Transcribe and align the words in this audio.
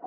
Hey, 0.00 0.06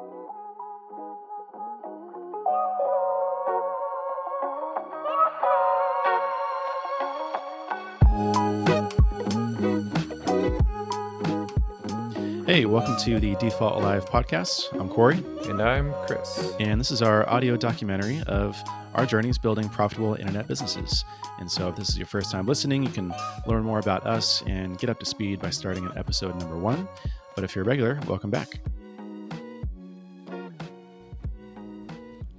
welcome 12.66 12.96
to 13.00 13.20
the 13.20 13.36
Default 13.40 13.82
Alive 13.82 14.06
podcast. 14.06 14.72
I'm 14.80 14.88
Corey. 14.88 15.24
And 15.50 15.62
I'm 15.62 15.94
Chris. 16.06 16.54
And 16.62 16.80
this 16.80 16.92
is 16.92 17.02
our 17.02 17.30
audio 17.30 17.58
documentary 17.58 18.22
of 18.28 18.62
our 18.94 19.06
journeys 19.06 19.38
building 19.38 19.68
profitable 19.68 20.16
internet 20.16 20.48
businesses. 20.48 21.04
And 21.40 21.52
so, 21.52 21.68
if 21.68 21.76
this 21.76 21.90
is 21.90 21.98
your 21.98 22.08
first 22.08 22.32
time 22.32 22.46
listening, 22.46 22.84
you 22.84 22.90
can 22.90 23.14
learn 23.46 23.64
more 23.64 23.80
about 23.80 24.06
us 24.08 24.42
and 24.48 24.78
get 24.78 24.90
up 24.90 25.00
to 25.00 25.06
speed 25.06 25.42
by 25.42 25.50
starting 25.50 25.86
at 25.86 25.98
episode 25.98 26.40
number 26.40 26.58
one. 26.58 26.88
But 27.36 27.44
if 27.44 27.56
you're 27.56 27.64
a 27.66 27.68
regular, 27.68 28.00
welcome 28.08 28.30
back. 28.30 28.62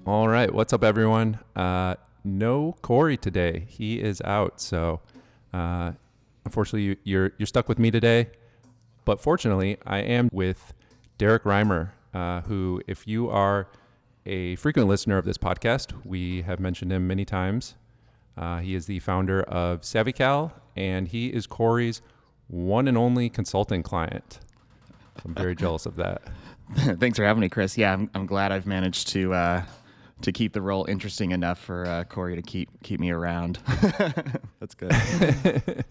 All 0.05 0.27
right. 0.27 0.53
What's 0.53 0.73
up, 0.73 0.83
everyone? 0.83 1.39
Uh, 1.55 1.95
no 2.25 2.75
Corey 2.83 3.17
today. 3.17 3.67
He 3.69 4.01
is 4.01 4.21
out. 4.23 4.61
So, 4.61 5.01
uh, 5.55 5.93
unfortunately, 6.45 6.83
you, 6.83 6.97
you're, 7.05 7.33
you're 7.39 7.47
stuck 7.47 7.69
with 7.69 7.79
me 7.79 7.93
today. 7.93 8.31
But 9.05 9.21
fortunately, 9.21 9.79
I 9.87 9.99
am 9.99 10.29
with 10.33 10.75
Derek 11.19 11.45
Reimer, 11.45 11.91
uh, 12.13 12.41
who, 12.41 12.83
if 12.89 13.07
you 13.07 13.31
are 13.31 13.69
a 14.27 14.57
frequent 14.57 14.89
listener 14.89 15.19
of 15.19 15.25
this 15.25 15.39
podcast, 15.39 15.93
we 16.05 16.43
have 16.43 16.59
mentioned 16.59 16.91
him 16.93 17.07
many 17.07 17.25
times. 17.25 17.77
Uh, 18.37 18.59
he 18.59 18.75
is 18.75 18.87
the 18.87 18.99
founder 18.99 19.43
of 19.45 19.83
SavvyCal, 19.83 20.51
and 20.75 21.07
he 21.07 21.29
is 21.29 21.47
Corey's 21.47 22.03
one 22.49 22.89
and 22.89 22.99
only 22.99 23.29
consulting 23.29 23.85
client. 23.85 24.41
I'm 25.25 25.35
very 25.35 25.55
jealous 25.55 25.87
of 25.87 25.95
that. 25.97 26.23
Thanks 26.75 27.19
for 27.19 27.25
having 27.25 27.41
me, 27.41 27.49
Chris. 27.49 27.79
Yeah, 27.79 27.93
I'm, 27.93 28.11
I'm 28.15 28.27
glad 28.27 28.51
I've 28.51 28.67
managed 28.67 29.09
to 29.09 29.33
uh, 29.35 29.63
to 30.23 30.33
keep 30.33 30.53
the 30.53 30.63
role 30.63 30.85
interesting 30.87 31.33
enough 31.33 31.59
for 31.59 31.87
uh, 31.87 32.05
Corey 32.05 32.37
to 32.37 32.43
keep 32.43 32.69
keep 32.83 33.01
me 33.01 33.11
around. 33.11 33.59
That's 34.61 34.75
good. 34.75 34.93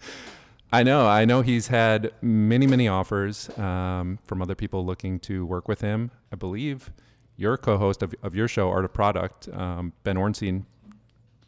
I 0.72 0.82
know. 0.82 1.06
I 1.06 1.26
know 1.26 1.42
he's 1.42 1.66
had 1.66 2.12
many, 2.22 2.66
many 2.66 2.88
offers 2.88 3.50
um, 3.58 4.18
from 4.24 4.40
other 4.40 4.54
people 4.54 4.86
looking 4.86 5.20
to 5.20 5.44
work 5.44 5.68
with 5.68 5.82
him. 5.82 6.10
I 6.32 6.36
believe 6.36 6.90
your 7.36 7.58
co-host 7.58 8.02
of, 8.02 8.14
of 8.22 8.34
your 8.34 8.48
show, 8.48 8.70
Art 8.70 8.86
of 8.86 8.94
Product, 8.94 9.48
um, 9.52 9.92
Ben 10.02 10.16
Orenstein, 10.16 10.64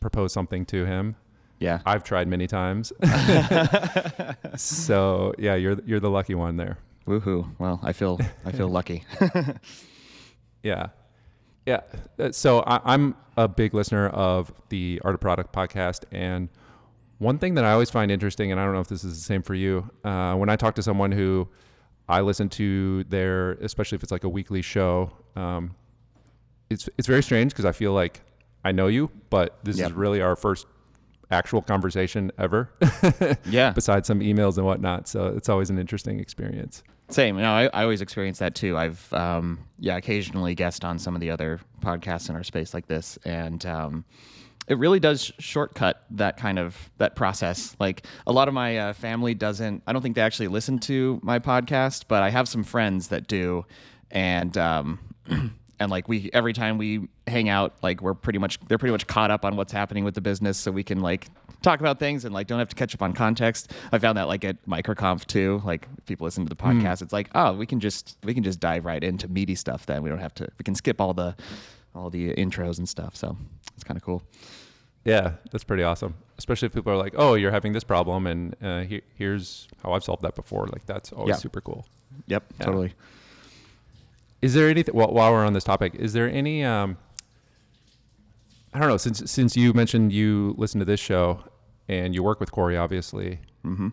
proposed 0.00 0.34
something 0.34 0.66
to 0.66 0.84
him. 0.84 1.16
Yeah, 1.58 1.80
I've 1.86 2.04
tried 2.04 2.28
many 2.28 2.46
times. 2.46 2.92
so 4.56 5.32
yeah, 5.38 5.54
you're 5.54 5.78
you're 5.86 6.00
the 6.00 6.10
lucky 6.10 6.34
one 6.34 6.56
there. 6.56 6.78
Woohoo! 7.06 7.48
Well, 7.58 7.80
I 7.82 7.92
feel 7.92 8.20
I 8.44 8.52
feel 8.52 8.69
lucky. 8.69 9.04
yeah, 10.62 10.88
yeah. 11.66 11.80
Uh, 12.18 12.32
so 12.32 12.60
I, 12.60 12.80
I'm 12.84 13.16
a 13.36 13.48
big 13.48 13.74
listener 13.74 14.08
of 14.08 14.52
the 14.68 15.00
Art 15.04 15.14
of 15.14 15.20
Product 15.20 15.52
podcast 15.52 16.04
and 16.12 16.48
one 17.18 17.38
thing 17.38 17.54
that 17.54 17.64
I 17.64 17.72
always 17.72 17.90
find 17.90 18.10
interesting, 18.10 18.50
and 18.50 18.60
I 18.60 18.64
don't 18.64 18.74
know 18.74 18.80
if 18.80 18.88
this 18.88 19.04
is 19.04 19.14
the 19.16 19.24
same 19.24 19.42
for 19.42 19.54
you, 19.54 19.88
uh, 20.04 20.34
when 20.34 20.48
I 20.48 20.56
talk 20.56 20.74
to 20.76 20.82
someone 20.82 21.12
who 21.12 21.48
I 22.08 22.20
listen 22.20 22.48
to 22.50 23.04
their, 23.04 23.52
especially 23.52 23.96
if 23.96 24.02
it's 24.02 24.12
like 24.12 24.24
a 24.24 24.28
weekly 24.28 24.62
show, 24.62 25.12
um, 25.36 25.74
it's 26.70 26.88
it's 26.98 27.06
very 27.06 27.22
strange 27.22 27.52
because 27.52 27.64
I 27.64 27.72
feel 27.72 27.92
like 27.92 28.20
I 28.64 28.72
know 28.72 28.88
you, 28.88 29.10
but 29.30 29.58
this 29.64 29.78
yep. 29.78 29.90
is 29.90 29.92
really 29.92 30.20
our 30.20 30.36
first 30.36 30.66
actual 31.30 31.62
conversation 31.62 32.30
ever. 32.39 32.70
yeah. 33.47 33.72
Besides 33.72 34.06
some 34.06 34.20
emails 34.20 34.56
and 34.56 34.67
whatnot, 34.67 35.08
so 35.08 35.27
it's 35.27 35.48
always 35.48 35.70
an 35.70 35.78
interesting 35.78 36.20
experience. 36.20 36.83
Same. 37.11 37.36
You 37.36 37.42
know, 37.42 37.53
I, 37.53 37.64
I 37.72 37.83
always 37.83 38.00
experience 38.00 38.39
that 38.39 38.55
too. 38.55 38.77
I've 38.77 39.12
um, 39.12 39.61
yeah 39.78 39.97
occasionally 39.97 40.55
guest 40.55 40.84
on 40.84 40.98
some 40.98 41.14
of 41.14 41.20
the 41.20 41.31
other 41.31 41.61
podcasts 41.81 42.28
in 42.28 42.34
our 42.34 42.42
space 42.42 42.72
like 42.72 42.86
this, 42.86 43.19
and 43.25 43.64
um, 43.66 44.05
it 44.66 44.78
really 44.78 45.00
does 45.00 45.33
shortcut 45.39 46.03
that 46.11 46.36
kind 46.36 46.58
of 46.58 46.91
that 46.98 47.14
process 47.16 47.77
like 47.78 48.06
a 48.27 48.32
lot 48.32 48.48
of 48.48 48.54
my 48.54 48.78
uh, 48.78 48.93
family 48.93 49.34
doesn't 49.34 49.82
i 49.87 49.93
don't 49.93 50.03
think 50.03 50.15
they 50.15 50.22
actually 50.22 50.48
listen 50.48 50.78
to 50.78 51.21
my 51.22 51.38
podcast 51.38 52.04
but 52.09 52.22
i 52.22 52.31
have 52.31 52.48
some 52.48 52.65
friends 52.65 53.09
that 53.09 53.27
do 53.27 53.65
and 54.10 54.56
um 54.56 54.98
and 55.80 55.90
like 55.90 56.08
we 56.08 56.30
every 56.32 56.52
time 56.52 56.78
we 56.78 57.08
hang 57.26 57.48
out 57.48 57.74
like 57.82 58.00
we're 58.00 58.14
pretty 58.14 58.38
much 58.38 58.58
they're 58.68 58.78
pretty 58.78 58.92
much 58.92 59.06
caught 59.06 59.30
up 59.30 59.44
on 59.44 59.56
what's 59.56 59.72
happening 59.72 60.04
with 60.04 60.14
the 60.14 60.20
business 60.20 60.58
so 60.58 60.70
we 60.70 60.82
can 60.82 61.00
like 61.00 61.28
talk 61.62 61.80
about 61.80 61.98
things 61.98 62.24
and 62.24 62.34
like 62.34 62.46
don't 62.46 62.58
have 62.58 62.68
to 62.68 62.76
catch 62.76 62.94
up 62.94 63.02
on 63.02 63.12
context 63.12 63.72
i 63.92 63.98
found 63.98 64.18
that 64.18 64.28
like 64.28 64.44
at 64.44 64.64
microconf 64.66 65.24
too 65.26 65.62
like 65.64 65.88
people 66.06 66.24
listen 66.24 66.44
to 66.44 66.54
the 66.54 66.62
hmm. 66.62 66.80
podcast 66.80 66.98
mm. 66.98 67.02
it's 67.02 67.12
like 67.12 67.28
oh 67.34 67.54
we 67.54 67.66
can 67.66 67.80
just 67.80 68.18
we 68.24 68.34
can 68.34 68.42
just 68.42 68.60
dive 68.60 68.84
right 68.84 69.02
into 69.02 69.26
meaty 69.28 69.54
stuff 69.54 69.86
then 69.86 70.02
we 70.02 70.10
don't 70.10 70.18
have 70.18 70.34
to 70.34 70.46
we 70.58 70.62
can 70.62 70.74
skip 70.74 71.00
all 71.00 71.14
the 71.14 71.34
all 71.94 72.10
the 72.10 72.34
intros 72.34 72.78
and 72.78 72.88
stuff 72.88 73.16
so 73.16 73.36
it's 73.74 73.84
kind 73.84 73.96
of 73.96 74.02
cool. 74.02 74.22
Yeah, 75.04 75.32
that's 75.50 75.64
pretty 75.64 75.82
awesome. 75.82 76.14
Especially 76.38 76.66
if 76.66 76.72
people 76.72 76.92
are 76.92 76.96
like, 76.96 77.14
"Oh, 77.16 77.34
you're 77.34 77.50
having 77.50 77.72
this 77.72 77.84
problem, 77.84 78.26
and 78.26 78.56
uh, 78.62 78.80
he- 78.82 79.02
here's 79.16 79.68
how 79.82 79.92
I've 79.92 80.04
solved 80.04 80.22
that 80.22 80.34
before." 80.34 80.66
Like 80.66 80.86
that's 80.86 81.12
always 81.12 81.34
yeah. 81.34 81.36
super 81.36 81.60
cool. 81.60 81.86
Yep, 82.26 82.44
yeah. 82.58 82.64
totally. 82.64 82.94
Is 84.44 84.53
there 84.53 84.69
anything? 84.69 84.94
Well, 84.94 85.09
while 85.09 85.32
we're 85.32 85.47
on 85.47 85.55
this 85.55 85.65
topic, 85.65 85.94
is 85.94 86.12
there 86.12 86.28
any? 86.28 86.62
Um, 86.62 86.99
I 88.75 88.78
don't 88.78 88.88
know. 88.88 88.99
Since 88.99 89.31
since 89.31 89.56
you 89.56 89.72
mentioned 89.72 90.12
you 90.12 90.55
listen 90.59 90.81
to 90.81 90.84
this 90.84 91.00
show 91.00 91.43
and 91.88 92.15
you 92.15 92.22
work 92.22 92.41
with 92.41 92.53
Corey, 92.53 92.77
obviously. 92.77 93.41
Mm-hmm. 93.65 93.88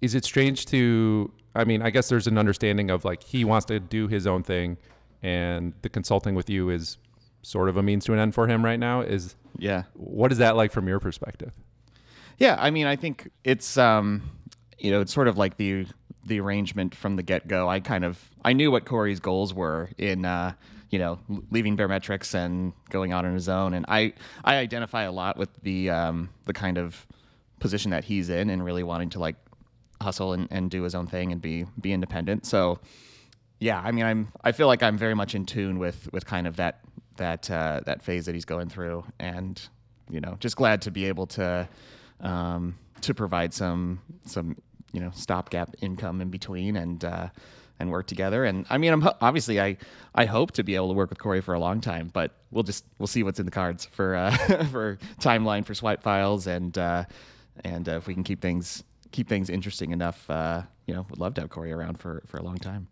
Is 0.00 0.14
it 0.14 0.24
strange 0.24 0.64
to? 0.66 1.30
I 1.54 1.64
mean, 1.64 1.82
I 1.82 1.90
guess 1.90 2.08
there's 2.08 2.26
an 2.26 2.38
understanding 2.38 2.90
of 2.90 3.04
like 3.04 3.22
he 3.22 3.44
wants 3.44 3.66
to 3.66 3.80
do 3.80 4.08
his 4.08 4.26
own 4.26 4.42
thing, 4.42 4.78
and 5.22 5.74
the 5.82 5.90
consulting 5.90 6.34
with 6.34 6.48
you 6.48 6.70
is 6.70 6.96
sort 7.42 7.68
of 7.68 7.76
a 7.76 7.82
means 7.82 8.06
to 8.06 8.14
an 8.14 8.18
end 8.18 8.34
for 8.34 8.46
him 8.46 8.64
right 8.64 8.80
now. 8.80 9.02
Is 9.02 9.36
yeah. 9.58 9.82
What 9.92 10.32
is 10.32 10.38
that 10.38 10.56
like 10.56 10.72
from 10.72 10.88
your 10.88 11.00
perspective? 11.00 11.52
Yeah, 12.38 12.56
I 12.58 12.70
mean, 12.70 12.86
I 12.86 12.96
think 12.96 13.30
it's 13.44 13.76
um, 13.76 14.22
you 14.78 14.90
know, 14.90 15.02
it's 15.02 15.12
sort 15.12 15.28
of 15.28 15.36
like 15.36 15.58
the 15.58 15.86
the 16.24 16.40
arrangement 16.40 16.94
from 16.94 17.16
the 17.16 17.22
get 17.22 17.48
go. 17.48 17.68
I 17.68 17.80
kind 17.80 18.04
of 18.04 18.30
I 18.44 18.52
knew 18.52 18.70
what 18.70 18.84
Corey's 18.84 19.20
goals 19.20 19.54
were 19.54 19.90
in 19.98 20.24
uh, 20.24 20.52
you 20.90 20.98
know 20.98 21.18
leaving 21.50 21.76
Baremetrics 21.76 22.34
and 22.34 22.72
going 22.90 23.12
out 23.12 23.24
on 23.24 23.34
his 23.34 23.48
own, 23.48 23.74
and 23.74 23.84
I 23.88 24.12
I 24.44 24.56
identify 24.56 25.02
a 25.02 25.12
lot 25.12 25.36
with 25.36 25.50
the 25.62 25.90
um, 25.90 26.30
the 26.46 26.52
kind 26.52 26.78
of 26.78 27.06
position 27.58 27.90
that 27.90 28.04
he's 28.04 28.30
in 28.30 28.50
and 28.50 28.64
really 28.64 28.82
wanting 28.82 29.10
to 29.10 29.18
like 29.18 29.36
hustle 30.00 30.32
and, 30.32 30.48
and 30.50 30.70
do 30.70 30.82
his 30.82 30.94
own 30.94 31.06
thing 31.06 31.32
and 31.32 31.40
be 31.40 31.66
be 31.80 31.92
independent. 31.92 32.46
So 32.46 32.80
yeah, 33.58 33.80
I 33.80 33.92
mean, 33.92 34.04
I'm 34.04 34.32
I 34.42 34.52
feel 34.52 34.66
like 34.66 34.82
I'm 34.82 34.98
very 34.98 35.14
much 35.14 35.34
in 35.34 35.46
tune 35.46 35.78
with 35.78 36.10
with 36.12 36.26
kind 36.26 36.46
of 36.46 36.56
that 36.56 36.80
that 37.16 37.50
uh, 37.50 37.80
that 37.86 38.02
phase 38.02 38.26
that 38.26 38.34
he's 38.34 38.46
going 38.46 38.68
through, 38.68 39.04
and 39.18 39.60
you 40.10 40.20
know, 40.20 40.36
just 40.40 40.56
glad 40.56 40.82
to 40.82 40.90
be 40.90 41.06
able 41.06 41.26
to 41.28 41.68
um, 42.20 42.76
to 43.02 43.14
provide 43.14 43.52
some 43.52 44.00
some 44.24 44.56
you 44.92 45.00
know 45.00 45.10
stopgap 45.14 45.74
income 45.80 46.20
in 46.20 46.30
between 46.30 46.76
and 46.76 47.04
uh, 47.04 47.28
and 47.80 47.90
work 47.90 48.06
together. 48.06 48.44
And 48.44 48.66
I 48.70 48.78
mean, 48.78 48.92
I'm 48.92 49.08
obviously 49.20 49.60
I 49.60 49.76
I 50.14 50.26
hope 50.26 50.52
to 50.52 50.62
be 50.62 50.74
able 50.76 50.88
to 50.88 50.94
work 50.94 51.10
with 51.10 51.18
Corey 51.18 51.40
for 51.40 51.54
a 51.54 51.58
long 51.58 51.80
time, 51.80 52.10
but 52.12 52.32
we'll 52.50 52.62
just 52.62 52.84
we'll 52.98 53.06
see 53.06 53.22
what's 53.22 53.40
in 53.40 53.46
the 53.46 53.52
cards 53.52 53.86
for 53.86 54.14
uh, 54.14 54.36
for 54.70 54.98
timeline 55.18 55.64
for 55.64 55.74
swipe 55.74 56.02
files 56.02 56.46
and 56.46 56.76
uh, 56.78 57.04
and 57.64 57.88
uh, 57.88 57.92
if 57.92 58.06
we 58.06 58.14
can 58.14 58.22
keep 58.22 58.40
things 58.40 58.84
keep 59.10 59.28
things 59.28 59.50
interesting 59.50 59.90
enough, 59.90 60.28
uh, 60.30 60.62
you 60.86 60.94
know, 60.94 61.04
would 61.10 61.18
love 61.18 61.34
to 61.34 61.40
have 61.40 61.50
Corey 61.50 61.72
around 61.72 61.98
for 61.98 62.22
for 62.26 62.36
a 62.36 62.42
long 62.42 62.58
time. 62.58 62.86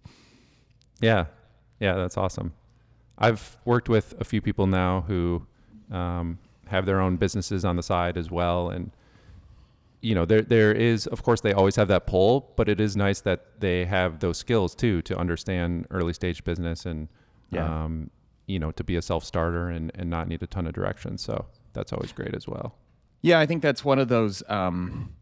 Yeah, 1.01 1.27
yeah, 1.79 1.95
that's 1.95 2.17
awesome. 2.17 2.55
I've 3.19 3.57
worked 3.65 3.89
with 3.89 4.15
a 4.21 4.25
few 4.25 4.41
people 4.41 4.67
now 4.67 5.03
who 5.03 5.47
um, 5.91 6.39
have 6.69 6.87
their 6.87 7.01
own 7.01 7.17
businesses 7.17 7.65
on 7.65 7.77
the 7.77 7.83
side 7.83 8.17
as 8.17 8.31
well, 8.31 8.71
and 8.71 8.91
you 10.01 10.15
know, 10.15 10.25
there 10.25 10.43
there 10.43 10.73
is, 10.73 11.07
of 11.07 11.23
course, 11.23 11.41
they 11.41 11.53
always 11.53 11.77
have 11.77 11.89
that 11.89 12.07
pull, 12.07 12.53
but 12.57 12.69
it 12.69 12.81
is 12.81 12.97
nice 12.97 13.21
that 13.23 13.61
they 13.61 13.85
have 13.85 14.21
those 14.21 14.39
skills 14.39 14.75
too 14.75 15.03
to 15.03 15.17
understand 15.17 15.87
early 15.91 16.13
stage 16.13 16.45
business 16.45 16.87
and, 16.87 17.09
yeah. 17.51 17.85
um, 17.85 18.11
you 18.47 18.59
know, 18.59 18.71
to 18.73 18.85
be 18.85 18.97
a 18.97 19.03
self 19.03 19.25
starter 19.25 19.69
and 19.69 19.91
and 19.95 20.09
not 20.09 20.29
need 20.29 20.43
a 20.43 20.47
ton 20.47 20.67
of 20.67 20.73
direction. 20.73 21.19
So 21.19 21.47
that's 21.73 21.93
always 21.93 22.13
great 22.13 22.35
as 22.35 22.47
well. 22.47 22.77
Yeah, 23.23 23.41
I 23.41 23.47
think 23.47 23.63
that's 23.63 23.85
one 23.85 23.99
of 23.99 24.09
those. 24.09 24.43
Um, 24.49 25.15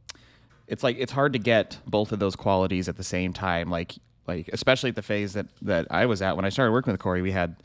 it's 0.67 0.82
like 0.82 0.96
it's 0.99 1.12
hard 1.12 1.32
to 1.32 1.38
get 1.38 1.78
both 1.87 2.12
of 2.12 2.19
those 2.19 2.37
qualities 2.37 2.88
at 2.88 2.96
the 2.96 3.05
same 3.05 3.32
time. 3.32 3.70
Like 3.70 3.94
like 4.26 4.49
especially 4.52 4.90
at 4.90 4.96
the 4.96 5.02
phase 5.02 5.32
that 5.32 5.46
that 5.62 5.87
I 5.90 6.06
was 6.06 6.20
at 6.23 6.37
when 6.37 6.44
I 6.44 6.50
started 6.50 6.73
working 6.73 6.93
with 6.93 7.00
Corey, 7.00 7.23
we 7.23 7.32
had 7.32 7.56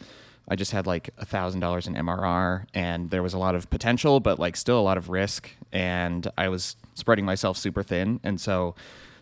I 0.48 0.56
just 0.56 0.72
had 0.72 0.88
like 0.88 1.12
a 1.18 1.26
thousand 1.26 1.60
dollars 1.60 1.88
in 1.88 1.94
MRR, 1.94 2.66
and 2.74 3.10
there 3.10 3.24
was 3.24 3.34
a 3.34 3.38
lot 3.38 3.56
of 3.56 3.70
potential, 3.70 4.20
but 4.20 4.40
like 4.40 4.56
still 4.56 4.80
a 4.80 4.82
lot 4.82 4.98
of 4.98 5.10
risk, 5.10 5.50
and 5.72 6.28
I 6.38 6.50
was 6.50 6.76
spreading 6.94 7.26
myself 7.26 7.58
super 7.58 7.84
thin, 7.84 8.20
and 8.24 8.40
so 8.40 8.76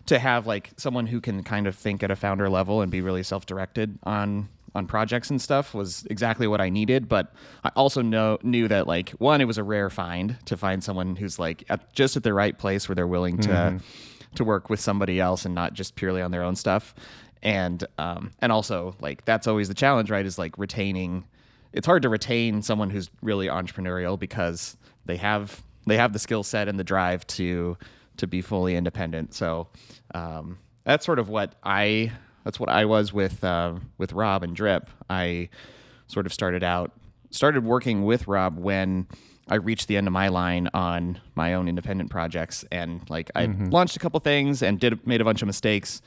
to 0.06 0.18
have 0.18 0.46
like 0.46 0.70
someone 0.76 1.06
who 1.06 1.20
can 1.20 1.42
kind 1.42 1.66
of 1.66 1.76
think 1.76 2.02
at 2.02 2.10
a 2.10 2.16
founder 2.16 2.48
level 2.48 2.80
and 2.80 2.90
be 2.90 3.00
really 3.00 3.22
self-directed 3.22 3.98
on 4.02 4.48
on 4.74 4.86
projects 4.86 5.30
and 5.30 5.42
stuff 5.42 5.74
was 5.74 6.06
exactly 6.10 6.46
what 6.46 6.60
I 6.60 6.68
needed. 6.68 7.08
But 7.08 7.32
I 7.64 7.70
also 7.74 8.02
know 8.02 8.38
knew 8.42 8.68
that 8.68 8.86
like 8.86 9.10
one, 9.10 9.40
it 9.40 9.46
was 9.46 9.58
a 9.58 9.64
rare 9.64 9.90
find 9.90 10.36
to 10.46 10.56
find 10.56 10.82
someone 10.82 11.16
who's 11.16 11.38
like 11.38 11.64
at, 11.68 11.92
just 11.92 12.16
at 12.16 12.22
the 12.22 12.32
right 12.32 12.56
place 12.56 12.88
where 12.88 12.94
they're 12.94 13.06
willing 13.06 13.38
to 13.38 13.48
mm-hmm. 13.48 14.34
to 14.34 14.44
work 14.44 14.70
with 14.70 14.80
somebody 14.80 15.20
else 15.20 15.44
and 15.44 15.54
not 15.54 15.74
just 15.74 15.96
purely 15.96 16.22
on 16.22 16.30
their 16.30 16.42
own 16.42 16.56
stuff 16.56 16.94
and 17.42 17.84
um, 17.98 18.32
and 18.40 18.52
also 18.52 18.96
like 19.00 19.24
that's 19.24 19.46
always 19.46 19.68
the 19.68 19.74
challenge, 19.74 20.10
right? 20.10 20.24
Is 20.24 20.38
like 20.38 20.56
retaining. 20.58 21.24
It's 21.72 21.86
hard 21.86 22.02
to 22.02 22.08
retain 22.08 22.62
someone 22.62 22.90
who's 22.90 23.10
really 23.22 23.46
entrepreneurial 23.46 24.18
because 24.18 24.76
they 25.06 25.16
have 25.16 25.62
they 25.86 25.96
have 25.96 26.12
the 26.12 26.18
skill 26.18 26.42
set 26.42 26.68
and 26.68 26.78
the 26.78 26.84
drive 26.84 27.26
to 27.28 27.76
to 28.16 28.26
be 28.26 28.42
fully 28.42 28.76
independent. 28.76 29.34
So 29.34 29.68
um, 30.14 30.58
that's 30.84 31.06
sort 31.06 31.18
of 31.18 31.28
what 31.28 31.54
I 31.62 32.12
that's 32.44 32.58
what 32.60 32.68
I 32.68 32.84
was 32.84 33.12
with 33.12 33.42
uh, 33.44 33.74
with 33.98 34.12
Rob 34.12 34.42
and 34.42 34.54
Drip. 34.54 34.90
I 35.08 35.48
sort 36.06 36.26
of 36.26 36.32
started 36.32 36.62
out 36.64 36.92
started 37.30 37.64
working 37.64 38.04
with 38.04 38.26
Rob 38.26 38.58
when 38.58 39.06
I 39.48 39.56
reached 39.56 39.88
the 39.88 39.96
end 39.96 40.06
of 40.06 40.12
my 40.12 40.28
line 40.28 40.68
on 40.74 41.20
my 41.34 41.54
own 41.54 41.68
independent 41.68 42.10
projects, 42.10 42.64
and 42.70 43.08
like 43.10 43.30
I 43.34 43.46
launched 43.70 43.96
a 43.96 43.98
couple 43.98 44.20
things 44.20 44.62
and 44.62 44.78
did 44.78 45.06
made 45.06 45.20
a 45.20 45.24
bunch 45.24 45.42
of 45.42 45.46
mistakes, 45.46 46.02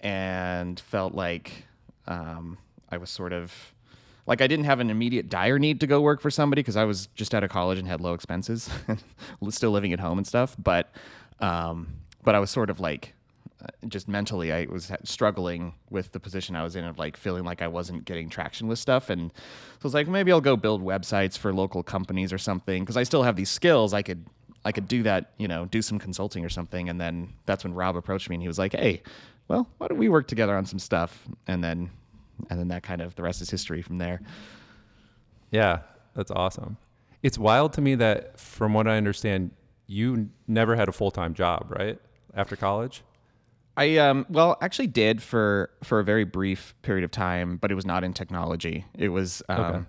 and 0.00 0.78
felt 0.80 1.14
like 1.14 1.64
um, 2.06 2.58
I 2.90 2.96
was 2.96 3.10
sort 3.10 3.32
of 3.32 3.52
like 4.26 4.42
I 4.42 4.46
didn't 4.46 4.66
have 4.66 4.80
an 4.80 4.90
immediate 4.90 5.28
dire 5.28 5.58
need 5.58 5.80
to 5.80 5.86
go 5.86 6.00
work 6.00 6.20
for 6.20 6.30
somebody 6.30 6.60
because 6.60 6.76
I 6.76 6.84
was 6.84 7.08
just 7.14 7.34
out 7.34 7.42
of 7.42 7.50
college 7.50 7.78
and 7.78 7.88
had 7.88 8.00
low 8.00 8.12
expenses, 8.12 8.68
still 9.50 9.70
living 9.70 9.92
at 9.92 10.00
home 10.00 10.18
and 10.18 10.26
stuff. 10.26 10.54
But 10.62 10.90
um, 11.40 11.88
but 12.22 12.34
I 12.34 12.38
was 12.38 12.50
sort 12.50 12.68
of 12.68 12.78
like 12.78 13.14
uh, 13.62 13.66
just 13.88 14.06
mentally 14.06 14.52
I 14.52 14.66
was 14.70 14.92
struggling 15.02 15.74
with 15.90 16.12
the 16.12 16.20
position 16.20 16.54
I 16.54 16.62
was 16.62 16.76
in 16.76 16.84
of 16.84 16.98
like 16.98 17.16
feeling 17.16 17.44
like 17.44 17.62
I 17.62 17.68
wasn't 17.68 18.04
getting 18.04 18.28
traction 18.28 18.68
with 18.68 18.78
stuff 18.78 19.10
and 19.10 19.32
so 19.32 19.80
I 19.82 19.84
was 19.84 19.94
like 19.94 20.06
maybe 20.06 20.30
I'll 20.30 20.40
go 20.40 20.56
build 20.56 20.80
websites 20.82 21.36
for 21.36 21.52
local 21.52 21.82
companies 21.82 22.32
or 22.32 22.38
something 22.38 22.84
because 22.84 22.96
I 22.96 23.02
still 23.02 23.24
have 23.24 23.34
these 23.34 23.50
skills 23.50 23.94
I 23.94 24.02
could 24.02 24.24
I 24.64 24.70
could 24.70 24.86
do 24.86 25.02
that 25.04 25.32
you 25.38 25.48
know 25.48 25.64
do 25.64 25.82
some 25.82 25.98
consulting 25.98 26.44
or 26.44 26.48
something 26.48 26.88
and 26.88 27.00
then 27.00 27.32
that's 27.46 27.64
when 27.64 27.74
Rob 27.74 27.96
approached 27.96 28.28
me 28.28 28.36
and 28.36 28.42
he 28.42 28.48
was 28.48 28.58
like 28.58 28.74
hey 28.74 29.02
well 29.48 29.66
why 29.78 29.86
don't 29.88 29.98
we 29.98 30.08
work 30.08 30.26
together 30.28 30.56
on 30.56 30.64
some 30.66 30.78
stuff 30.78 31.26
and 31.46 31.62
then 31.64 31.90
and 32.50 32.58
then 32.60 32.68
that 32.68 32.82
kind 32.82 33.00
of 33.02 33.14
the 33.16 33.22
rest 33.22 33.40
is 33.42 33.50
history 33.50 33.82
from 33.82 33.98
there 33.98 34.20
Yeah, 35.50 35.80
that's 36.14 36.30
awesome. 36.30 36.76
It's 37.22 37.38
wild 37.38 37.72
to 37.72 37.80
me 37.80 37.94
that, 37.96 38.38
from 38.38 38.74
what 38.74 38.86
I 38.86 38.96
understand, 38.96 39.50
you 39.86 40.28
never 40.46 40.76
had 40.76 40.88
a 40.88 40.92
full 40.92 41.10
time 41.10 41.34
job, 41.34 41.66
right? 41.76 41.98
After 42.34 42.54
college? 42.54 43.02
I 43.76 43.96
um 43.96 44.26
well 44.28 44.56
actually 44.60 44.88
did 44.88 45.22
for 45.22 45.70
for 45.82 46.00
a 46.00 46.04
very 46.04 46.24
brief 46.24 46.74
period 46.82 47.04
of 47.04 47.10
time, 47.10 47.56
but 47.56 47.70
it 47.72 47.74
was 47.74 47.86
not 47.86 48.04
in 48.04 48.12
technology. 48.12 48.84
It 48.94 49.08
was 49.08 49.42
um, 49.48 49.58
Okay. 49.60 49.84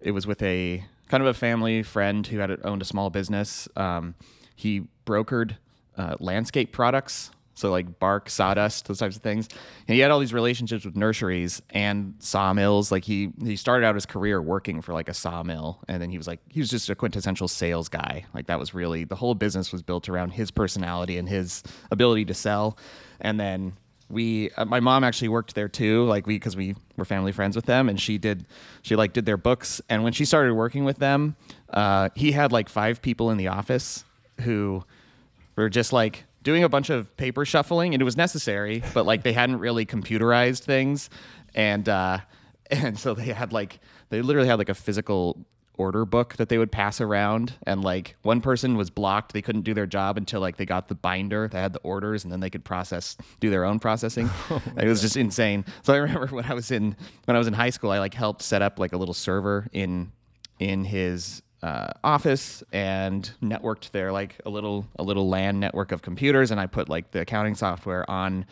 it 0.00 0.10
was 0.12 0.26
with 0.26 0.42
a 0.42 0.84
kind 1.08 1.22
of 1.22 1.26
a 1.26 1.34
family 1.34 1.82
friend 1.82 2.26
who 2.26 2.38
had 2.38 2.50
owned 2.64 2.82
a 2.82 2.84
small 2.84 3.10
business. 3.10 3.66
Um, 3.76 4.14
he 4.54 4.88
brokered 5.06 5.56
uh, 5.96 6.16
landscape 6.20 6.70
products, 6.72 7.30
so 7.58 7.70
like 7.70 7.98
bark, 7.98 8.30
sawdust, 8.30 8.86
those 8.86 8.98
types 8.98 9.16
of 9.16 9.22
things. 9.22 9.48
And 9.88 9.94
he 9.94 10.00
had 10.00 10.10
all 10.10 10.20
these 10.20 10.32
relationships 10.32 10.84
with 10.84 10.96
nurseries 10.96 11.60
and 11.70 12.14
sawmills. 12.20 12.92
Like 12.92 13.04
he 13.04 13.32
he 13.42 13.56
started 13.56 13.84
out 13.84 13.94
his 13.96 14.06
career 14.06 14.40
working 14.40 14.80
for 14.80 14.92
like 14.92 15.08
a 15.08 15.14
sawmill, 15.14 15.80
and 15.88 16.00
then 16.00 16.10
he 16.10 16.16
was 16.16 16.26
like 16.26 16.40
he 16.48 16.60
was 16.60 16.70
just 16.70 16.88
a 16.88 16.94
quintessential 16.94 17.48
sales 17.48 17.88
guy. 17.88 18.24
Like 18.32 18.46
that 18.46 18.58
was 18.58 18.74
really 18.74 19.04
the 19.04 19.16
whole 19.16 19.34
business 19.34 19.72
was 19.72 19.82
built 19.82 20.08
around 20.08 20.30
his 20.30 20.50
personality 20.50 21.18
and 21.18 21.28
his 21.28 21.62
ability 21.90 22.26
to 22.26 22.34
sell. 22.34 22.78
And 23.20 23.40
then 23.40 23.76
we 24.08 24.50
uh, 24.52 24.64
my 24.64 24.80
mom 24.80 25.04
actually 25.04 25.28
worked 25.28 25.54
there 25.54 25.68
too 25.68 26.04
like 26.04 26.26
we 26.26 26.36
because 26.36 26.56
we 26.56 26.74
were 26.96 27.04
family 27.04 27.32
friends 27.32 27.54
with 27.54 27.66
them 27.66 27.88
and 27.88 28.00
she 28.00 28.16
did 28.16 28.46
she 28.80 28.96
like 28.96 29.12
did 29.12 29.26
their 29.26 29.36
books 29.36 29.82
and 29.90 30.02
when 30.02 30.14
she 30.14 30.24
started 30.24 30.54
working 30.54 30.84
with 30.84 30.96
them 30.96 31.36
uh, 31.74 32.08
he 32.14 32.32
had 32.32 32.50
like 32.50 32.70
five 32.70 33.02
people 33.02 33.30
in 33.30 33.36
the 33.36 33.48
office 33.48 34.04
who 34.40 34.82
were 35.56 35.68
just 35.68 35.92
like 35.92 36.24
doing 36.48 36.64
a 36.64 36.68
bunch 36.68 36.88
of 36.88 37.14
paper 37.18 37.44
shuffling 37.44 37.92
and 37.94 38.00
it 38.00 38.04
was 38.04 38.16
necessary 38.16 38.82
but 38.94 39.04
like 39.04 39.22
they 39.22 39.34
hadn't 39.34 39.58
really 39.58 39.84
computerized 39.84 40.62
things 40.62 41.10
and 41.54 41.90
uh 41.90 42.16
and 42.70 42.98
so 42.98 43.12
they 43.12 43.26
had 43.26 43.52
like 43.52 43.80
they 44.08 44.22
literally 44.22 44.48
had 44.48 44.58
like 44.58 44.70
a 44.70 44.74
physical 44.74 45.44
order 45.76 46.06
book 46.06 46.36
that 46.36 46.48
they 46.48 46.56
would 46.56 46.72
pass 46.72 47.02
around 47.02 47.52
and 47.64 47.84
like 47.84 48.16
one 48.22 48.40
person 48.40 48.76
was 48.76 48.90
blocked. 48.90 49.32
They 49.32 49.42
couldn't 49.42 49.62
do 49.62 49.74
their 49.74 49.86
job 49.86 50.16
until 50.16 50.40
like 50.40 50.56
they 50.56 50.66
got 50.66 50.88
the 50.88 50.94
binder 50.94 51.48
that 51.48 51.58
had 51.58 51.72
the 51.74 51.80
orders 51.80 52.24
and 52.24 52.32
then 52.32 52.40
they 52.40 52.50
could 52.50 52.64
process 52.64 53.16
do 53.40 53.50
their 53.50 53.64
own 53.64 53.78
processing. 53.78 54.28
It 54.76 54.88
was 54.88 55.00
just 55.02 55.16
insane. 55.16 55.66
So 55.82 55.92
i 55.92 55.98
remember 55.98 56.28
when 56.28 56.46
i 56.46 56.54
was 56.54 56.70
in 56.70 56.96
when 57.26 57.36
i 57.36 57.38
was 57.38 57.46
in 57.46 57.54
high 57.54 57.70
school 57.70 57.90
i 57.90 57.98
like 57.98 58.14
helped 58.14 58.42
set 58.42 58.62
up 58.62 58.78
like 58.78 58.92
a 58.92 58.96
little 58.96 59.14
server 59.14 59.68
in 59.72 60.12
in 60.58 60.84
his 60.84 61.42
uh, 61.62 61.88
office 62.04 62.62
and 62.72 63.30
networked 63.42 63.90
there 63.90 64.12
like 64.12 64.40
a 64.46 64.50
little 64.50 64.86
a 64.98 65.02
little 65.02 65.28
LAN 65.28 65.58
network 65.60 65.92
of 65.92 66.02
computers, 66.02 66.50
and 66.50 66.60
I 66.60 66.66
put 66.66 66.88
like 66.88 67.10
the 67.10 67.20
accounting 67.22 67.54
software 67.54 68.08
on 68.10 68.46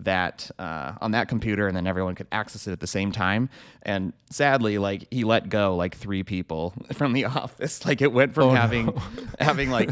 that 0.00 0.50
uh, 0.58 0.92
on 1.00 1.10
that 1.10 1.28
computer, 1.28 1.66
and 1.66 1.76
then 1.76 1.86
everyone 1.86 2.14
could 2.14 2.28
access 2.32 2.66
it 2.66 2.72
at 2.72 2.80
the 2.80 2.86
same 2.86 3.10
time. 3.12 3.50
And 3.82 4.12
sadly, 4.30 4.78
like 4.78 5.06
he 5.10 5.24
let 5.24 5.48
go 5.48 5.76
like 5.76 5.96
three 5.96 6.22
people 6.22 6.72
from 6.94 7.12
the 7.12 7.24
office. 7.26 7.84
Like 7.86 8.00
it 8.00 8.12
went 8.12 8.32
from 8.34 8.44
Oh, 8.50 8.54
no. 8.54 8.60
having 8.60 8.92
having 9.40 9.70
like. 9.70 9.90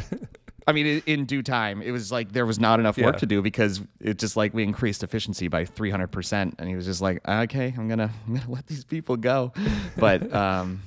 I 0.68 0.72
mean, 0.72 1.00
in 1.06 1.26
due 1.26 1.44
time, 1.44 1.80
it 1.80 1.92
was 1.92 2.10
like 2.10 2.32
there 2.32 2.44
was 2.44 2.58
not 2.58 2.80
enough 2.80 2.98
work 2.98 3.14
Yeah. 3.14 3.18
to 3.20 3.26
do 3.26 3.40
because 3.40 3.80
it 4.00 4.18
just 4.18 4.36
like 4.36 4.52
we 4.52 4.64
increased 4.64 5.04
efficiency 5.04 5.46
by 5.46 5.64
300%. 5.64 6.54
And 6.58 6.68
he 6.68 6.74
was 6.74 6.84
just 6.86 7.00
like, 7.00 7.20
okay, 7.28 7.72
I'm 7.78 7.86
going 7.86 8.00
to, 8.00 8.10
I'm 8.26 8.36
to 8.40 8.50
let 8.50 8.66
these 8.66 8.84
people 8.84 9.16
go. 9.16 9.52
But, 9.96 10.32
um, 10.34 10.82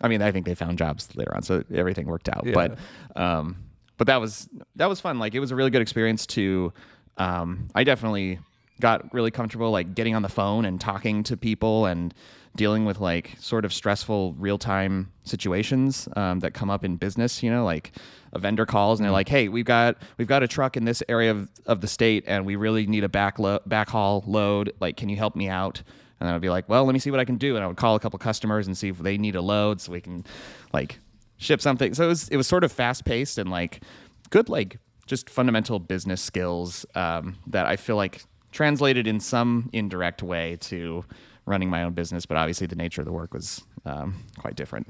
I 0.00 0.08
mean, 0.08 0.22
I 0.22 0.32
think 0.32 0.46
they 0.46 0.54
found 0.54 0.78
jobs 0.78 1.08
later 1.14 1.34
on, 1.34 1.42
so 1.42 1.62
everything 1.72 2.06
worked 2.06 2.28
out. 2.28 2.44
Yeah. 2.44 2.52
But, 2.54 2.78
um, 3.16 3.56
but 3.96 4.06
that 4.06 4.20
was, 4.20 4.48
that 4.76 4.88
was 4.88 5.00
fun. 5.00 5.18
Like 5.18 5.34
it 5.34 5.40
was 5.40 5.50
a 5.50 5.56
really 5.56 5.70
good 5.70 5.82
experience 5.82 6.26
to, 6.28 6.72
um, 7.16 7.68
I 7.74 7.84
definitely 7.84 8.38
got 8.80 9.12
really 9.12 9.30
comfortable 9.30 9.70
like 9.70 9.94
getting 9.94 10.14
on 10.14 10.22
the 10.22 10.28
phone 10.28 10.64
and 10.64 10.80
talking 10.80 11.22
to 11.24 11.36
people 11.36 11.86
and 11.86 12.12
dealing 12.56 12.84
with 12.84 12.98
like 12.98 13.36
sort 13.38 13.64
of 13.64 13.72
stressful 13.72 14.32
real-time 14.32 15.12
situations 15.22 16.08
um, 16.16 16.40
that 16.40 16.52
come 16.52 16.68
up 16.68 16.84
in 16.84 16.96
business 16.96 17.42
you 17.42 17.50
know 17.50 17.64
like 17.64 17.92
a 18.32 18.38
vendor 18.38 18.66
calls 18.66 18.98
and 18.98 19.04
they're 19.04 19.12
like 19.12 19.28
hey 19.28 19.48
we've 19.48 19.64
got 19.64 19.96
we've 20.16 20.26
got 20.26 20.42
a 20.42 20.48
truck 20.48 20.76
in 20.76 20.84
this 20.84 21.02
area 21.08 21.30
of, 21.30 21.48
of 21.66 21.80
the 21.80 21.86
state 21.86 22.24
and 22.26 22.44
we 22.44 22.56
really 22.56 22.86
need 22.86 23.04
a 23.04 23.08
back 23.08 23.38
lo- 23.38 23.60
backhaul 23.68 24.24
load 24.26 24.72
like 24.80 24.96
can 24.96 25.08
you 25.08 25.16
help 25.16 25.36
me 25.36 25.48
out 25.48 25.82
and 26.20 26.28
then 26.28 26.34
i'd 26.34 26.40
be 26.40 26.50
like 26.50 26.68
well 26.68 26.84
let 26.84 26.92
me 26.92 26.98
see 26.98 27.10
what 27.10 27.18
i 27.20 27.24
can 27.24 27.36
do 27.36 27.56
and 27.56 27.64
i 27.64 27.66
would 27.66 27.76
call 27.76 27.94
a 27.96 28.00
couple 28.00 28.18
customers 28.18 28.66
and 28.66 28.76
see 28.76 28.88
if 28.88 28.98
they 28.98 29.18
need 29.18 29.34
a 29.34 29.42
load 29.42 29.80
so 29.80 29.90
we 29.92 30.00
can 30.00 30.24
like 30.72 30.98
ship 31.38 31.60
something 31.60 31.94
so 31.94 32.04
it 32.04 32.08
was 32.08 32.28
it 32.28 32.36
was 32.36 32.46
sort 32.46 32.64
of 32.64 32.70
fast 32.70 33.04
paced 33.04 33.38
and 33.38 33.50
like 33.50 33.82
good 34.30 34.48
like 34.48 34.78
just 35.10 35.28
fundamental 35.28 35.80
business 35.80 36.22
skills 36.22 36.86
um, 36.94 37.36
that 37.48 37.66
I 37.66 37.74
feel 37.74 37.96
like 37.96 38.22
translated 38.52 39.08
in 39.08 39.18
some 39.18 39.68
indirect 39.72 40.22
way 40.22 40.56
to 40.60 41.04
running 41.46 41.68
my 41.68 41.82
own 41.82 41.94
business, 41.94 42.26
but 42.26 42.36
obviously 42.36 42.68
the 42.68 42.76
nature 42.76 43.00
of 43.00 43.06
the 43.06 43.12
work 43.12 43.34
was 43.34 43.60
um, 43.84 44.22
quite 44.38 44.54
different. 44.54 44.86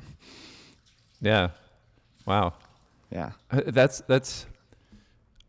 Yeah. 1.23 1.49
Wow. 2.27 2.53
Yeah. 3.11 3.33
Uh, 3.51 3.63
That's 3.67 4.03
that's. 4.03 4.45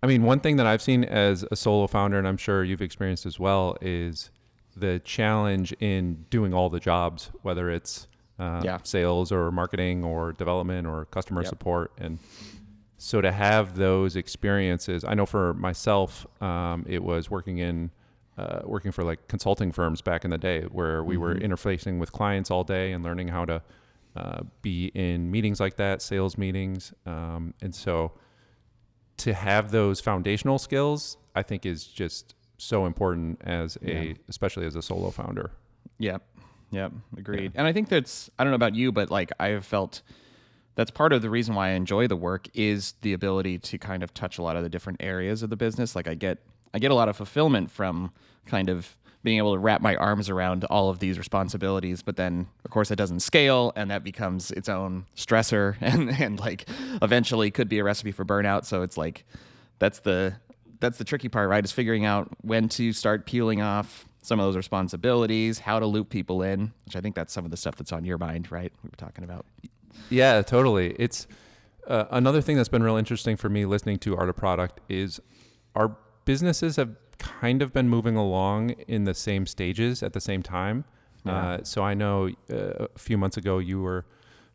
I 0.02 0.08
mean, 0.08 0.24
one 0.24 0.40
thing 0.40 0.56
that 0.56 0.66
I've 0.66 0.82
seen 0.82 1.04
as 1.04 1.46
a 1.52 1.56
solo 1.58 1.86
founder, 1.86 2.18
and 2.18 2.26
I'm 2.28 2.38
sure 2.38 2.64
you've 2.64 2.82
experienced 2.82 3.26
as 3.26 3.40
well, 3.40 3.78
is 3.82 4.32
the 4.75 5.00
challenge 5.00 5.74
in 5.80 6.25
doing 6.30 6.54
all 6.54 6.70
the 6.70 6.80
jobs, 6.80 7.32
whether 7.42 7.70
it's 7.70 8.08
uh, 8.40 8.62
Yeah. 8.63 8.78
sales 8.84 9.32
or 9.32 9.51
marketing 9.51 10.04
or 10.04 10.34
development 10.34 10.88
or 10.88 11.06
customer 11.06 11.42
Yep. 11.42 11.50
support, 11.50 11.92
and 11.98 12.18
so 12.98 13.20
to 13.22 13.32
have 13.32 13.75
those 13.75 14.16
experiences, 14.16 15.04
I 15.04 15.13
know 15.16 15.25
for 15.25 15.54
myself, 15.56 16.25
um, 16.42 16.86
it 16.88 17.04
was 17.04 17.30
working 17.30 17.58
in 17.58 17.92
uh, 18.38 18.62
working 18.63 18.92
for 18.92 19.04
like 19.04 19.28
consulting 19.28 19.72
firms 19.72 20.01
back 20.01 20.24
in 20.24 20.32
the 20.32 20.38
day, 20.38 20.62
where 20.63 21.04
we 21.04 21.18
were 21.18 21.36
interfacing 21.36 22.00
with 22.00 22.12
clients 22.12 22.50
all 22.50 22.63
day 22.63 22.94
and 22.94 23.04
learning 23.04 23.28
how 23.28 23.44
to 23.46 23.62
uh, 24.16 24.42
be 24.62 24.86
in 24.96 25.30
meetings 25.30 25.60
like 25.60 25.75
that, 25.75 26.01
sales 26.01 26.38
meetings, 26.38 26.94
um, 27.06 27.54
and 27.62 27.75
so 27.75 28.12
to 29.18 29.34
have 29.34 29.70
those 29.72 30.00
foundational 30.00 30.58
skills, 30.58 31.18
I 31.36 31.44
think 31.44 31.66
is 31.66 31.86
just 31.86 32.34
so 32.62 32.86
important 32.86 33.41
as 33.44 33.77
a, 33.84 33.91
Yeah. 34.08 34.13
especially 34.30 34.65
as 34.65 34.75
a 34.75 34.82
solo 34.82 35.10
founder. 35.10 35.51
Yep. 35.98 36.22
Yep. 36.72 36.91
Agreed. 37.18 37.51
And 37.56 37.68
I 37.68 37.74
think 37.74 37.89
that's, 37.89 38.30
I 38.39 38.44
don't 38.44 38.51
know 38.51 38.56
about 38.56 38.75
you, 38.75 38.91
but 38.91 39.10
like 39.12 39.32
I 39.39 39.48
have 39.50 39.65
felt 39.65 40.01
that's 40.75 40.91
part 40.91 41.12
of 41.12 41.22
the 41.22 41.30
reason 41.30 41.53
why 41.56 41.70
I 41.70 41.72
enjoy 41.72 42.08
the 42.08 42.15
work 42.15 42.48
is 42.53 42.94
the 43.01 43.13
ability 43.13 43.58
to 43.60 43.77
kind 43.77 44.03
of 44.03 44.13
touch 44.13 44.38
a 44.38 44.41
lot 44.41 44.56
of 44.56 44.63
the 44.63 44.70
different 44.70 45.01
areas 45.03 45.44
of 45.44 45.50
the 45.50 45.58
business. 45.58 45.96
Like 45.96 46.08
I 46.08 46.13
get, 46.15 46.38
I 46.74 46.80
get 46.80 46.91
a 46.91 46.96
lot 46.96 47.10
of 47.10 47.18
fulfillment 47.18 47.70
from 47.70 48.12
kind 48.46 48.70
of 48.70 48.96
being 49.24 49.38
able 49.38 49.53
to 49.53 49.60
wrap 49.60 49.82
my 49.82 49.96
arms 49.98 50.30
around 50.30 50.63
all 50.65 50.89
of 50.89 51.00
these 51.00 51.18
responsibilities, 51.18 52.01
but 52.01 52.15
then 52.15 52.48
of 52.63 52.72
course 52.72 52.89
it 52.89 52.96
doesn't 52.96 53.20
scale 53.20 53.74
and 53.75 53.91
that 53.91 54.03
becomes 54.03 54.50
its 54.51 54.70
own 54.70 55.06
stressor 55.15 55.75
and, 55.82 56.10
and 56.10 56.39
like 56.39 56.68
eventually 57.01 57.51
could 57.51 57.68
be 57.70 57.80
a 57.80 57.84
recipe 57.84 58.12
for 58.12 58.24
burnout. 58.24 58.65
So 58.65 58.82
it's 58.82 58.98
like, 58.98 59.25
that's 59.77 60.00
the, 60.00 60.34
that's 60.82 60.98
the 60.98 61.04
tricky 61.04 61.30
part, 61.30 61.50
right? 61.50 61.64
Is 61.64 61.72
figuring 61.72 62.06
out 62.06 62.30
when 62.42 62.68
to 62.70 62.92
start 62.92 63.26
peeling 63.26 63.62
off 63.62 64.06
some 64.22 64.40
of 64.40 64.46
those 64.46 64.58
responsibilities, 64.58 65.60
how 65.60 65.80
to 65.80 65.86
loop 65.86 66.10
people 66.10 66.42
in, 66.42 66.74
which 66.86 66.96
I 66.96 67.02
think 67.02 67.16
that's 67.16 67.34
some 67.34 67.46
of 67.46 67.52
the 67.52 67.58
stuff 67.58 67.76
that's 67.76 67.92
on 67.92 68.06
your 68.06 68.18
mind, 68.18 68.52
right? 68.52 68.72
We 68.84 68.90
were 68.90 68.98
talking 68.98 69.24
about. 69.24 69.46
Yeah, 70.10 70.42
totally. 70.42 70.96
It's 71.00 71.28
uh, 71.88 72.06
another 72.12 72.42
thing 72.42 72.58
that's 72.58 72.70
been 72.70 72.84
real 72.84 72.98
interesting 72.98 73.38
for 73.38 73.50
me 73.50 73.66
listening 73.66 73.98
to 74.00 74.16
Art 74.16 74.30
of 74.30 74.36
Product 74.36 74.80
is 74.90 75.20
our 75.76 75.96
businesses 76.26 76.76
have 76.76 76.96
kind 77.18 77.62
of 77.62 77.74
been 77.74 77.88
moving 77.88 78.16
along 78.16 78.72
in 78.88 79.06
the 79.06 79.14
same 79.14 79.46
stages 79.46 80.04
at 80.04 80.14
the 80.14 80.22
same 80.22 80.44
time. 80.44 80.86
Yeah. 81.24 81.34
Uh, 81.34 81.64
so 81.64 81.84
I 81.84 81.94
know 81.94 82.30
uh, 82.52 82.88
a 82.96 83.00
few 83.00 83.18
months 83.18 83.38
ago 83.38 83.60
you 83.60 83.82
were 83.82 84.06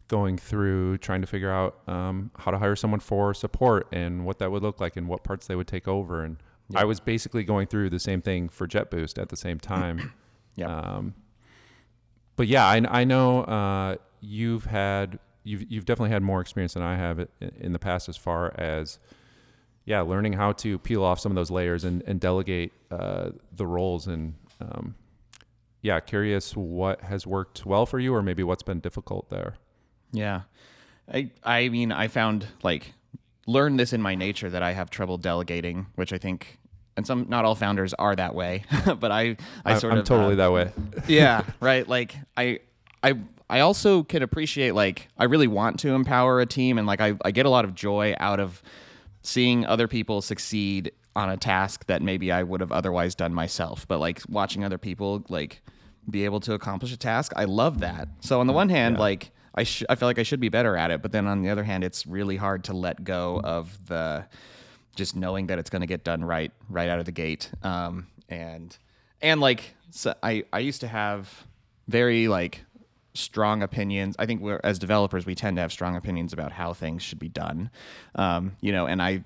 going 0.08 0.38
through 0.38 0.98
trying 0.98 1.20
to 1.20 1.26
figure 1.26 1.50
out 1.50 1.80
um, 1.88 2.30
how 2.38 2.50
to 2.50 2.58
hire 2.58 2.76
someone 2.76 3.00
for 3.00 3.34
support 3.34 3.88
and 3.92 4.24
what 4.24 4.38
that 4.38 4.50
would 4.50 4.62
look 4.62 4.80
like 4.80 4.96
and 4.96 5.08
what 5.08 5.24
parts 5.24 5.46
they 5.46 5.56
would 5.56 5.66
take 5.66 5.88
over. 5.88 6.22
And 6.22 6.36
I 6.74 6.84
was 6.84 7.00
basically 7.00 7.44
going 7.44 7.66
through 7.66 7.90
the 7.90 7.98
same 7.98 8.22
thing 8.22 8.48
for 8.48 8.66
JetBoost 8.66 9.20
at 9.20 9.28
the 9.28 9.36
same 9.36 9.58
time. 9.58 10.12
Yeah. 10.58 10.74
Um, 10.74 11.12
but 12.36 12.46
yeah, 12.46 12.64
I, 12.64 12.82
I 12.88 13.04
know 13.04 13.42
uh, 13.42 13.96
you've 14.20 14.64
had 14.64 15.18
you've 15.44 15.70
you've 15.70 15.84
definitely 15.84 16.12
had 16.12 16.22
more 16.22 16.40
experience 16.40 16.72
than 16.72 16.82
I 16.82 16.96
have 16.96 17.28
in 17.58 17.74
the 17.74 17.78
past 17.78 18.08
as 18.08 18.16
far 18.16 18.58
as 18.58 18.98
yeah, 19.84 20.00
learning 20.00 20.32
how 20.32 20.52
to 20.52 20.78
peel 20.78 21.04
off 21.04 21.20
some 21.20 21.30
of 21.30 21.36
those 21.36 21.50
layers 21.50 21.84
and, 21.84 22.02
and 22.06 22.18
delegate 22.20 22.72
uh, 22.90 23.30
the 23.52 23.66
roles 23.66 24.06
and 24.06 24.34
um, 24.60 24.94
yeah, 25.82 26.00
curious 26.00 26.56
what 26.56 27.02
has 27.02 27.26
worked 27.26 27.64
well 27.64 27.86
for 27.86 27.98
you 27.98 28.12
or 28.14 28.22
maybe 28.22 28.42
what's 28.42 28.64
been 28.64 28.80
difficult 28.80 29.30
there. 29.30 29.56
Yeah. 30.16 30.42
I 31.12 31.30
I 31.44 31.68
mean, 31.68 31.92
I 31.92 32.08
found 32.08 32.46
like 32.62 32.92
learned 33.46 33.78
this 33.78 33.92
in 33.92 34.02
my 34.02 34.14
nature 34.14 34.50
that 34.50 34.62
I 34.62 34.72
have 34.72 34.90
trouble 34.90 35.18
delegating, 35.18 35.86
which 35.94 36.12
I 36.12 36.18
think 36.18 36.58
and 36.96 37.06
some 37.06 37.26
not 37.28 37.44
all 37.44 37.54
founders 37.54 37.94
are 37.94 38.16
that 38.16 38.34
way, 38.34 38.64
but 39.00 39.12
I 39.12 39.36
I 39.64 39.78
sort 39.78 39.92
I'm 39.92 40.00
of 40.00 40.04
totally 40.04 40.34
uh, 40.34 40.36
that 40.36 40.52
way. 40.52 40.72
yeah, 41.06 41.42
right. 41.60 41.86
Like 41.86 42.16
I 42.36 42.60
I 43.02 43.14
I 43.48 43.60
also 43.60 44.02
can 44.02 44.22
appreciate 44.22 44.74
like 44.74 45.08
I 45.16 45.24
really 45.24 45.46
want 45.46 45.78
to 45.80 45.90
empower 45.94 46.40
a 46.40 46.46
team 46.46 46.78
and 46.78 46.86
like 46.86 47.00
I, 47.00 47.14
I 47.24 47.30
get 47.30 47.46
a 47.46 47.50
lot 47.50 47.64
of 47.64 47.74
joy 47.74 48.14
out 48.18 48.40
of 48.40 48.62
seeing 49.20 49.64
other 49.66 49.86
people 49.86 50.22
succeed 50.22 50.92
on 51.14 51.30
a 51.30 51.36
task 51.36 51.86
that 51.86 52.02
maybe 52.02 52.30
I 52.32 52.42
would 52.42 52.60
have 52.60 52.72
otherwise 52.72 53.14
done 53.14 53.32
myself. 53.32 53.86
But 53.86 54.00
like 54.00 54.22
watching 54.28 54.64
other 54.64 54.78
people 54.78 55.24
like 55.28 55.62
be 56.10 56.24
able 56.24 56.40
to 56.40 56.54
accomplish 56.54 56.92
a 56.92 56.96
task, 56.96 57.32
I 57.36 57.44
love 57.44 57.80
that. 57.80 58.08
So 58.20 58.40
on 58.40 58.46
the 58.46 58.52
one 58.52 58.68
hand, 58.68 58.98
like 58.98 59.30
I 59.56 59.64
sh- 59.64 59.84
I 59.88 59.94
feel 59.94 60.08
like 60.08 60.18
I 60.18 60.22
should 60.22 60.40
be 60.40 60.48
better 60.48 60.76
at 60.76 60.90
it, 60.90 61.02
but 61.02 61.12
then 61.12 61.26
on 61.26 61.42
the 61.42 61.50
other 61.50 61.64
hand, 61.64 61.84
it's 61.84 62.06
really 62.06 62.36
hard 62.36 62.64
to 62.64 62.74
let 62.74 63.04
go 63.04 63.40
of 63.42 63.86
the 63.86 64.26
just 64.94 65.16
knowing 65.16 65.46
that 65.46 65.58
it's 65.58 65.70
going 65.70 65.80
to 65.80 65.86
get 65.86 66.04
done 66.04 66.24
right 66.24 66.52
right 66.68 66.88
out 66.88 66.98
of 66.98 67.04
the 67.04 67.12
gate. 67.12 67.50
Um, 67.62 68.06
and 68.28 68.76
and 69.22 69.40
like 69.40 69.74
so 69.90 70.14
I 70.22 70.44
I 70.52 70.58
used 70.60 70.80
to 70.80 70.88
have 70.88 71.46
very 71.88 72.28
like 72.28 72.64
strong 73.14 73.62
opinions. 73.62 74.16
I 74.18 74.26
think 74.26 74.42
we're 74.42 74.60
as 74.62 74.78
developers 74.78 75.24
we 75.24 75.34
tend 75.34 75.56
to 75.56 75.62
have 75.62 75.72
strong 75.72 75.96
opinions 75.96 76.32
about 76.32 76.52
how 76.52 76.72
things 76.72 77.02
should 77.02 77.18
be 77.18 77.28
done. 77.28 77.70
Um, 78.14 78.56
you 78.60 78.72
know 78.72 78.86
and 78.86 79.00
I 79.00 79.22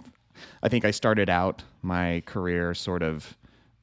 I 0.63 0.69
think 0.69 0.85
I 0.85 0.91
started 0.91 1.29
out 1.29 1.63
my 1.83 2.23
career 2.27 2.75
sort 2.75 3.03
of 3.03 3.37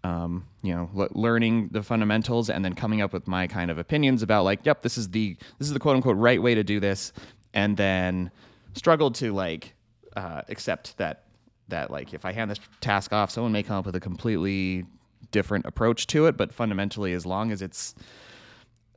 um, 0.08 0.48
you 0.64 0.74
know, 0.74 0.90
le- 0.94 1.10
learning 1.12 1.68
the 1.72 1.84
fundamentals 1.84 2.50
and 2.50 2.64
then 2.64 2.74
coming 2.74 3.02
up 3.02 3.12
with 3.12 3.28
my 3.28 3.46
kind 3.46 3.70
of 3.70 3.78
opinions 3.78 4.24
about 4.24 4.46
like, 4.46 4.66
yep, 4.66 4.82
this 4.82 4.98
is 4.98 5.10
the 5.10 5.36
this 5.60 5.68
is 5.68 5.74
the 5.74 5.80
quote 5.80 5.98
unquote 5.98 6.16
right 6.16 6.42
way 6.42 6.56
to 6.56 6.64
do 6.64 6.80
this, 6.80 7.12
and 7.54 7.76
then 7.76 8.32
struggled 8.74 9.16
to 9.16 9.34
like 9.34 9.74
uh, 10.16 10.44
accept 10.48 10.98
that 10.98 11.24
that 11.68 11.92
like 11.92 12.14
if 12.14 12.24
I 12.24 12.32
hand 12.32 12.50
this 12.50 12.60
task 12.80 13.12
off, 13.12 13.32
someone 13.32 13.52
may 13.52 13.64
come 13.64 13.78
up 13.78 13.86
with 13.86 13.98
a 13.98 14.00
completely 14.00 14.86
different 15.32 15.66
approach 15.66 16.08
to 16.08 16.28
it, 16.28 16.38
but 16.38 16.54
fundamentally, 16.54 17.12
as 17.12 17.26
long 17.26 17.52
as 17.52 17.62
it's 17.62 17.94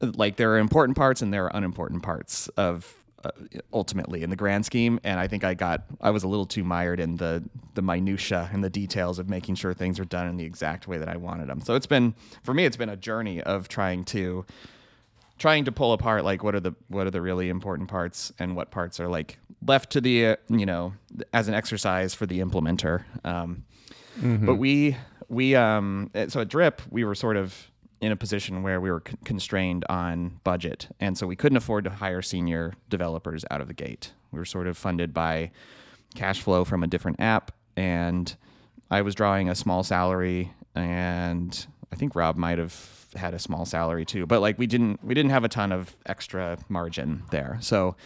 like 0.00 0.36
there 0.36 0.52
are 0.52 0.58
important 0.58 0.96
parts 0.96 1.22
and 1.22 1.34
there 1.34 1.44
are 1.44 1.56
unimportant 1.56 2.04
parts 2.04 2.46
of 2.56 2.99
uh, 3.24 3.30
ultimately 3.72 4.22
in 4.22 4.30
the 4.30 4.36
grand 4.36 4.64
scheme 4.64 4.98
and 5.04 5.20
i 5.20 5.26
think 5.26 5.44
i 5.44 5.54
got 5.54 5.84
i 6.00 6.10
was 6.10 6.22
a 6.22 6.28
little 6.28 6.46
too 6.46 6.64
mired 6.64 7.00
in 7.00 7.16
the 7.16 7.42
the 7.74 7.82
minutia 7.82 8.48
and 8.52 8.64
the 8.64 8.70
details 8.70 9.18
of 9.18 9.28
making 9.28 9.54
sure 9.54 9.74
things 9.74 10.00
are 10.00 10.04
done 10.04 10.26
in 10.26 10.36
the 10.36 10.44
exact 10.44 10.88
way 10.88 10.98
that 10.98 11.08
i 11.08 11.16
wanted 11.16 11.48
them 11.48 11.60
so 11.60 11.74
it's 11.74 11.86
been 11.86 12.14
for 12.42 12.54
me 12.54 12.64
it's 12.64 12.76
been 12.76 12.88
a 12.88 12.96
journey 12.96 13.42
of 13.42 13.68
trying 13.68 14.04
to 14.04 14.44
trying 15.38 15.64
to 15.64 15.72
pull 15.72 15.92
apart 15.92 16.24
like 16.24 16.42
what 16.42 16.54
are 16.54 16.60
the 16.60 16.74
what 16.88 17.06
are 17.06 17.10
the 17.10 17.20
really 17.20 17.48
important 17.48 17.88
parts 17.88 18.32
and 18.38 18.54
what 18.54 18.70
parts 18.70 19.00
are 19.00 19.08
like 19.08 19.38
left 19.66 19.90
to 19.90 20.00
the 20.00 20.26
uh, 20.26 20.36
you 20.48 20.66
know 20.66 20.92
as 21.32 21.48
an 21.48 21.54
exercise 21.54 22.14
for 22.14 22.26
the 22.26 22.40
implementer. 22.40 23.04
Um, 23.24 23.64
but 24.46 24.56
we 24.56 24.96
we 25.28 25.54
um 25.54 26.10
uh, 26.14 26.28
so 26.28 26.40
at 26.40 26.48
drip 26.48 26.82
we 26.90 27.04
were 27.04 27.14
sort 27.14 27.36
of 27.36 27.69
in 28.00 28.12
a 28.12 28.16
position 28.16 28.62
where 28.62 28.80
we 28.80 28.90
were 28.90 29.00
con- 29.00 29.18
constrained 29.24 29.84
on 29.88 30.40
budget. 30.44 30.88
And 31.00 31.18
so 31.18 31.26
we 31.26 31.36
couldn't 31.36 31.58
afford 31.58 31.84
to 31.84 31.90
hire 31.90 32.22
senior 32.22 32.74
developers 32.88 33.44
out 33.50 33.60
of 33.60 33.68
the 33.68 33.74
gate. 33.74 34.12
We 34.32 34.38
were 34.38 34.44
sort 34.44 34.66
of 34.66 34.76
funded 34.76 35.12
by 35.12 35.50
cash 36.14 36.40
flow 36.40 36.64
from 36.64 36.82
a 36.82 36.86
different 36.86 37.20
app. 37.20 37.52
And 37.76 38.34
i 38.92 39.02
was 39.02 39.14
drawing 39.14 39.48
a 39.48 39.54
small 39.54 39.84
salary 39.84 40.52
and 40.74 41.66
i 41.92 41.96
think 41.96 42.16
rob 42.16 42.36
might 42.36 42.58
have 42.58 43.00
had 43.16 43.34
a 43.34 43.38
small 43.38 43.64
salary 43.64 44.04
too. 44.04 44.26
But 44.26 44.40
like 44.40 44.58
we 44.58 44.66
didn't 44.66 45.02
we 45.04 45.14
didn't 45.14 45.30
have 45.30 45.44
a 45.44 45.48
ton 45.48 45.72
of 45.72 45.96
extra 46.06 46.58
margin 46.68 47.24
there. 47.30 47.58
So 47.60 47.96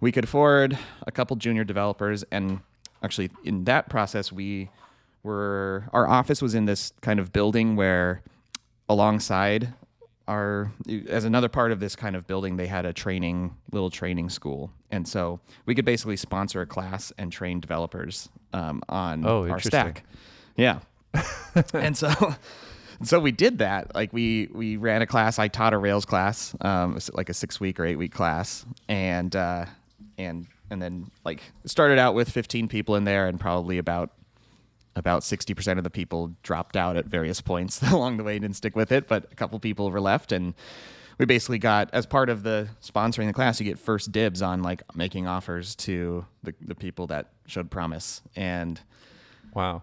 we 0.00 0.12
could 0.12 0.24
afford 0.24 0.78
a 1.06 1.12
couple 1.12 1.36
junior 1.36 1.64
developers. 1.64 2.24
And 2.30 2.60
actually 3.02 3.30
in 3.44 3.64
that 3.64 3.88
process 3.88 4.32
we 4.32 4.70
were 5.22 5.88
our 5.92 6.08
office 6.08 6.40
was 6.40 6.54
in 6.54 6.64
this 6.64 6.92
kind 7.00 7.20
of 7.20 7.32
building 7.32 7.76
where 7.76 8.22
alongside 8.88 9.72
our 10.26 10.70
as 11.08 11.24
another 11.24 11.48
part 11.48 11.72
of 11.72 11.80
this 11.80 11.96
kind 11.96 12.14
of 12.14 12.26
building 12.26 12.56
they 12.56 12.66
had 12.66 12.84
a 12.84 12.92
training 12.92 13.56
little 13.72 13.90
training 13.90 14.28
school. 14.28 14.70
And 14.90 15.08
so 15.08 15.40
we 15.66 15.74
could 15.74 15.84
basically 15.86 16.16
sponsor 16.16 16.60
a 16.60 16.66
class 16.66 17.12
and 17.18 17.32
train 17.32 17.60
developers 17.60 18.28
um, 18.52 18.82
on 18.88 19.24
Oh, 19.26 19.48
our 19.48 19.60
stack. 19.60 20.04
Yeah. 20.56 20.80
And 21.72 21.96
so 21.96 22.10
so 23.02 23.20
we 23.20 23.32
did 23.32 23.58
that. 23.58 23.94
Like 23.94 24.12
we 24.12 24.48
we 24.52 24.76
ran 24.76 25.02
a 25.02 25.06
class. 25.06 25.38
I 25.38 25.48
taught 25.48 25.72
a 25.72 25.78
rails 25.78 26.04
class 26.04 26.54
um, 26.60 26.92
it 26.92 26.94
was 26.94 27.10
like 27.14 27.28
a 27.30 27.34
six 27.34 27.58
week 27.58 27.80
or 27.80 27.86
eight 27.86 27.96
week 27.96 28.12
class. 28.12 28.66
And 28.88 29.34
uh, 29.34 29.64
and 30.18 30.46
and 30.70 30.82
then 30.82 31.10
like 31.24 31.40
started 31.64 31.98
out 31.98 32.14
with 32.14 32.28
15 32.28 32.68
people 32.68 32.96
in 32.96 33.04
there 33.04 33.26
and 33.28 33.40
probably 33.40 33.78
about 33.78 34.10
about 34.98 35.22
60% 35.22 35.78
of 35.78 35.84
the 35.84 35.90
people 35.90 36.34
dropped 36.42 36.76
out 36.76 36.96
at 36.96 37.06
various 37.06 37.40
points 37.40 37.82
along 37.92 38.16
the 38.16 38.24
way 38.24 38.34
and 38.36 38.42
didn't 38.42 38.56
stick 38.56 38.76
with 38.76 38.92
it 38.92 39.08
but 39.08 39.26
a 39.30 39.34
couple 39.34 39.58
people 39.58 39.90
were 39.90 40.00
left 40.00 40.32
and 40.32 40.54
we 41.18 41.26
basically 41.26 41.58
got 41.58 41.88
as 41.92 42.06
part 42.06 42.28
of 42.28 42.42
the 42.42 42.68
sponsoring 42.82 43.26
the 43.26 43.32
class 43.32 43.58
you 43.58 43.64
get 43.64 43.78
first 43.78 44.12
dibs 44.12 44.40
on 44.42 44.62
like 44.62 44.82
making 44.94 45.26
offers 45.26 45.74
to 45.74 46.24
the, 46.42 46.54
the 46.60 46.74
people 46.74 47.06
that 47.08 47.30
showed 47.46 47.70
promise 47.70 48.20
and 48.36 48.80
Wow. 49.54 49.82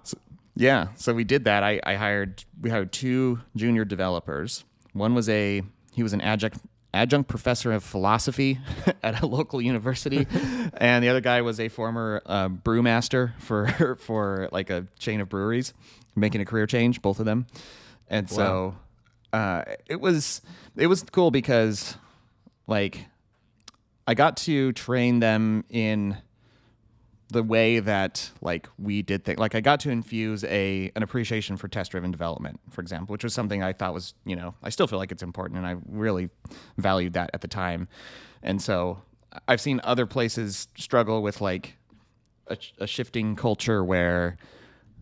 yeah, 0.55 0.89
so 0.95 1.13
we 1.13 1.23
did 1.23 1.45
that. 1.45 1.63
I, 1.63 1.81
I 1.83 1.95
hired 1.95 2.43
we 2.61 2.69
hired 2.69 2.91
two 2.93 3.41
junior 3.55 3.83
developers. 3.83 4.63
One 4.93 5.13
was 5.13 5.27
a 5.27 5.63
he 5.91 6.03
was 6.03 6.13
an 6.13 6.21
adjunct 6.21 6.59
adjunct 6.95 7.29
professor 7.29 7.71
of 7.71 7.83
philosophy 7.83 8.59
at 9.03 9.21
a 9.21 9.25
local 9.27 9.61
university, 9.61 10.25
and 10.77 11.03
the 11.03 11.09
other 11.09 11.21
guy 11.21 11.41
was 11.41 11.59
a 11.59 11.69
former 11.69 12.21
uh, 12.25 12.49
brewmaster 12.49 13.39
for 13.39 13.97
for 13.99 14.49
like 14.51 14.69
a 14.69 14.87
chain 14.97 15.21
of 15.21 15.29
breweries, 15.29 15.73
making 16.15 16.41
a 16.41 16.45
career 16.45 16.65
change. 16.65 17.01
Both 17.01 17.19
of 17.19 17.25
them, 17.25 17.45
and 18.09 18.29
so 18.29 18.75
uh, 19.33 19.63
it 19.85 19.99
was 19.99 20.41
it 20.77 20.87
was 20.87 21.03
cool 21.03 21.31
because 21.31 21.97
like 22.67 23.05
I 24.07 24.13
got 24.13 24.37
to 24.37 24.71
train 24.73 25.19
them 25.19 25.65
in 25.69 26.17
the 27.35 27.43
way 27.43 27.79
that 27.81 28.31
like 28.41 28.69
we 28.79 29.01
did 29.01 29.25
things 29.25 29.37
like 29.37 29.55
i 29.55 29.59
got 29.59 29.77
to 29.81 29.89
infuse 29.89 30.45
a 30.45 30.89
an 30.95 31.03
appreciation 31.03 31.57
for 31.57 31.67
test 31.67 31.91
driven 31.91 32.09
development 32.09 32.57
for 32.71 32.79
example 32.79 33.11
which 33.11 33.25
was 33.25 33.33
something 33.33 33.61
i 33.61 33.73
thought 33.73 33.93
was 33.93 34.13
you 34.23 34.37
know 34.37 34.55
i 34.63 34.69
still 34.69 34.87
feel 34.87 34.97
like 34.97 35.11
it's 35.11 35.21
important 35.21 35.57
and 35.57 35.67
i 35.67 35.75
really 35.89 36.29
valued 36.77 37.11
that 37.13 37.29
at 37.33 37.41
the 37.41 37.47
time. 37.47 37.89
And 38.41 38.61
so 38.61 39.01
i've 39.49 39.59
seen 39.59 39.81
other 39.83 40.05
places 40.05 40.69
struggle 40.77 41.21
with 41.21 41.41
like 41.41 41.75
a, 42.47 42.57
a 42.79 42.87
shifting 42.87 43.35
culture 43.35 43.83
where 43.83 44.37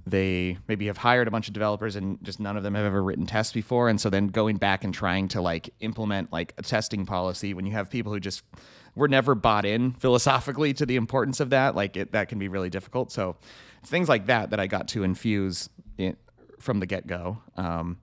they 0.08 0.58
maybe 0.68 0.88
have 0.88 0.98
hired 0.98 1.28
a 1.28 1.32
bunch 1.32 1.48
of 1.48 1.54
developers 1.54 1.96
and 1.96 2.18
just 2.24 2.40
none 2.40 2.58
of 2.58 2.64
them 2.64 2.74
have 2.74 2.86
ever 2.86 3.02
written 3.02 3.26
tests 3.26 3.54
before. 3.54 3.88
And 3.88 4.02
so 4.02 4.10
then 4.10 4.28
going 4.28 4.58
back 4.58 4.84
and 4.84 4.94
trying 4.94 5.30
to 5.30 5.42
like 5.42 5.70
implement 5.80 6.34
like 6.34 6.54
a 6.58 6.62
testing 6.62 7.06
policy 7.06 7.54
when 7.54 7.66
you 7.66 7.72
have 7.72 7.90
people 7.90 8.12
who 8.12 8.20
just 8.20 8.44
were 8.96 9.08
never 9.08 9.36
bought 9.36 9.66
in 9.66 9.92
philosophically 9.94 10.74
to 10.74 10.86
the 10.86 10.96
importance 10.96 11.40
of 11.40 11.50
that. 11.52 11.76
Like 11.76 11.98
it, 11.98 12.12
that 12.12 12.30
can 12.30 12.40
be 12.40 12.48
really 12.48 12.70
difficult. 12.70 13.12
So 13.12 13.36
things 13.86 14.08
like 14.08 14.28
that 14.28 14.52
that 14.52 14.60
i 14.60 14.68
got 14.68 14.88
to 14.90 15.04
infuse 15.04 15.70
in, 15.98 16.16
from 16.60 16.80
the 16.80 16.86
get-go. 16.86 17.42
Um, 17.58 17.98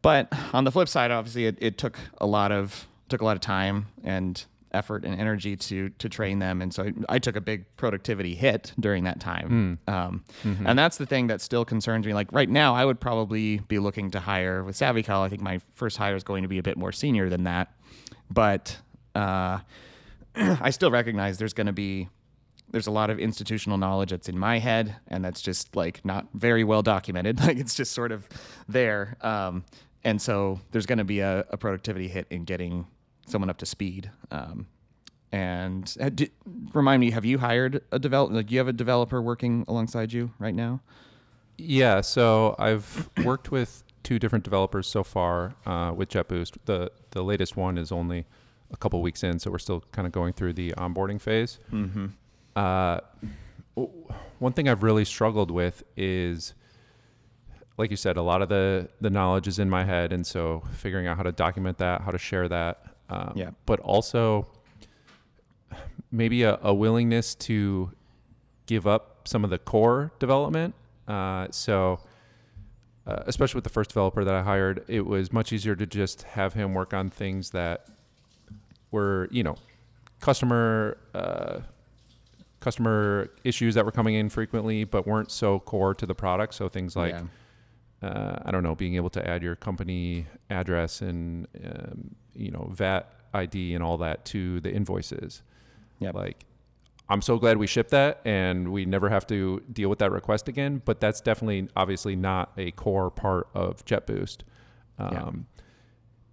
but 0.00 0.32
on 0.52 0.64
the 0.64 0.72
flip 0.72 0.88
side 0.88 1.10
obviously 1.10 1.46
it, 1.46 1.58
it 1.60 1.78
took 1.78 1.98
a 2.18 2.26
lot 2.26 2.52
of 2.52 2.86
took 3.08 3.20
a 3.20 3.24
lot 3.24 3.36
of 3.36 3.40
time 3.40 3.86
and 4.04 4.44
effort 4.72 5.04
and 5.04 5.18
energy 5.18 5.56
to 5.56 5.88
to 5.90 6.08
train 6.08 6.38
them. 6.38 6.62
And 6.62 6.72
so 6.72 6.92
i 7.08 7.18
took 7.18 7.36
a 7.36 7.40
big 7.40 7.64
productivity 7.76 8.34
hit 8.34 8.72
during 8.78 9.04
that 9.04 9.18
time. 9.18 9.78
Um, 9.88 10.24
and 10.66 10.78
that's 10.78 10.98
the 10.98 11.06
thing 11.06 11.26
that 11.28 11.40
still 11.40 11.64
concerns 11.64 12.06
me. 12.06 12.14
Like 12.14 12.30
right 12.32 12.48
now 12.48 12.74
i 12.74 12.84
would 12.84 13.00
probably 13.00 13.58
be 13.66 13.78
looking 13.78 14.10
to 14.12 14.20
hire 14.20 14.62
with 14.62 14.76
savvycal 14.76 15.20
i 15.22 15.28
think 15.28 15.42
my 15.42 15.60
first 15.74 15.96
hire 15.96 16.14
is 16.14 16.22
going 16.22 16.42
to 16.42 16.48
be 16.48 16.58
a 16.58 16.62
bit 16.62 16.76
more 16.76 16.92
senior 16.92 17.28
than 17.28 17.44
that. 17.44 17.72
But 18.30 18.78
uh, 19.14 19.58
i 20.34 20.70
still 20.70 20.90
recognize 20.90 21.38
there's 21.38 21.54
going 21.54 21.66
to 21.66 21.72
be 21.72 22.08
there's 22.70 22.86
a 22.86 22.90
lot 22.90 23.10
of 23.10 23.18
institutional 23.18 23.78
knowledge 23.78 24.10
that's 24.10 24.28
in 24.28 24.38
my 24.38 24.58
head, 24.58 24.96
and 25.08 25.24
that's 25.24 25.40
just 25.40 25.74
like 25.74 26.04
not 26.04 26.26
very 26.34 26.64
well 26.64 26.82
documented. 26.82 27.38
Like 27.48 27.56
it's 27.56 27.74
just 27.74 27.92
sort 27.92 28.12
of 28.12 28.28
there, 28.68 29.16
um, 29.22 29.64
and 30.04 30.20
so 30.20 30.60
there's 30.70 30.84
going 30.84 30.98
to 30.98 31.04
be 31.04 31.20
a, 31.20 31.46
a, 31.48 31.56
productivity 31.56 32.06
hit 32.06 32.26
in 32.28 32.44
getting 32.44 32.86
someone 33.26 33.48
up 33.48 33.56
to 33.58 33.66
speed. 33.66 34.10
Um, 34.30 34.66
and 35.32 35.94
uh, 35.98 36.10
d- 36.10 36.30
remind 36.74 37.00
me, 37.00 37.10
have 37.12 37.24
you 37.24 37.38
hired 37.38 37.82
a 37.90 37.98
developer? 37.98 38.34
Like, 38.34 38.50
you 38.50 38.58
have 38.58 38.68
a 38.68 38.72
developer 38.72 39.22
working 39.22 39.64
alongside 39.66 40.12
you 40.12 40.32
right 40.38 40.54
now? 40.54 40.82
Yeah, 41.56 42.02
so 42.02 42.54
I've 42.58 43.08
worked 43.24 43.50
with 43.50 43.82
two 44.02 44.18
different 44.18 44.44
developers 44.44 44.86
so 44.86 45.02
far 45.02 45.54
uh, 45.64 45.92
with 45.96 46.10
JetBoost. 46.10 46.58
The 46.66 46.90
the 47.12 47.22
latest 47.22 47.56
one 47.56 47.78
is 47.78 47.90
only 47.90 48.26
a 48.70 48.76
couple 48.76 49.00
weeks 49.02 49.22
in, 49.22 49.38
so 49.38 49.50
we're 49.50 49.58
still 49.58 49.82
kind 49.92 50.06
of 50.06 50.12
going 50.12 50.32
through 50.32 50.52
the 50.52 50.72
onboarding 50.72 51.20
phase. 51.20 51.58
Mm-hmm. 51.72 52.06
Uh, 52.54 53.00
one 54.38 54.52
thing 54.52 54.68
I've 54.68 54.82
really 54.82 55.04
struggled 55.04 55.50
with 55.50 55.82
is, 55.96 56.54
like 57.76 57.90
you 57.90 57.96
said, 57.96 58.16
a 58.16 58.22
lot 58.22 58.42
of 58.42 58.48
the 58.48 58.88
the 59.00 59.10
knowledge 59.10 59.48
is 59.48 59.58
in 59.58 59.70
my 59.70 59.84
head, 59.84 60.12
and 60.12 60.26
so 60.26 60.62
figuring 60.74 61.06
out 61.06 61.16
how 61.16 61.22
to 61.22 61.32
document 61.32 61.78
that, 61.78 62.02
how 62.02 62.10
to 62.10 62.18
share 62.18 62.48
that. 62.48 62.84
Um, 63.08 63.32
yeah. 63.34 63.50
But 63.64 63.80
also, 63.80 64.46
maybe 66.10 66.42
a, 66.42 66.58
a, 66.62 66.74
willingness 66.74 67.34
to 67.34 67.90
give 68.66 68.86
up 68.86 69.26
some 69.26 69.44
of 69.44 69.50
the 69.50 69.58
core 69.58 70.12
development. 70.18 70.74
Uh, 71.06 71.48
so, 71.50 72.00
uh, 73.06 73.22
especially 73.26 73.56
with 73.56 73.64
the 73.64 73.70
first 73.70 73.90
developer 73.90 74.24
that 74.24 74.34
I 74.34 74.42
hired, 74.42 74.84
it 74.88 75.06
was 75.06 75.32
much 75.32 75.52
easier 75.52 75.74
to 75.74 75.86
just 75.86 76.22
have 76.22 76.52
him 76.52 76.74
work 76.74 76.92
on 76.92 77.08
things 77.08 77.50
that 77.50 77.86
were 78.90 79.28
you 79.30 79.42
know 79.42 79.56
customer 80.20 80.98
uh, 81.14 81.60
customer 82.60 83.30
issues 83.44 83.74
that 83.74 83.84
were 83.84 83.92
coming 83.92 84.14
in 84.14 84.28
frequently, 84.28 84.84
but 84.84 85.06
weren't 85.06 85.30
so 85.30 85.60
core 85.60 85.94
to 85.94 86.06
the 86.06 86.14
product. 86.14 86.54
So 86.54 86.68
things 86.68 86.96
like 86.96 87.14
yeah. 88.02 88.08
uh, 88.08 88.38
I 88.44 88.50
don't 88.50 88.62
know, 88.62 88.74
being 88.74 88.96
able 88.96 89.10
to 89.10 89.26
add 89.26 89.42
your 89.42 89.56
company 89.56 90.26
address 90.50 91.00
and 91.00 91.46
um, 91.64 92.14
you 92.34 92.50
know 92.50 92.70
VAT 92.72 93.12
ID 93.34 93.74
and 93.74 93.84
all 93.84 93.98
that 93.98 94.24
to 94.26 94.60
the 94.60 94.72
invoices. 94.72 95.42
Yeah, 95.98 96.10
like 96.12 96.44
I'm 97.08 97.22
so 97.22 97.38
glad 97.38 97.56
we 97.56 97.66
shipped 97.66 97.90
that 97.90 98.20
and 98.24 98.70
we 98.70 98.84
never 98.84 99.08
have 99.08 99.26
to 99.28 99.62
deal 99.72 99.88
with 99.88 99.98
that 100.00 100.12
request 100.12 100.48
again. 100.48 100.82
But 100.84 101.00
that's 101.00 101.20
definitely, 101.20 101.68
obviously, 101.74 102.16
not 102.16 102.52
a 102.56 102.70
core 102.72 103.10
part 103.10 103.48
of 103.54 103.84
JetBoost. 103.84 104.38
Um, 104.98 105.12
yeah 105.12 105.57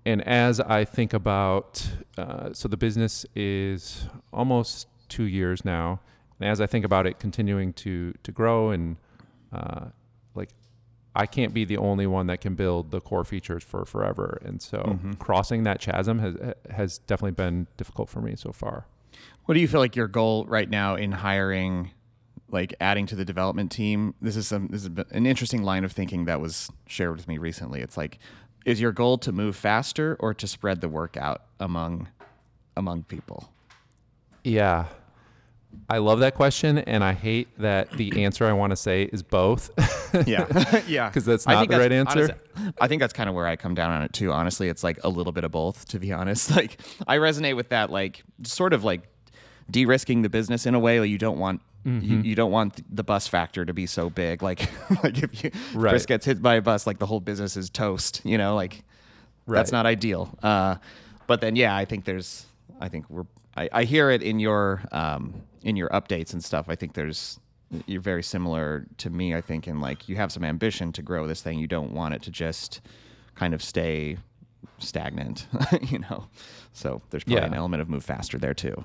and 0.06 0.22
as 0.28 0.60
I 0.60 0.86
think 0.86 1.14
about, 1.14 1.88
uh, 2.18 2.54
so 2.54 2.68
the 2.68 2.78
business 2.78 3.26
is 3.36 4.08
almost 4.32 4.88
two 5.10 5.24
years 5.24 5.66
now, 5.66 6.00
and 6.40 6.50
as 6.50 6.62
I 6.62 6.68
think 6.68 6.86
about 6.86 7.08
it 7.08 7.20
continuing 7.20 7.74
to 7.74 8.14
to 8.24 8.32
grow 8.32 8.70
and 8.70 8.98
uh, 9.52 9.86
like, 10.36 10.50
I 11.16 11.26
can't 11.26 11.54
be 11.54 11.66
the 11.66 11.78
only 11.78 12.08
one 12.08 12.28
that 12.28 12.42
can 12.42 12.56
build 12.56 12.92
the 12.92 13.00
core 13.00 13.24
features 13.24 13.64
for 13.64 13.86
forever, 13.86 14.42
and 14.46 14.62
so 14.62 14.80
mm-hmm. 14.80 15.14
crossing 15.14 15.64
that 15.64 15.80
chasm 15.80 16.20
has 16.20 16.36
has 16.70 16.98
definitely 17.00 17.32
been 17.32 17.68
difficult 17.78 18.10
for 18.10 18.22
me 18.22 18.36
so 18.36 18.52
far. 18.52 18.86
What 19.46 19.56
do 19.56 19.62
you 19.62 19.68
feel 19.68 19.80
like 19.80 19.96
your 19.96 20.08
goal 20.08 20.46
right 20.46 20.70
now 20.70 20.96
in 20.96 21.12
hiring? 21.12 21.92
Like 22.56 22.74
adding 22.82 23.06
to 23.06 23.16
the 23.16 23.26
development 23.26 23.72
team 23.72 24.16
this 24.22 24.36
is 24.36 24.48
some 24.48 24.68
this 24.70 24.84
is 24.84 24.90
an 25.12 25.28
interesting 25.28 25.62
line 25.62 25.84
of 25.84 25.92
thinking 25.92 26.26
that 26.26 26.42
was 26.42 26.72
shared 26.88 27.16
with 27.16 27.28
me 27.28 27.38
recently 27.38 27.82
it's 27.82 27.98
like 27.98 28.18
is 28.66 28.82
your 28.82 28.92
goal 28.92 29.18
to 29.20 29.32
move 29.32 29.56
faster 29.56 30.18
or 30.20 30.34
to 30.34 30.48
spread 30.48 30.82
the 30.82 30.90
work 30.90 31.16
out 31.16 31.44
among 31.60 32.08
among 32.76 33.04
people? 33.04 33.50
Yeah. 34.44 34.88
I 35.90 35.98
love 35.98 36.20
that 36.20 36.36
question, 36.36 36.78
and 36.78 37.04
I 37.04 37.12
hate 37.12 37.50
that 37.60 37.92
the 37.92 38.24
answer 38.24 38.46
I 38.46 38.54
want 38.54 38.72
to 38.72 38.78
say 38.78 39.04
is 39.04 39.22
both. 39.22 39.72
yeah, 40.26 40.48
yeah, 40.88 41.10
because 41.10 41.26
that's 41.26 41.46
not 41.46 41.68
the 41.68 41.78
right 41.78 41.92
answer. 41.92 42.38
Honestly, 42.56 42.74
I 42.80 42.88
think 42.88 43.02
that's 43.02 43.12
kind 43.12 43.28
of 43.28 43.36
where 43.36 43.46
I 43.46 43.58
come 43.58 43.76
down 43.76 43.92
on 43.92 44.02
it 44.02 44.14
too. 44.14 44.32
Honestly, 44.32 44.70
it's 44.70 44.86
like 44.86 45.04
a 45.04 45.10
little 45.10 45.34
bit 45.34 45.44
of 45.44 45.52
both. 45.52 45.86
To 45.90 46.00
be 46.00 46.14
honest, 46.14 46.56
like 46.56 46.80
I 47.08 47.18
resonate 47.18 47.58
with 47.58 47.70
that, 47.70 47.90
like 47.90 48.24
sort 48.44 48.72
of 48.72 48.86
like 48.86 49.02
de-risking 49.70 50.22
the 50.22 50.30
business 50.30 50.66
in 50.66 50.76
a 50.76 50.80
way. 50.80 51.02
Like 51.02 51.10
you 51.10 51.18
don't 51.18 51.40
want 51.40 51.62
Mm-hmm. 51.86 52.06
You, 52.06 52.18
you, 52.22 52.36
don't 52.36 52.52
want 52.52 52.82
the 52.94 53.04
bus 53.04 53.28
factor 53.28 53.64
to 53.64 53.74
be 53.74 53.86
so 53.86 54.10
big. 54.10 54.42
Like, 54.46 54.70
like 55.04 55.22
if 55.22 55.44
you, 55.44 55.52
right. 55.74 55.92
Chris 55.92 56.06
gets 56.06 56.26
hit 56.26 56.42
by 56.42 56.56
a 56.56 56.62
bus, 56.62 56.88
like 56.88 57.00
the 57.00 57.06
whole 57.06 57.20
business 57.20 57.58
is 57.58 57.70
toast. 57.70 58.22
You 58.24 58.38
know, 58.38 58.56
like 58.56 58.84
right. 59.46 59.58
that's 59.58 59.72
not 59.72 59.86
ideal. 59.86 60.36
Uh, 60.42 60.76
but 61.28 61.42
then, 61.42 61.56
yeah, 61.56 61.76
I 61.76 61.86
think 61.86 62.06
there's, 62.06 62.46
I 62.80 62.90
think 62.90 63.10
we're, 63.10 63.26
I, 63.56 63.70
I 63.72 63.84
hear 63.84 64.10
it 64.10 64.22
in 64.22 64.40
your, 64.40 64.82
um, 64.92 65.42
in 65.64 65.76
your 65.76 65.90
updates 65.90 66.34
and 66.34 66.44
stuff. 66.44 66.66
I 66.70 66.76
think 66.76 66.94
there's, 66.94 67.40
you're 67.86 68.02
very 68.02 68.24
similar 68.24 68.86
to 68.98 69.10
me. 69.10 69.36
I 69.36 69.42
think 69.42 69.68
in 69.68 69.82
like 69.82 70.08
you 70.08 70.16
have 70.16 70.32
some 70.32 70.44
ambition 70.44 70.92
to 70.94 71.02
grow 71.02 71.28
this 71.28 71.42
thing. 71.42 71.60
You 71.60 71.68
don't 71.68 71.92
want 71.92 72.14
it 72.14 72.22
to 72.24 72.32
just 72.32 72.82
kind 73.36 73.54
of 73.54 73.64
stay 73.64 74.18
stagnant. 74.80 75.48
you 75.82 76.00
know, 76.00 76.28
so 76.74 77.02
there's 77.10 77.24
probably 77.24 77.42
yeah. 77.42 77.48
an 77.48 77.54
element 77.54 77.82
of 77.82 77.90
move 77.90 78.04
faster 78.04 78.38
there 78.38 78.54
too. 78.54 78.84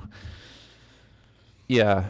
Yeah, 1.69 2.07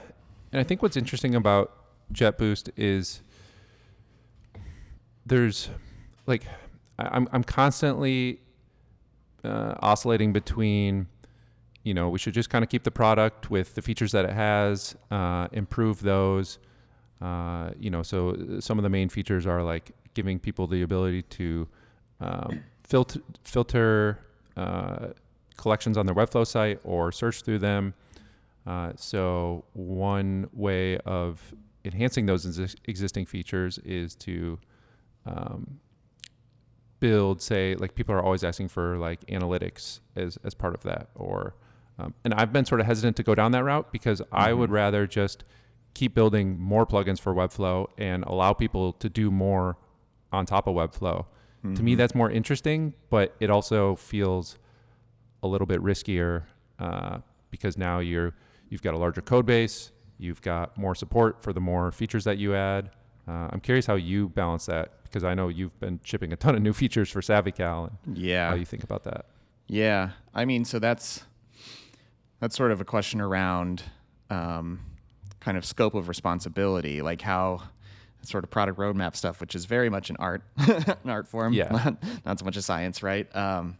and 0.52 0.60
I 0.60 0.64
think 0.64 0.82
what's 0.82 0.96
interesting 0.96 1.34
about 1.34 1.72
JetBoost 2.12 2.70
is 2.76 3.22
there's 5.26 5.70
like 6.26 6.44
I'm 6.98 7.28
I'm 7.32 7.44
constantly 7.44 8.40
uh, 9.44 9.74
oscillating 9.80 10.32
between 10.32 11.06
you 11.82 11.94
know 11.94 12.08
we 12.08 12.18
should 12.18 12.34
just 12.34 12.50
kind 12.50 12.62
of 12.62 12.68
keep 12.68 12.82
the 12.82 12.90
product 12.90 13.50
with 13.50 13.74
the 13.74 13.82
features 13.82 14.12
that 14.12 14.24
it 14.24 14.32
has, 14.32 14.96
uh, 15.10 15.48
improve 15.52 16.02
those. 16.02 16.58
Uh, 17.20 17.70
you 17.78 17.90
know, 17.90 18.02
so 18.02 18.58
some 18.60 18.78
of 18.78 18.82
the 18.82 18.88
main 18.88 19.08
features 19.08 19.46
are 19.46 19.62
like 19.62 19.92
giving 20.14 20.38
people 20.38 20.66
the 20.66 20.82
ability 20.82 21.22
to 21.22 21.68
um, 22.20 22.62
filter 22.82 23.20
filter 23.44 24.18
uh, 24.56 25.08
collections 25.56 25.96
on 25.96 26.06
their 26.06 26.14
Webflow 26.14 26.46
site 26.46 26.80
or 26.84 27.12
search 27.12 27.42
through 27.42 27.58
them. 27.58 27.94
Uh, 28.66 28.92
so 28.96 29.64
one 29.72 30.48
way 30.52 30.98
of 30.98 31.54
enhancing 31.84 32.26
those 32.26 32.76
existing 32.84 33.26
features 33.26 33.78
is 33.78 34.14
to 34.14 34.58
um, 35.26 35.80
build, 37.00 37.40
say, 37.40 37.74
like 37.76 37.94
people 37.94 38.14
are 38.14 38.22
always 38.22 38.44
asking 38.44 38.68
for 38.68 38.96
like 38.98 39.24
analytics 39.26 40.00
as 40.16 40.38
as 40.44 40.54
part 40.54 40.74
of 40.74 40.82
that, 40.82 41.08
or 41.14 41.54
um, 41.98 42.14
and 42.24 42.34
I've 42.34 42.52
been 42.52 42.64
sort 42.64 42.80
of 42.80 42.86
hesitant 42.86 43.16
to 43.16 43.22
go 43.22 43.34
down 43.34 43.52
that 43.52 43.64
route 43.64 43.90
because 43.92 44.20
mm-hmm. 44.20 44.34
I 44.34 44.52
would 44.52 44.70
rather 44.70 45.06
just 45.06 45.44
keep 45.94 46.14
building 46.14 46.58
more 46.58 46.86
plugins 46.86 47.20
for 47.20 47.34
Webflow 47.34 47.88
and 47.98 48.24
allow 48.24 48.52
people 48.52 48.92
to 48.94 49.08
do 49.08 49.30
more 49.30 49.76
on 50.32 50.46
top 50.46 50.66
of 50.66 50.74
Webflow. 50.74 51.26
Mm-hmm. 51.64 51.74
To 51.74 51.82
me, 51.82 51.92
mm-hmm. 51.92 51.98
that's 51.98 52.14
more 52.14 52.30
interesting, 52.30 52.94
but 53.10 53.34
it 53.40 53.50
also 53.50 53.96
feels 53.96 54.56
a 55.42 55.48
little 55.48 55.66
bit 55.66 55.80
riskier 55.82 56.44
uh, 56.78 57.18
because 57.50 57.76
now 57.78 57.98
you're 57.98 58.34
you've 58.68 58.82
got 58.82 58.94
a 58.94 58.98
larger 58.98 59.20
code 59.20 59.46
base, 59.46 59.92
you've 60.18 60.40
got 60.42 60.76
more 60.78 60.94
support 60.94 61.42
for 61.42 61.52
the 61.52 61.60
more 61.60 61.90
features 61.92 62.24
that 62.24 62.38
you 62.38 62.54
add. 62.54 62.90
Uh, 63.28 63.48
I'm 63.50 63.60
curious 63.60 63.86
how 63.86 63.94
you 63.96 64.28
balance 64.28 64.66
that 64.66 65.02
because 65.04 65.24
I 65.24 65.34
know 65.34 65.48
you've 65.48 65.78
been 65.80 66.00
shipping 66.04 66.32
a 66.32 66.36
ton 66.36 66.54
of 66.54 66.62
new 66.62 66.72
features 66.72 67.10
for 67.10 67.20
SavvyCal. 67.20 67.90
And 68.06 68.16
yeah, 68.18 68.48
how 68.50 68.54
you 68.54 68.64
think 68.64 68.84
about 68.84 69.04
that? 69.04 69.26
Yeah, 69.66 70.10
I 70.34 70.44
mean, 70.44 70.64
so 70.64 70.78
that's 70.78 71.24
that's 72.40 72.56
sort 72.56 72.70
of 72.72 72.80
a 72.80 72.84
question 72.84 73.20
around 73.20 73.82
um, 74.30 74.80
kind 75.40 75.56
of 75.58 75.64
scope 75.64 75.94
of 75.94 76.08
responsibility, 76.08 77.02
like 77.02 77.20
how 77.20 77.62
sort 78.22 78.44
of 78.44 78.50
product 78.50 78.78
roadmap 78.78 79.16
stuff, 79.16 79.40
which 79.40 79.54
is 79.54 79.64
very 79.64 79.88
much 79.90 80.10
an 80.10 80.16
art, 80.18 80.42
an 80.56 81.10
art 81.10 81.26
form, 81.28 81.52
yeah, 81.52 81.68
not, 81.70 81.96
not 82.24 82.38
so 82.38 82.44
much 82.44 82.56
a 82.56 82.62
science, 82.62 83.02
right? 83.02 83.34
Um, 83.34 83.76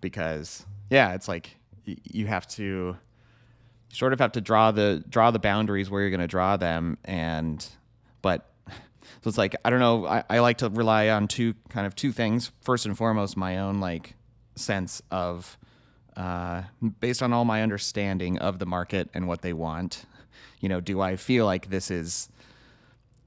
because 0.00 0.64
yeah, 0.90 1.14
it's 1.14 1.28
like 1.28 1.56
y- 1.86 1.96
you 2.04 2.26
have 2.26 2.46
to 2.48 2.96
you 3.92 3.96
sort 3.96 4.12
of 4.12 4.18
have 4.20 4.32
to 4.32 4.40
draw 4.40 4.70
the 4.70 5.04
draw 5.08 5.30
the 5.30 5.38
boundaries 5.38 5.90
where 5.90 6.00
you're 6.00 6.10
going 6.10 6.20
to 6.20 6.26
draw 6.26 6.56
them 6.56 6.98
and 7.04 7.68
but 8.22 8.50
so 8.68 9.28
it's 9.28 9.38
like 9.38 9.54
i 9.64 9.70
don't 9.70 9.80
know 9.80 10.06
I, 10.06 10.24
I 10.28 10.38
like 10.40 10.58
to 10.58 10.70
rely 10.70 11.10
on 11.10 11.28
two 11.28 11.54
kind 11.68 11.86
of 11.86 11.94
two 11.94 12.12
things. 12.12 12.50
First 12.62 12.86
and 12.86 12.96
foremost 12.96 13.36
my 13.36 13.58
own 13.58 13.80
like 13.80 14.14
sense 14.56 15.02
of 15.10 15.58
uh, 16.16 16.62
based 17.00 17.22
on 17.22 17.32
all 17.32 17.46
my 17.46 17.62
understanding 17.62 18.38
of 18.38 18.58
the 18.58 18.66
market 18.66 19.08
and 19.14 19.26
what 19.26 19.40
they 19.40 19.54
want 19.54 20.04
you 20.60 20.68
know 20.68 20.80
do 20.80 21.00
i 21.00 21.16
feel 21.16 21.46
like 21.46 21.70
this 21.70 21.90
is 21.90 22.28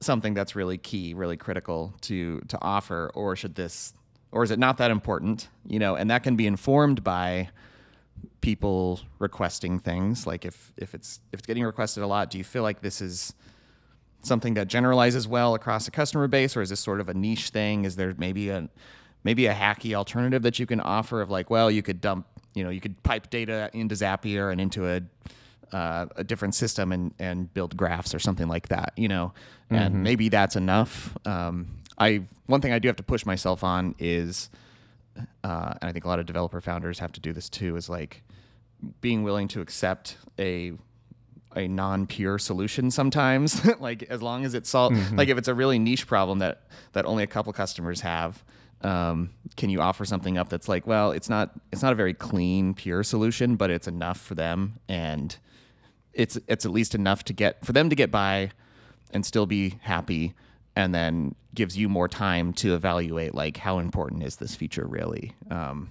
something 0.01 0.35
that's 0.35 0.55
really 0.55 0.77
key 0.77 1.13
really 1.13 1.35
critical 1.37 1.93
to 2.01 2.39
to 2.41 2.57
offer 2.61 3.11
or 3.15 3.35
should 3.35 3.55
this 3.55 3.93
or 4.31 4.43
is 4.43 4.51
it 4.51 4.59
not 4.59 4.77
that 4.77 4.91
important 4.91 5.47
you 5.67 5.79
know? 5.79 5.95
And 5.95 6.09
that 6.09 6.23
can 6.23 6.35
be 6.35 6.47
informed 6.47 7.03
by 7.03 7.49
people 8.41 8.99
requesting 9.19 9.79
things 9.79 10.27
like 10.27 10.45
if 10.45 10.73
if 10.77 10.93
it's 10.93 11.19
if 11.31 11.39
it's 11.39 11.47
getting 11.47 11.63
requested 11.63 12.03
a 12.03 12.07
lot 12.07 12.29
do 12.29 12.37
you 12.37 12.43
feel 12.43 12.63
like 12.63 12.81
this 12.81 13.01
is 13.01 13.33
something 14.25 14.55
that 14.55 14.67
generalizes 14.67 15.27
well 15.27 15.55
across 15.55 15.87
a 15.87 15.91
customer 15.91 16.27
base 16.27 16.57
or 16.57 16.61
is 16.61 16.69
this 16.69 16.79
sort 16.79 16.99
of 16.99 17.09
a 17.09 17.13
niche 17.13 17.49
thing? 17.49 17.85
Is 17.85 17.95
there 17.95 18.13
maybe 18.17 18.49
a 18.49 18.69
maybe 19.23 19.45
a 19.47 19.53
hacky 19.53 19.93
alternative 19.93 20.41
that 20.43 20.59
you 20.59 20.65
can 20.65 20.79
offer 20.79 21.21
of 21.21 21.29
like 21.29 21.49
well 21.49 21.71
you 21.71 21.81
could 21.81 22.01
dump 22.01 22.27
you 22.53 22.63
know 22.63 22.69
you 22.69 22.81
could 22.81 23.01
pipe 23.03 23.29
data 23.29 23.69
into 23.73 23.95
zapier 23.95 24.51
and 24.51 24.59
into 24.59 24.87
a 24.87 25.01
uh, 25.71 26.05
a 26.15 26.23
different 26.23 26.55
system 26.55 26.91
and 26.91 27.13
and 27.19 27.53
build 27.53 27.75
graphs 27.75 28.13
or 28.13 28.19
something 28.19 28.47
like 28.47 28.69
that, 28.69 28.93
you 28.95 29.07
know, 29.07 29.33
and 29.69 30.03
maybe 30.03 30.29
that's 30.29 30.55
enough. 30.55 31.17
Um, 31.25 31.79
I 31.97 32.23
one 32.45 32.61
thing 32.61 32.71
I 32.71 32.79
do 32.79 32.87
have 32.87 32.95
to 32.97 33.03
push 33.03 33.25
myself 33.25 33.63
on 33.63 33.95
is, 33.97 34.49
uh, 35.43 35.73
and 35.81 35.89
I 35.89 35.91
think 35.91 36.05
a 36.05 36.07
lot 36.07 36.19
of 36.19 36.25
developer 36.25 36.61
founders 36.61 36.99
have 36.99 37.11
to 37.13 37.19
do 37.19 37.33
this 37.33 37.49
too, 37.49 37.75
is 37.75 37.89
like 37.89 38.23
being 39.01 39.23
willing 39.23 39.47
to 39.49 39.61
accept 39.61 40.17
a 40.39 40.73
a 41.55 41.69
non-pure 41.69 42.37
solution 42.37 42.91
sometimes 42.91 43.63
like 43.79 44.03
as 44.03 44.21
long 44.21 44.43
as 44.43 44.53
it's 44.53 44.69
solved 44.69 44.97
like 45.13 45.29
if 45.29 45.37
it's 45.37 45.47
a 45.47 45.53
really 45.53 45.79
niche 45.79 46.05
problem 46.05 46.39
that 46.39 46.63
that 46.91 47.05
only 47.05 47.23
a 47.23 47.27
couple 47.27 47.53
customers 47.53 48.01
have 48.01 48.43
um, 48.81 49.29
can 49.55 49.69
you 49.69 49.79
offer 49.79 50.03
something 50.03 50.37
up 50.37 50.49
that's 50.49 50.67
like 50.67 50.85
well 50.85 51.11
it's 51.11 51.29
not 51.29 51.51
it's 51.71 51.81
not 51.81 51.93
a 51.93 51.95
very 51.95 52.13
clean 52.13 52.73
pure 52.73 53.03
solution 53.03 53.55
but 53.55 53.69
it's 53.69 53.87
enough 53.87 54.19
for 54.19 54.35
them 54.35 54.79
and 54.89 55.37
it's 56.13 56.37
it's 56.47 56.65
at 56.65 56.71
least 56.71 56.93
enough 56.93 57.23
to 57.23 57.31
get 57.31 57.65
for 57.65 57.71
them 57.71 57.89
to 57.89 57.95
get 57.95 58.11
by 58.11 58.51
and 59.11 59.25
still 59.25 59.45
be 59.45 59.75
happy 59.81 60.33
and 60.75 60.93
then 60.93 61.35
gives 61.53 61.77
you 61.77 61.87
more 61.87 62.07
time 62.07 62.51
to 62.53 62.75
evaluate 62.75 63.33
like 63.33 63.57
how 63.57 63.79
important 63.79 64.23
is 64.23 64.35
this 64.37 64.55
feature 64.55 64.85
really 64.85 65.33
um, 65.49 65.89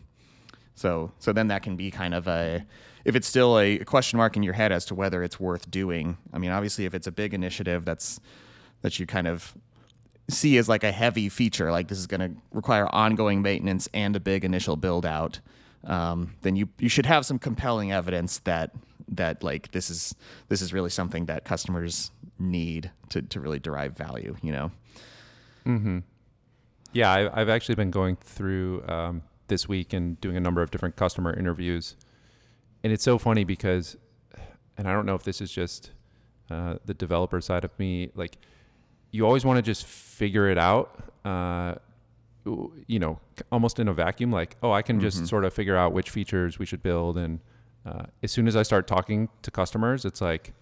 so 0.75 1.12
so 1.18 1.33
then 1.33 1.49
that 1.49 1.62
can 1.62 1.77
be 1.77 1.90
kind 1.90 2.14
of 2.14 2.27
a 2.27 2.64
if 3.05 3.14
it's 3.14 3.27
still 3.27 3.59
a 3.59 3.79
question 3.79 4.16
mark 4.16 4.37
in 4.37 4.42
your 4.42 4.55
head 4.55 4.73
as 4.73 4.85
to 4.87 4.94
whether 4.94 5.23
it's 5.23 5.38
worth 5.38 5.70
doing. 5.70 6.16
I 6.33 6.38
mean, 6.38 6.51
obviously 6.51 6.87
if 6.87 6.94
it's 6.94 7.07
a 7.07 7.12
big 7.12 7.35
initiative 7.35 7.85
that's 7.85 8.20
that 8.83 8.99
you 8.99 9.07
kind 9.07 9.27
of 9.27 9.55
see 10.29 10.57
as 10.57 10.68
like 10.68 10.85
a 10.85 10.92
heavy 10.92 11.29
feature, 11.29 11.70
like 11.70 11.88
this 11.88 11.99
is 11.99 12.07
going 12.07 12.20
to 12.20 12.40
require 12.53 12.87
ongoing 12.94 13.42
maintenance 13.42 13.88
and 13.92 14.16
a 14.16 14.20
big 14.20 14.44
initial 14.44 14.77
build 14.77 15.05
out, 15.05 15.40
um, 15.85 16.35
then 16.42 16.57
you 16.57 16.68
you 16.79 16.88
should 16.88 17.07
have 17.07 17.27
some 17.27 17.38
compelling 17.38 17.92
evidence 17.92 18.38
that 18.40 18.70
that 19.09 19.42
like 19.42 19.70
this 19.73 19.90
is 19.90 20.14
this 20.49 20.62
is 20.62 20.73
really 20.73 20.90
something 20.90 21.27
that 21.27 21.44
customers 21.44 22.11
need 22.38 22.90
to 23.11 23.23
to 23.23 23.40
really 23.40 23.59
derive 23.59 23.97
value. 23.97 24.37
You 24.42 24.53
know. 24.53 24.70
Yeah, 26.92 27.11
I, 27.11 27.40
I've 27.40 27.49
actually 27.49 27.75
been 27.75 27.90
going 27.90 28.16
through 28.16 28.85
um, 28.87 29.23
this 29.49 29.68
week 29.68 29.92
and 29.92 30.20
doing 30.20 30.37
a 30.37 30.40
number 30.40 30.62
of 30.62 30.70
different 30.70 30.94
customer 30.94 31.37
interviews, 31.37 31.97
and 32.85 32.92
it's 32.92 33.03
so 33.03 33.18
funny 33.18 33.44
because, 33.44 33.97
and 34.77 34.87
I 34.87 34.92
don't 34.92 35.07
know 35.07 35.16
if 35.16 35.25
this 35.25 35.40
is 35.40 35.51
just 35.51 35.90
uh, 36.51 36.77
the 36.85 36.94
developer 36.94 37.40
side 37.40 37.64
of 37.64 37.77
me, 37.79 38.11
like 38.14 38.38
you 39.11 39.27
always 39.27 39.44
want 39.44 39.57
to 39.57 39.62
just 39.62 39.87
figure 39.87 40.49
it 40.51 40.59
out, 40.59 41.03
uh, 41.25 41.75
you 42.87 42.99
know, 42.99 43.18
almost 43.51 43.79
in 43.81 43.88
a 43.88 43.94
vacuum. 43.94 44.31
Like, 44.31 44.57
oh, 44.62 44.70
I 44.70 44.83
can 44.83 45.01
just 45.01 45.27
sort 45.27 45.44
of 45.44 45.53
figure 45.55 45.77
out 45.77 45.92
which 45.92 46.11
features 46.11 46.59
we 46.59 46.66
should 46.66 46.83
build, 46.83 47.16
and 47.16 47.40
uh, 47.87 48.05
as 48.23 48.31
soon 48.31 48.47
as 48.47 48.55
I 48.55 48.62
start 48.62 48.87
talking 48.87 49.31
to 49.42 49.51
customers, 49.51 50.05
it's 50.05 50.20
like, 50.20 50.53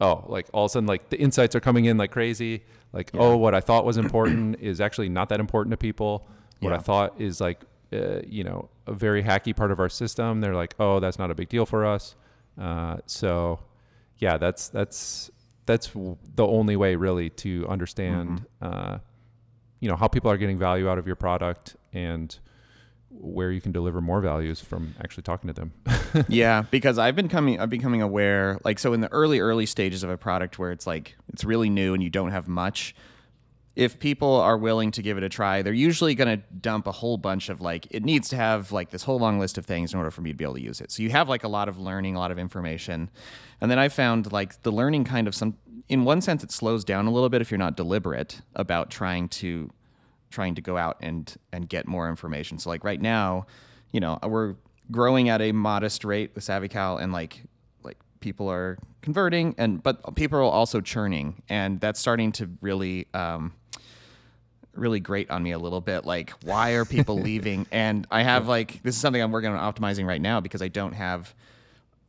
oh, 0.00 0.24
like 0.26 0.46
all 0.52 0.64
of 0.64 0.70
a 0.70 0.72
sudden, 0.72 0.86
like 0.86 1.10
the 1.10 1.18
insights 1.18 1.54
are 1.54 1.60
coming 1.60 1.86
in 1.86 1.96
like 1.96 2.10
crazy. 2.10 2.62
Like, 2.92 3.10
oh, 3.14 3.36
what 3.36 3.54
I 3.54 3.60
thought 3.60 3.84
was 3.84 3.96
important 3.98 4.58
is 4.60 4.80
actually 4.80 5.08
not 5.08 5.28
that 5.28 5.40
important 5.40 5.72
to 5.72 5.76
people. 5.76 6.26
What 6.60 6.72
I 6.72 6.78
thought 6.78 7.20
is 7.20 7.40
like, 7.40 7.60
uh, 7.92 8.20
you 8.26 8.44
know, 8.44 8.68
a 8.86 8.92
very 8.92 9.22
hacky 9.22 9.54
part 9.54 9.70
of 9.70 9.78
our 9.78 9.88
system. 9.88 10.40
They're 10.40 10.54
like, 10.54 10.74
oh, 10.80 10.98
that's 10.98 11.18
not 11.18 11.30
a 11.30 11.34
big 11.34 11.48
deal 11.48 11.66
for 11.66 11.86
us. 11.86 12.16
Uh, 12.60 12.96
so, 13.06 13.60
yeah, 14.18 14.38
that's 14.38 14.68
that's 14.68 15.30
that's 15.66 15.88
w- 15.88 16.16
the 16.34 16.46
only 16.46 16.76
way 16.76 16.96
really 16.96 17.30
to 17.30 17.66
understand, 17.68 18.46
uh, 18.62 18.98
you 19.80 19.88
know, 19.88 19.96
how 19.96 20.08
people 20.08 20.30
are 20.30 20.36
getting 20.38 20.58
value 20.58 20.88
out 20.88 20.98
of 20.98 21.06
your 21.06 21.16
product 21.16 21.76
and 21.92 22.38
where 23.10 23.50
you 23.50 23.60
can 23.60 23.72
deliver 23.72 24.00
more 24.00 24.20
values 24.20 24.60
from 24.60 24.94
actually 25.00 25.22
talking 25.22 25.48
to 25.48 25.54
them. 25.54 25.72
yeah, 26.28 26.62
because 26.70 26.98
I've 26.98 27.16
been 27.16 27.28
coming 27.28 27.60
I'm 27.60 27.68
becoming 27.68 28.02
aware 28.02 28.58
like 28.64 28.78
so 28.78 28.92
in 28.92 29.00
the 29.00 29.10
early 29.12 29.40
early 29.40 29.66
stages 29.66 30.02
of 30.02 30.10
a 30.10 30.16
product 30.16 30.58
where 30.58 30.70
it's 30.70 30.86
like 30.86 31.16
it's 31.32 31.44
really 31.44 31.70
new 31.70 31.94
and 31.94 32.02
you 32.02 32.10
don't 32.10 32.30
have 32.30 32.48
much 32.48 32.94
if 33.78 34.00
people 34.00 34.34
are 34.34 34.58
willing 34.58 34.90
to 34.90 35.02
give 35.02 35.16
it 35.18 35.22
a 35.22 35.28
try, 35.28 35.62
they're 35.62 35.72
usually 35.72 36.16
going 36.16 36.36
to 36.36 36.44
dump 36.60 36.88
a 36.88 36.92
whole 36.92 37.16
bunch 37.16 37.48
of 37.48 37.60
like 37.60 37.86
it 37.92 38.02
needs 38.02 38.28
to 38.30 38.36
have 38.36 38.72
like 38.72 38.90
this 38.90 39.04
whole 39.04 39.20
long 39.20 39.38
list 39.38 39.56
of 39.56 39.64
things 39.64 39.92
in 39.92 39.98
order 39.98 40.10
for 40.10 40.20
me 40.20 40.32
to 40.32 40.36
be 40.36 40.42
able 40.42 40.54
to 40.54 40.60
use 40.60 40.80
it. 40.80 40.90
So 40.90 41.00
you 41.00 41.10
have 41.10 41.28
like 41.28 41.44
a 41.44 41.48
lot 41.48 41.68
of 41.68 41.78
learning, 41.78 42.16
a 42.16 42.18
lot 42.18 42.32
of 42.32 42.40
information. 42.40 43.08
And 43.60 43.70
then 43.70 43.78
I 43.78 43.88
found 43.88 44.32
like 44.32 44.62
the 44.62 44.72
learning 44.72 45.04
kind 45.04 45.28
of 45.28 45.34
some 45.34 45.56
in 45.88 46.04
one 46.04 46.20
sense 46.20 46.42
it 46.42 46.50
slows 46.50 46.84
down 46.84 47.06
a 47.06 47.12
little 47.12 47.28
bit 47.28 47.40
if 47.40 47.52
you're 47.52 47.58
not 47.58 47.76
deliberate 47.76 48.40
about 48.56 48.90
trying 48.90 49.28
to 49.28 49.70
trying 50.30 50.54
to 50.54 50.60
go 50.60 50.76
out 50.76 50.96
and 51.00 51.34
and 51.52 51.68
get 51.68 51.86
more 51.86 52.08
information. 52.08 52.58
So 52.58 52.70
like 52.70 52.84
right 52.84 53.00
now, 53.00 53.46
you 53.92 54.00
know, 54.00 54.18
we're 54.22 54.56
growing 54.90 55.28
at 55.28 55.40
a 55.40 55.52
modest 55.52 56.04
rate 56.04 56.32
with 56.34 56.44
SavvyCal 56.44 57.00
and 57.00 57.12
like 57.12 57.42
like 57.82 57.98
people 58.20 58.50
are 58.50 58.78
converting 59.02 59.54
and 59.58 59.82
but 59.82 60.14
people 60.14 60.38
are 60.38 60.42
also 60.42 60.80
churning. 60.80 61.42
And 61.48 61.80
that's 61.80 62.00
starting 62.00 62.32
to 62.32 62.50
really 62.60 63.06
um 63.14 63.52
really 64.74 65.00
grate 65.00 65.28
on 65.30 65.42
me 65.42 65.52
a 65.52 65.58
little 65.58 65.80
bit. 65.80 66.04
Like 66.04 66.30
why 66.44 66.72
are 66.72 66.84
people 66.84 67.18
leaving? 67.20 67.66
And 67.70 68.06
i 68.10 68.22
have 68.22 68.48
like 68.48 68.82
this 68.82 68.94
is 68.94 69.00
something 69.00 69.20
i'm 69.22 69.32
working 69.32 69.50
on 69.50 69.74
optimizing 69.74 70.06
right 70.06 70.20
now 70.20 70.40
because 70.40 70.62
i 70.62 70.68
don't 70.68 70.92
have 70.92 71.34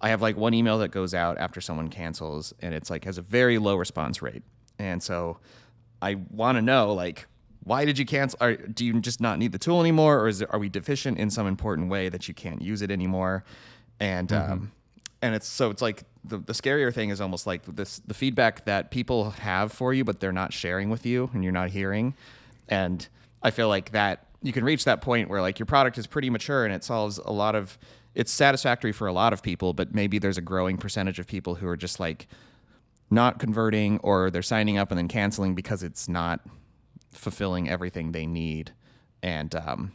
i 0.02 0.10
have 0.10 0.22
like 0.22 0.38
one 0.38 0.54
email 0.54 0.78
that 0.80 0.90
goes 0.90 1.14
out 1.14 1.38
after 1.38 1.62
someone 1.62 1.88
cancels 1.90 2.54
and 2.62 2.74
it's 2.74 2.90
like 2.90 3.06
has 3.06 3.18
a 3.18 3.22
very 3.22 3.58
low 3.58 3.76
response 3.76 4.22
rate. 4.22 4.44
And 4.78 5.02
so 5.02 5.38
i 6.02 6.16
want 6.30 6.58
to 6.58 6.62
know 6.62 6.94
like 6.94 7.26
why 7.64 7.86
did 7.86 7.98
you 8.00 8.06
cancel 8.06 8.38
are, 8.42 8.56
do 8.56 8.86
you 8.86 9.00
just 9.00 9.22
not 9.22 9.38
need 9.38 9.52
the 9.52 9.60
tool 9.60 9.80
anymore 9.80 10.20
or 10.20 10.28
is 10.28 10.40
there, 10.40 10.52
are 10.52 10.60
we 10.60 10.70
deficient 10.70 11.18
in 11.18 11.30
some 11.30 11.48
important 11.48 11.90
way 11.90 12.10
that 12.10 12.28
you 12.28 12.34
can't 12.34 12.62
use 12.62 12.82
it 12.82 12.92
anymore? 12.92 13.44
And 14.00 14.32
um 14.32 14.72
and 15.22 15.36
it's 15.36 15.48
so 15.48 15.70
it's 15.70 15.82
like 15.82 16.04
the, 16.24 16.38
the 16.38 16.54
scarier 16.54 16.94
thing 16.94 17.10
is 17.10 17.20
almost 17.22 17.46
like 17.46 17.64
this 17.66 18.00
the 18.08 18.14
feedback 18.14 18.66
that 18.66 18.92
people 18.92 19.32
have 19.32 19.72
for 19.72 19.94
you 19.94 20.04
but 20.04 20.20
they're 20.20 20.32
not 20.32 20.54
sharing 20.54 20.90
with 20.90 21.06
you 21.06 21.30
and 21.34 21.44
you're 21.44 21.54
not 21.54 21.70
hearing. 21.70 22.16
And 22.68 23.08
i 23.42 23.52
feel 23.52 23.68
like 23.68 23.92
that 23.92 24.26
you 24.42 24.54
can 24.54 24.64
reach 24.64 24.86
that 24.86 25.02
point 25.02 25.30
where 25.30 25.42
like 25.42 25.60
your 25.60 25.66
product 25.66 25.98
is 25.98 26.08
pretty 26.08 26.30
mature 26.30 26.66
and 26.66 26.74
it 26.74 26.84
solves 26.84 27.18
a 27.20 27.32
lot 27.32 27.56
of 27.56 27.78
it's 28.16 28.32
satisfactory 28.32 28.92
for 28.92 29.08
a 29.08 29.14
lot 29.14 29.34
of 29.34 29.42
people 29.44 29.74
but 29.74 29.94
maybe 29.94 30.20
there's 30.20 30.38
a 30.38 30.42
growing 30.42 30.78
percentage 30.78 31.20
of 31.20 31.28
people 31.28 31.56
who 31.56 31.68
are 31.68 31.78
just 31.78 32.00
like 32.00 32.28
not 33.10 33.40
converting 33.40 33.98
or 34.00 34.30
they're 34.30 34.42
signing 34.42 34.78
up 34.78 34.92
and 34.92 34.98
then 34.98 35.08
canceling 35.08 35.56
because 35.56 35.84
it's 35.84 36.08
not 36.08 36.42
fulfilling 37.12 37.70
everything 37.70 38.12
they 38.12 38.26
need. 38.26 38.72
And 39.22 39.54
um 39.56 39.92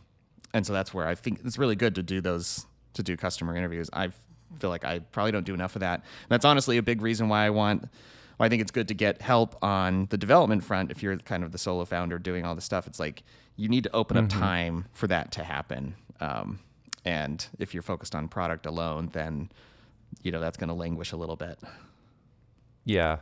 and 0.53 0.65
so 0.67 0.73
that's 0.73 0.95
where 0.95 1.07
i 1.09 1.15
think 1.15 1.41
it's 1.45 1.59
really 1.59 1.77
good 1.77 1.95
to 1.97 2.03
do 2.03 2.21
those 2.21 2.67
to 2.95 3.03
do 3.03 3.17
customer 3.17 3.57
interviews. 3.57 3.91
I 3.93 4.11
feel 4.59 4.71
like 4.71 4.85
i 4.85 5.01
probably 5.01 5.33
don't 5.33 5.45
do 5.45 5.55
enough 5.55 5.77
of 5.77 5.81
that. 5.81 6.01
And 6.01 6.29
that's 6.29 6.45
honestly 6.45 6.77
a 6.77 6.83
big 6.83 7.03
reason 7.03 7.29
why 7.29 7.45
i 7.47 7.51
want 7.51 7.89
why 8.37 8.47
i 8.47 8.49
think 8.49 8.63
it's 8.63 8.71
good 8.71 8.89
to 8.89 8.95
get 8.95 9.23
help 9.23 9.57
on 9.63 10.07
the 10.11 10.19
development 10.19 10.65
front. 10.65 10.91
If 10.91 11.03
you're 11.03 11.17
kind 11.19 11.45
of 11.45 11.53
the 11.53 11.59
solo 11.59 11.85
founder 11.85 12.19
doing 12.19 12.45
all 12.45 12.55
this 12.55 12.65
stuff 12.65 12.87
it's 12.87 13.01
like 13.01 13.23
you 13.57 13.69
need 13.69 13.85
to 13.85 13.95
open 13.95 14.17
up 14.17 14.29
time 14.29 14.87
for 14.93 15.07
that 15.07 15.31
to 15.33 15.45
happen. 15.45 15.95
Um, 16.21 16.59
and 17.05 17.47
if 17.59 17.73
you're 17.75 17.85
focused 17.85 18.15
on 18.15 18.29
product 18.29 18.67
alone 18.67 19.11
then 19.13 19.51
you 20.23 20.33
know 20.33 20.41
that's 20.41 20.57
going 20.57 20.69
to 20.69 20.75
languish 20.75 21.13
a 21.13 21.17
little 21.17 21.37
bit. 21.37 21.59
Yeah, 22.85 23.19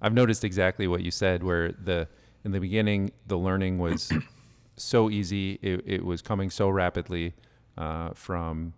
I've 0.00 0.12
noticed 0.12 0.44
exactly 0.44 0.86
what 0.86 1.02
you 1.02 1.10
said. 1.10 1.42
Where 1.42 1.72
the 1.72 2.08
in 2.46 2.52
the 2.52 2.60
beginning, 2.60 3.10
the 3.26 3.36
learning 3.36 3.78
was 3.78 4.10
so 4.76 5.10
easy. 5.10 5.58
It, 5.60 5.82
it 5.84 6.04
was 6.04 6.22
coming 6.22 6.48
so 6.48 6.68
rapidly 6.68 7.34
uh, 7.76 8.10
from 8.14 8.72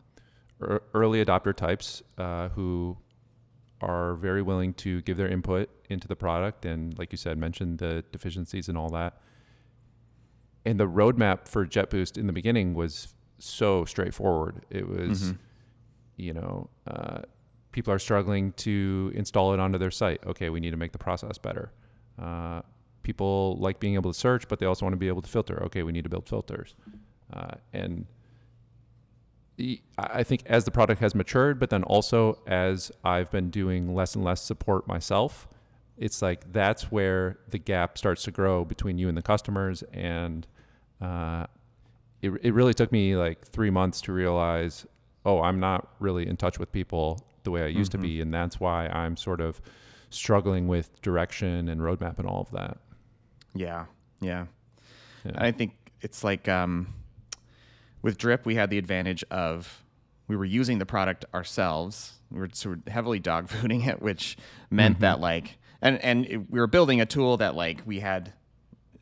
er, 0.63 0.83
early 0.95 1.23
adopter 1.23 1.55
types 1.55 2.03
uh, 2.17 2.49
who 2.49 2.97
are 3.83 4.15
very 4.15 4.41
willing 4.41 4.73
to 4.73 5.03
give 5.03 5.19
their 5.19 5.29
input 5.29 5.69
into 5.91 6.09
the 6.09 6.17
product, 6.17 6.65
and 6.65 6.99
like 6.99 7.13
you 7.13 7.19
said, 7.19 7.37
mention 7.37 7.77
the 7.77 8.03
deficiencies 8.11 8.71
and 8.71 8.79
all 8.79 8.89
that. 8.89 9.21
And 10.65 10.81
the 10.81 10.89
roadmap 10.89 11.47
for 11.47 11.67
JetBoost 11.67 12.17
in 12.17 12.27
the 12.27 12.33
beginning 12.33 12.73
was 12.73 13.15
so 13.39 13.85
straightforward. 13.85 14.65
It 14.71 14.89
was, 14.89 15.35
you 16.17 16.33
know, 16.33 16.71
uh, 16.87 17.21
people 17.73 17.93
are 17.93 17.99
struggling 17.99 18.53
to 18.55 19.13
install 19.15 19.53
it 19.53 19.61
onto 19.61 19.77
their 19.77 19.91
site. 19.91 20.21
Okay, 20.27 20.49
we 20.49 20.59
need 20.59 20.71
to 20.71 20.79
make 20.79 20.93
the 20.93 20.99
process 20.99 21.37
better. 21.37 21.71
People 23.09 23.57
like 23.59 23.81
being 23.81 23.95
able 23.95 24.13
to 24.13 24.19
search, 24.19 24.47
but 24.49 24.59
they 24.59 24.67
also 24.67 24.85
want 24.85 24.93
to 24.93 24.99
be 24.99 25.09
able 25.09 25.23
to 25.23 25.29
filter. 25.31 25.63
Okay, 25.65 25.83
we 25.83 25.93
need 25.93 26.05
to 26.05 26.11
build 26.11 26.29
filters. 26.29 26.75
Uh, 27.33 27.53
and 27.73 28.05
the- 29.57 29.81
I 29.97 30.21
I 30.21 30.23
think 30.25 30.43
as 30.45 30.65
the 30.67 30.71
product 30.71 31.01
has 31.01 31.15
matured, 31.15 31.59
but 31.59 31.71
then 31.71 31.85
also 31.85 32.39
as 32.47 32.93
I've 33.15 33.31
been 33.31 33.49
doing 33.49 33.95
less 33.95 34.15
and 34.15 34.23
less 34.23 34.43
support 34.43 34.87
myself, 34.87 35.49
it's 35.97 36.21
like 36.21 36.53
that's 36.53 36.93
where 36.93 37.39
the 37.49 37.59
gap 37.59 37.97
starts 37.97 38.23
to 38.25 38.31
grow 38.31 38.65
between 38.67 38.99
you 38.99 39.09
and 39.09 39.17
the 39.17 39.23
customers. 39.23 39.83
And 39.95 40.47
uh, 41.01 41.47
it, 42.21 42.31
it 42.43 42.53
really 42.53 42.75
took 42.75 42.93
me 42.93 43.17
like 43.17 43.47
three 43.47 43.71
months 43.71 44.03
to 44.03 44.13
realize, 44.13 44.87
oh, 45.25 45.41
I'm 45.41 45.61
not 45.61 45.89
really 45.99 46.29
in 46.29 46.37
touch 46.37 46.59
with 46.59 46.71
people 46.73 47.27
the 47.45 47.51
way 47.51 47.63
I 47.63 47.69
used 47.69 47.93
to 47.93 47.99
be. 48.03 48.21
And 48.21 48.35
that's 48.35 48.61
why 48.61 48.87
I'm 48.89 49.17
sort 49.17 49.41
of 49.41 49.63
struggling 50.11 50.69
with 50.69 51.01
direction 51.01 51.69
and 51.71 51.81
roadmap 51.81 52.19
and 52.19 52.29
all 52.29 52.43
of 52.43 52.51
that. 52.51 52.77
Yeah, 53.55 53.87
yeah. 54.21 54.47
Yeah. 55.25 55.33
And 55.35 55.39
I 55.39 55.53
think 55.53 55.73
it's 56.01 56.23
like 56.23 56.49
um, 56.49 56.95
with 58.03 58.19
Drip, 58.19 58.47
we 58.47 58.55
had 58.55 58.71
the 58.71 58.79
advantage 58.79 59.25
of 59.31 59.85
we 60.27 60.37
were 60.37 60.45
using 60.45 60.79
the 60.79 60.87
product 60.87 61.25
ourselves. 61.35 62.13
We 62.31 62.39
were 62.39 62.49
sort 62.53 62.79
of 62.79 62.93
heavily 62.93 63.19
dog 63.19 63.49
fooding 63.49 63.87
it, 63.87 64.01
which 64.01 64.37
meant 64.71 65.01
that 65.01 65.21
like, 65.21 65.59
and 65.83 66.03
and 66.03 66.27
it, 66.27 66.51
we 66.51 66.61
were 66.61 66.67
building 66.67 67.01
a 67.01 67.07
tool 67.07 67.37
that 67.39 67.55
like 67.55 67.83
we 67.87 68.01
had. 68.01 68.33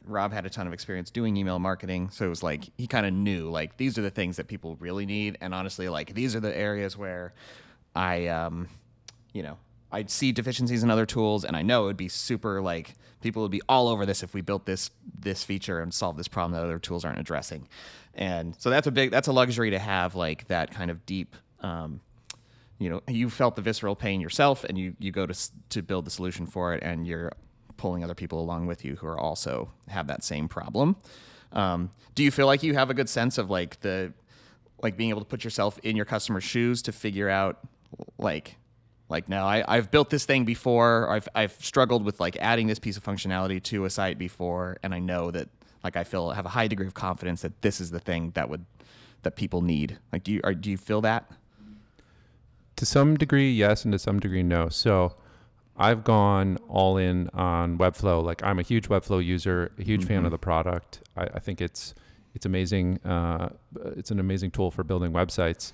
Rob 0.09 0.32
had 0.32 0.46
a 0.46 0.48
ton 0.50 0.68
of 0.68 0.72
experience 0.72 1.11
doing 1.11 1.37
email 1.37 1.59
marketing, 1.59 2.11
so 2.11 2.26
it 2.26 2.28
was 2.28 2.40
like 2.40 2.70
he 2.78 2.87
kind 2.87 3.06
of 3.06 3.12
knew 3.12 3.50
like 3.50 3.76
these 3.76 3.98
are 3.98 4.02
the 4.02 4.11
things 4.11 4.37
that 4.37 4.46
people 4.46 4.76
really 4.76 5.04
need, 5.04 5.37
and 5.40 5.52
honestly, 5.52 5.88
like 5.88 6.14
these 6.14 6.37
are 6.37 6.40
the 6.40 6.56
areas 6.56 6.96
where 6.96 7.35
I, 7.92 8.28
um, 8.28 8.68
you 9.32 9.42
know, 9.42 9.59
I'd 9.92 10.11
see 10.11 10.33
deficiencies 10.33 10.83
in 10.83 10.90
other 10.90 11.07
tools, 11.07 11.44
and 11.44 11.57
I 11.57 11.62
know 11.62 11.85
it 11.85 11.87
would 11.87 11.96
be 11.96 12.09
super 12.09 12.61
like 12.61 12.94
people 13.20 13.42
would 13.42 13.51
be 13.51 13.62
all 13.68 13.88
over 13.88 14.05
this 14.05 14.22
if 14.22 14.35
we 14.35 14.40
built 14.40 14.66
this 14.66 14.90
this 15.18 15.44
feature 15.44 15.81
and 15.81 15.92
solved 15.92 16.18
this 16.18 16.29
problem 16.29 16.53
that 16.53 16.64
other 16.64 16.79
tools 16.79 17.05
aren't 17.05 17.18
addressing. 17.18 17.68
And 18.14 18.55
so 18.59 18.70
that's 18.70 18.87
a 18.87 18.90
big 18.90 19.11
that's 19.11 19.29
a 19.29 19.33
luxury 19.33 19.70
to 19.70 19.79
have 19.79 20.14
like 20.14 20.49
that 20.49 20.70
kind 20.70 20.90
of 20.90 21.05
deep. 21.07 21.37
Um, 21.61 22.01
you 22.79 22.90
know, 22.90 23.01
you 23.09 23.31
felt 23.31 23.57
the 23.57 23.62
visceral 23.62 23.96
pain 23.96 24.20
yourself, 24.20 24.64
and 24.64 24.77
you 24.77 24.94
you 24.99 25.12
go 25.12 25.27
to 25.27 25.51
to 25.70 25.83
build 25.83 26.05
the 26.05 26.11
solution 26.11 26.46
for 26.46 26.75
it, 26.75 26.83
and 26.83 27.07
you're 27.07 27.33
pulling 27.77 28.03
other 28.03 28.14
people 28.14 28.40
along 28.40 28.66
with 28.66 28.85
you 28.85 28.96
who 28.96 29.07
are 29.07 29.18
also 29.18 29.70
have 29.88 30.07
that 30.09 30.25
same 30.25 30.49
problem. 30.49 30.96
Um, 31.53 31.90
do 32.14 32.22
you 32.22 32.31
feel 32.31 32.46
like 32.46 32.62
you 32.62 32.75
have 32.75 32.90
a 32.90 32.94
good 32.94 33.09
sense 33.09 33.38
of 33.38 33.51
like 33.51 33.81
the 33.81 34.12
like 34.83 34.96
being 34.96 35.11
able 35.11 35.20
to 35.20 35.27
put 35.27 35.44
yourself 35.44 35.79
in 35.83 35.96
your 35.96 36.05
customer's 36.05 36.44
shoes 36.44 36.83
to 36.83 36.92
figure 36.92 37.29
out 37.29 37.61
like 38.18 38.57
like 39.08 39.28
no 39.28 39.44
I, 39.44 39.64
I've 39.68 39.90
built 39.90 40.10
this 40.10 40.24
thing 40.24 40.44
before 40.44 41.08
I've, 41.10 41.28
I've 41.34 41.52
struggled 41.52 42.04
with 42.04 42.20
like 42.20 42.36
adding 42.40 42.66
this 42.66 42.78
piece 42.78 42.96
of 42.96 43.04
functionality 43.04 43.62
to 43.64 43.84
a 43.84 43.90
site 43.90 44.18
before 44.18 44.78
and 44.82 44.94
i 44.94 44.98
know 44.98 45.30
that 45.30 45.48
like 45.84 45.96
i 45.96 46.04
feel 46.04 46.30
have 46.30 46.46
a 46.46 46.50
high 46.50 46.68
degree 46.68 46.86
of 46.86 46.94
confidence 46.94 47.42
that 47.42 47.62
this 47.62 47.80
is 47.80 47.90
the 47.90 48.00
thing 48.00 48.32
that 48.34 48.48
would 48.50 48.64
that 49.22 49.36
people 49.36 49.62
need 49.62 49.98
like 50.12 50.22
do 50.24 50.32
you 50.32 50.40
or 50.44 50.54
do 50.54 50.70
you 50.70 50.76
feel 50.76 51.00
that 51.00 51.30
To 52.76 52.84
some 52.86 53.16
degree, 53.16 53.50
yes, 53.50 53.84
and 53.84 53.92
to 53.92 53.98
some 53.98 54.20
degree, 54.20 54.42
no. 54.42 54.68
So 54.68 55.14
I've 55.78 56.04
gone 56.04 56.58
all 56.68 56.98
in 56.98 57.30
on 57.32 57.78
Webflow. 57.78 58.22
Like 58.22 58.42
I'm 58.42 58.58
a 58.58 58.62
huge 58.62 58.88
Webflow 58.88 59.24
user, 59.24 59.72
a 59.78 59.82
huge 59.82 60.04
fan 60.04 60.24
of 60.26 60.30
the 60.30 60.38
product. 60.38 61.00
I, 61.16 61.24
I 61.36 61.38
think 61.38 61.62
it's 61.62 61.94
it's 62.34 62.44
amazing. 62.44 62.98
Uh, 63.02 63.48
it's 63.96 64.10
an 64.10 64.20
amazing 64.20 64.50
tool 64.50 64.70
for 64.70 64.84
building 64.84 65.12
websites. 65.12 65.72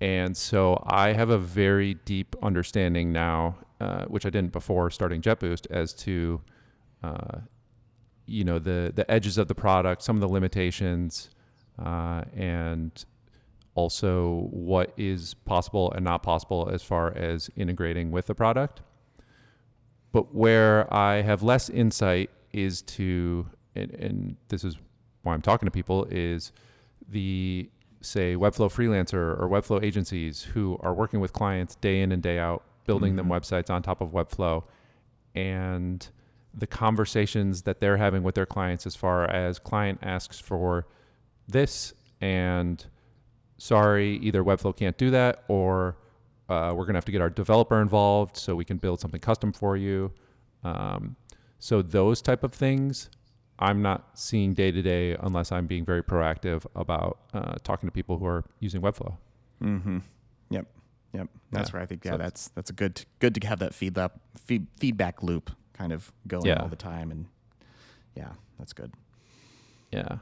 And 0.00 0.36
so 0.36 0.82
I 0.86 1.12
have 1.12 1.30
a 1.30 1.38
very 1.38 1.94
deep 1.94 2.36
understanding 2.42 3.12
now, 3.12 3.56
uh, 3.80 4.04
which 4.04 4.26
I 4.26 4.30
didn't 4.30 4.52
before 4.52 4.90
starting 4.90 5.22
JetBoost, 5.22 5.66
as 5.70 5.94
to 5.94 6.42
uh, 7.02 7.38
you 8.26 8.44
know 8.44 8.58
the 8.58 8.92
the 8.94 9.10
edges 9.10 9.38
of 9.38 9.48
the 9.48 9.54
product, 9.54 10.02
some 10.02 10.16
of 10.16 10.20
the 10.20 10.28
limitations, 10.28 11.30
uh, 11.82 12.24
and 12.34 13.04
also 13.74 14.48
what 14.50 14.92
is 14.96 15.34
possible 15.34 15.92
and 15.92 16.04
not 16.04 16.22
possible 16.22 16.68
as 16.70 16.82
far 16.82 17.16
as 17.16 17.50
integrating 17.56 18.10
with 18.10 18.26
the 18.26 18.34
product. 18.34 18.82
But 20.12 20.34
where 20.34 20.92
I 20.92 21.22
have 21.22 21.42
less 21.42 21.68
insight 21.68 22.30
is 22.52 22.80
to, 22.82 23.46
and, 23.74 23.90
and 23.92 24.36
this 24.48 24.64
is 24.64 24.78
why 25.22 25.34
I'm 25.34 25.42
talking 25.42 25.66
to 25.66 25.70
people, 25.70 26.06
is 26.10 26.52
the 27.08 27.68
say 28.06 28.34
Webflow 28.34 28.70
freelancer 28.70 29.38
or 29.38 29.48
Webflow 29.48 29.82
agencies 29.82 30.42
who 30.42 30.78
are 30.80 30.94
working 30.94 31.20
with 31.20 31.32
clients 31.32 31.74
day 31.76 32.00
in 32.00 32.12
and 32.12 32.22
day 32.22 32.38
out, 32.38 32.64
building 32.86 33.16
them 33.16 33.28
websites 33.28 33.70
on 33.70 33.82
top 33.82 34.00
of 34.00 34.10
Webflow, 34.10 34.64
and 35.34 36.08
the 36.54 36.66
conversations 36.66 37.62
that 37.62 37.80
they're 37.80 37.96
having 37.96 38.22
with 38.22 38.34
their 38.34 38.46
clients 38.46 38.86
as 38.86 38.96
far 38.96 39.28
as 39.30 39.58
client 39.58 39.98
asks 40.02 40.38
for 40.38 40.86
this 41.48 41.92
and 42.20 42.86
sorry, 43.58 44.16
either 44.18 44.42
Webflow 44.42 44.76
can't 44.76 44.96
do 44.96 45.10
that, 45.10 45.44
or 45.48 45.96
uh, 46.48 46.72
we're 46.74 46.86
gonna 46.86 46.96
have 46.96 47.04
to 47.04 47.12
get 47.12 47.20
our 47.20 47.30
developer 47.30 47.80
involved 47.80 48.36
so 48.36 48.54
we 48.54 48.64
can 48.64 48.78
build 48.78 49.00
something 49.00 49.20
custom 49.20 49.52
for 49.52 49.76
you. 49.76 50.12
Um, 50.64 51.16
so 51.58 51.82
those 51.82 52.22
type 52.22 52.44
of 52.44 52.52
things, 52.52 53.10
I'm 53.58 53.80
not 53.82 54.10
seeing 54.18 54.52
day 54.54 54.70
to 54.70 54.82
day 54.82 55.16
unless 55.20 55.50
I'm 55.52 55.66
being 55.66 55.84
very 55.84 56.02
proactive 56.02 56.66
about 56.74 57.18
uh, 57.32 57.54
talking 57.64 57.86
to 57.88 57.90
people 57.92 58.18
who 58.18 58.26
are 58.26 58.44
using 58.60 58.80
Webflow. 58.82 59.16
mm-hmm 59.62 59.98
yep 60.50 60.66
yep 61.12 61.28
that's 61.50 61.70
Yeah. 61.70 61.72
where 61.72 61.82
i 61.82 61.86
think 61.86 62.04
yeah 62.04 62.12
So- 62.12 62.18
that's 62.18 62.48
that's 62.48 62.70
a 62.70 62.72
good 62.74 63.04
good 63.18 63.34
to 63.34 63.46
have 63.48 63.58
that 63.60 63.74
feedback 63.74 64.12
feed, 64.36 64.66
feedback 64.78 65.22
loop 65.22 65.50
kind 65.72 65.92
of 65.92 66.12
going 66.28 66.46
Yeah. 66.46 66.60
all 66.62 66.68
the 66.68 66.76
time 66.76 67.10
and 67.10 67.26
yeah 68.14 68.32
that's 68.58 68.72
good 68.72 68.92
Yeah. 69.92 70.18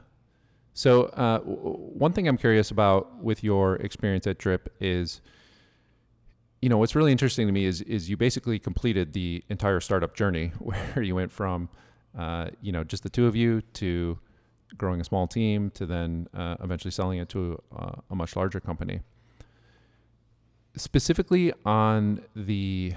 So 0.73 1.03
uh, 1.03 1.39
w- 1.39 1.77
one 2.05 2.11
thing 2.13 2.27
I'm 2.27 2.37
curious 2.37 2.69
about 2.71 3.23
with 3.23 3.43
your 3.43 3.75
experience 3.77 4.27
at 4.27 4.37
Drip 4.37 4.73
is, 4.81 5.21
you 6.61 6.67
know, 6.69 6.77
what's 6.77 6.95
really 6.95 7.11
interesting 7.11 7.47
to 7.47 7.53
me 7.53 7.65
is 7.65 7.81
is 7.81 8.09
you 8.09 8.17
basically 8.17 8.59
completed 8.59 9.13
the 9.13 9.43
entire 9.49 9.79
startup 9.79 10.15
journey 10.15 10.47
where 10.59 11.01
you 11.01 11.15
went 11.15 11.31
from, 11.31 11.69
uh, 12.17 12.49
you 12.61 12.71
know, 12.71 12.83
just 12.83 13.03
the 13.03 13.09
two 13.09 13.27
of 13.27 13.35
you 13.35 13.61
to 13.73 14.17
growing 14.77 14.99
a 14.99 15.03
small 15.03 15.27
team 15.27 15.69
to 15.71 15.85
then 15.85 16.27
uh, 16.33 16.55
eventually 16.61 16.91
selling 16.91 17.19
it 17.19 17.29
to 17.29 17.61
a, 17.75 17.99
a 18.11 18.15
much 18.15 18.35
larger 18.35 18.59
company. 18.59 19.01
Specifically 20.75 21.53
on 21.65 22.21
the, 22.35 22.93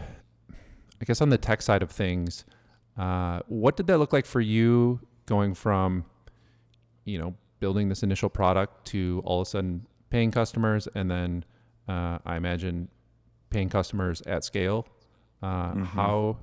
I 1.00 1.04
guess 1.04 1.20
on 1.20 1.28
the 1.28 1.38
tech 1.38 1.62
side 1.62 1.82
of 1.82 1.90
things, 1.90 2.44
uh, 2.96 3.40
what 3.46 3.76
did 3.76 3.86
that 3.86 3.98
look 3.98 4.12
like 4.12 4.26
for 4.26 4.40
you 4.40 5.00
going 5.26 5.54
from, 5.54 6.04
you 7.04 7.18
know, 7.18 7.34
building 7.60 7.88
this 7.88 8.02
initial 8.02 8.28
product 8.28 8.86
to 8.86 9.22
all 9.24 9.40
of 9.40 9.46
a 9.46 9.50
sudden 9.50 9.86
paying 10.10 10.30
customers 10.30 10.88
and 10.94 11.10
then 11.10 11.44
uh, 11.88 12.18
I 12.24 12.36
imagine 12.36 12.88
paying 13.50 13.68
customers 13.68 14.20
at 14.22 14.42
scale? 14.42 14.86
Uh, 15.42 15.74
How 15.84 16.36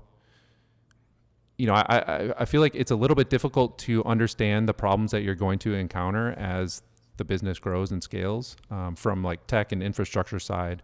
you 1.58 1.68
know, 1.68 1.74
I, 1.74 1.84
I 1.98 2.34
I 2.40 2.46
feel 2.46 2.62
like 2.62 2.76
it's 2.76 2.92
a 2.92 2.96
little 2.96 3.16
bit 3.16 3.30
difficult 3.30 3.78
to 3.80 4.04
understand 4.06 4.68
the 4.68 4.74
problems 4.74 5.12
that 5.12 5.22
you're 5.22 5.36
going 5.36 5.60
to 5.60 5.74
encounter 5.74 6.34
as 6.34 6.82
the 7.18 7.24
business 7.24 7.60
grows 7.60 7.92
and 7.92 8.04
scales 8.04 8.58
um, 8.70 8.96
from 8.96 9.24
like 9.24 9.48
tech 9.48 9.72
and 9.72 9.82
infrastructure 9.82 10.40
side 10.40 10.84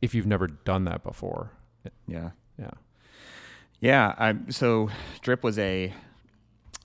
if 0.00 0.14
you've 0.14 0.26
never 0.26 0.46
done 0.46 0.84
that 0.84 1.02
before. 1.02 1.50
yeah 2.06 2.30
Yeah. 2.58 2.70
Yeah, 3.80 4.14
I, 4.18 4.34
so 4.48 4.90
Drip 5.22 5.44
was 5.44 5.58
a 5.58 5.92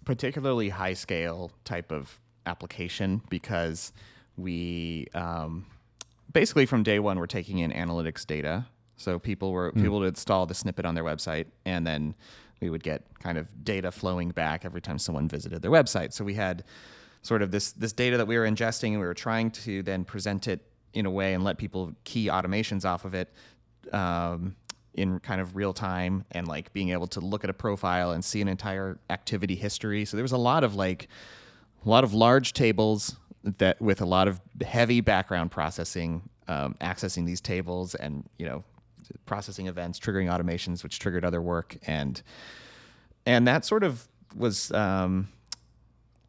particularly 0.06 0.70
high 0.70 0.94
scale 0.94 1.52
type 1.66 1.92
of 1.92 2.20
application 2.46 3.22
because 3.30 3.94
we 4.38 5.08
um, 5.14 5.66
basically 6.32 6.66
from 6.66 6.84
day 6.84 7.00
one 7.00 7.18
we're 7.18 7.26
taking 7.26 7.60
in 7.60 7.72
analytics 7.72 8.26
data. 8.26 8.68
So 8.96 9.18
people 9.18 9.52
were 9.52 9.72
people 9.72 10.00
would 10.00 10.08
install 10.08 10.46
the 10.46 10.54
snippet 10.54 10.86
on 10.86 10.94
their 10.94 11.04
website, 11.04 11.48
and 11.66 11.86
then 11.86 12.14
we 12.64 12.70
would 12.70 12.84
get 12.84 13.04
kind 13.20 13.38
of 13.38 13.64
data 13.64 13.92
flowing 13.92 14.30
back 14.32 14.66
every 14.66 14.82
time 14.82 14.98
someone 14.98 15.28
visited 15.28 15.62
their 15.62 15.72
website. 15.72 16.14
So 16.14 16.24
we 16.24 16.34
had 16.34 16.64
sort 17.22 17.42
of 17.42 17.52
this 17.52 17.74
this 17.74 17.94
data 17.94 18.18
that 18.18 18.28
we 18.28 18.38
were 18.38 18.46
ingesting, 18.46 18.92
and 18.92 19.00
we 19.00 19.06
were 19.06 19.14
trying 19.14 19.52
to 19.52 19.84
then 19.84 20.06
present 20.06 20.48
it 20.48 20.62
in 20.94 21.06
a 21.06 21.12
way 21.12 21.34
and 21.34 21.44
let 21.44 21.58
people 21.58 21.94
key 22.04 22.28
automations 22.28 22.86
off 22.86 23.04
of 23.06 23.14
it 23.14 23.34
um, 23.92 24.56
in 24.94 25.20
kind 25.20 25.42
of 25.42 25.56
real 25.56 25.74
time 25.74 26.24
and 26.32 26.48
like 26.48 26.72
being 26.72 26.90
able 26.90 27.08
to 27.08 27.20
look 27.20 27.44
at 27.44 27.50
a 27.50 27.54
profile 27.54 28.12
and 28.12 28.24
see 28.24 28.42
an 28.42 28.48
entire 28.48 29.00
activity 29.10 29.56
history. 29.56 30.06
So 30.06 30.16
there 30.18 30.24
was 30.24 30.32
a 30.32 30.38
lot 30.38 30.64
of 30.64 30.76
like 30.76 31.08
a 31.86 31.90
lot 31.90 32.04
of 32.04 32.14
large 32.14 32.54
tables 32.54 33.16
that 33.44 33.82
with 33.82 34.02
a 34.02 34.06
lot 34.06 34.28
of 34.28 34.40
heavy 34.66 35.02
background 35.02 35.52
processing, 35.52 36.30
um, 36.48 36.76
accessing 36.80 37.26
these 37.26 37.42
tables 37.42 37.96
and 37.96 38.24
you 38.38 38.46
know 38.46 38.64
processing 39.26 39.68
events, 39.68 40.00
triggering 40.00 40.28
automations, 40.28 40.84
which 40.84 41.00
triggered 41.00 41.26
other 41.26 41.42
work. 41.42 41.78
And 41.88 42.22
and 43.26 43.48
that 43.48 43.66
sort 43.66 43.84
of 43.84 44.08
was 44.36 44.72
um, 44.72 45.30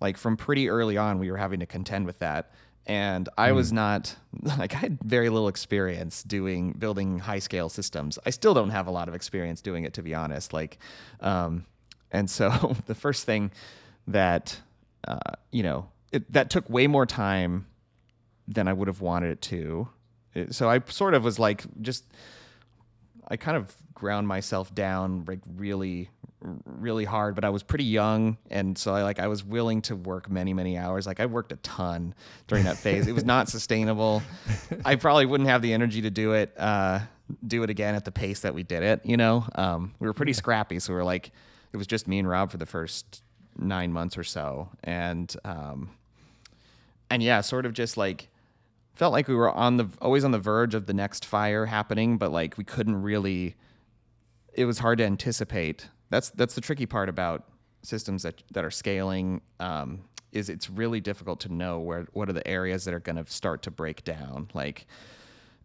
like 0.01 0.17
from 0.17 0.37
pretty 0.37 0.69
early 0.69 0.97
on 0.97 1.19
we 1.19 1.31
were 1.31 1.37
having 1.37 1.61
to 1.61 1.67
contend 1.67 2.07
with 2.07 2.19
that. 2.21 2.53
And 2.87 3.31
i 3.39 3.53
was 3.53 3.73
not 3.73 4.15
like 4.59 4.75
i 4.75 4.77
had 4.77 4.99
very 5.03 5.31
little 5.31 5.49
experience 5.49 6.23
doing 6.23 6.73
building 6.73 7.19
high 7.19 7.39
scale 7.39 7.69
systems. 7.71 8.19
I 8.27 8.31
still 8.31 8.53
don't 8.53 8.71
have 8.71 8.87
a 8.87 8.91
lot 8.91 9.09
of 9.09 9.15
experience 9.15 9.63
doing 9.63 9.85
it 9.85 9.95
to 9.95 10.03
be 10.03 10.15
honest. 10.15 10.53
Like 10.53 10.79
um, 11.21 11.65
and 12.13 12.29
so 12.29 12.77
the 12.87 12.95
first 12.95 13.25
thing 13.25 13.51
that 14.07 14.61
uh, 15.09 15.19
you 15.51 15.63
know 15.63 15.89
it, 16.13 16.31
that 16.33 16.51
took 16.51 16.69
way 16.69 16.87
more 16.87 17.07
time 17.07 17.67
than 18.47 18.69
i 18.69 18.73
would 18.73 18.89
have 18.89 19.01
wanted 19.01 19.31
it 19.31 19.41
to. 19.41 19.89
It- 20.35 20.55
so 20.55 20.69
i 20.69 20.81
sort 20.89 21.15
of 21.15 21.25
was 21.25 21.39
like 21.39 21.65
just 21.81 22.05
I 23.29 23.37
kind 23.37 23.57
of 23.57 23.75
ground 23.95 24.27
myself 24.29 24.75
down 24.75 25.25
like 25.27 25.41
really 25.57 26.11
really 26.67 27.07
hard 27.07 27.35
but 27.35 27.43
I 27.43 27.49
was 27.49 27.63
pretty 27.63 27.85
young 27.85 28.37
and 28.51 28.77
so 28.77 28.95
I 28.95 29.03
like 29.03 29.19
I 29.19 29.29
was 29.29 29.43
willing 29.43 29.81
to 29.83 29.97
work 29.97 30.31
many 30.31 30.53
many 30.53 30.77
hours. 30.77 31.07
Like 31.07 31.21
I 31.21 31.27
worked 31.27 31.53
a 31.53 31.57
ton 31.57 32.15
during 32.49 32.65
that 32.65 32.77
phase. 32.77 33.07
It 33.07 33.13
was 33.13 33.25
not 33.25 33.49
sustainable. 33.49 34.23
I 34.85 34.97
probably 34.97 35.27
wouldn't 35.27 35.49
have 35.49 35.63
the 35.63 35.73
energy 35.73 36.03
to 36.03 36.11
do 36.11 36.33
it 36.33 36.53
uh 36.59 37.01
do 37.47 37.63
it 37.63 37.71
again 37.71 37.95
at 37.95 38.05
the 38.05 38.13
pace 38.13 38.41
that 38.41 38.55
we 38.55 38.63
did 38.63 38.83
it 38.83 39.01
you 39.05 39.17
know? 39.17 39.47
Um 39.55 39.95
we 40.01 40.07
were 40.07 40.13
pretty 40.13 40.35
scrappy 40.35 40.79
so 40.79 40.93
we 40.93 40.97
were 40.97 41.05
like 41.05 41.31
it 41.73 41.77
was 41.77 41.87
just 41.87 42.07
me 42.07 42.19
and 42.19 42.29
Rob 42.29 42.51
for 42.51 42.59
the 42.59 42.67
first 42.67 43.23
9 43.57 43.93
months 43.93 44.19
or 44.19 44.25
so 44.25 44.69
and 44.83 45.35
um 45.45 45.91
and 47.09 47.23
yeah 47.23 47.41
sort 47.41 47.65
of 47.65 47.73
just 47.73 47.97
like 47.97 48.29
felt 48.95 49.13
like 49.13 49.29
we 49.29 49.35
were 49.35 49.51
on 49.51 49.77
the 49.77 49.89
always 50.01 50.25
on 50.25 50.31
the 50.31 50.39
verge 50.39 50.75
of 50.75 50.87
the 50.87 50.95
next 50.95 51.25
fire 51.25 51.67
happening, 51.67 52.19
but 52.19 52.33
like 52.33 52.57
we 52.57 52.65
couldn't 52.65 53.03
really. 53.03 53.57
It 54.53 54.67
was 54.67 54.79
hard 54.79 54.99
to 54.99 55.05
anticipate. 55.05 55.89
That's 56.11 56.31
that's 56.31 56.55
the 56.55 56.61
tricky 56.61 56.87
part 56.87 57.09
about 57.09 57.45
systems 57.83 58.23
that 58.23 58.43
that 58.53 58.65
are 58.65 58.71
scaling. 58.71 59.41
Um, 59.61 60.05
is 60.35 60.49
it's 60.49 60.69
really 60.69 61.01
difficult 61.01 61.41
to 61.41 61.49
know 61.53 61.79
where 61.79 62.07
what 62.13 62.29
are 62.29 62.33
the 62.33 62.47
areas 62.47 62.85
that 62.85 62.93
are 62.93 63.01
going 63.01 63.17
to 63.17 63.31
start 63.31 63.63
to 63.63 63.71
break 63.71 64.05
down. 64.05 64.49
Like, 64.53 64.87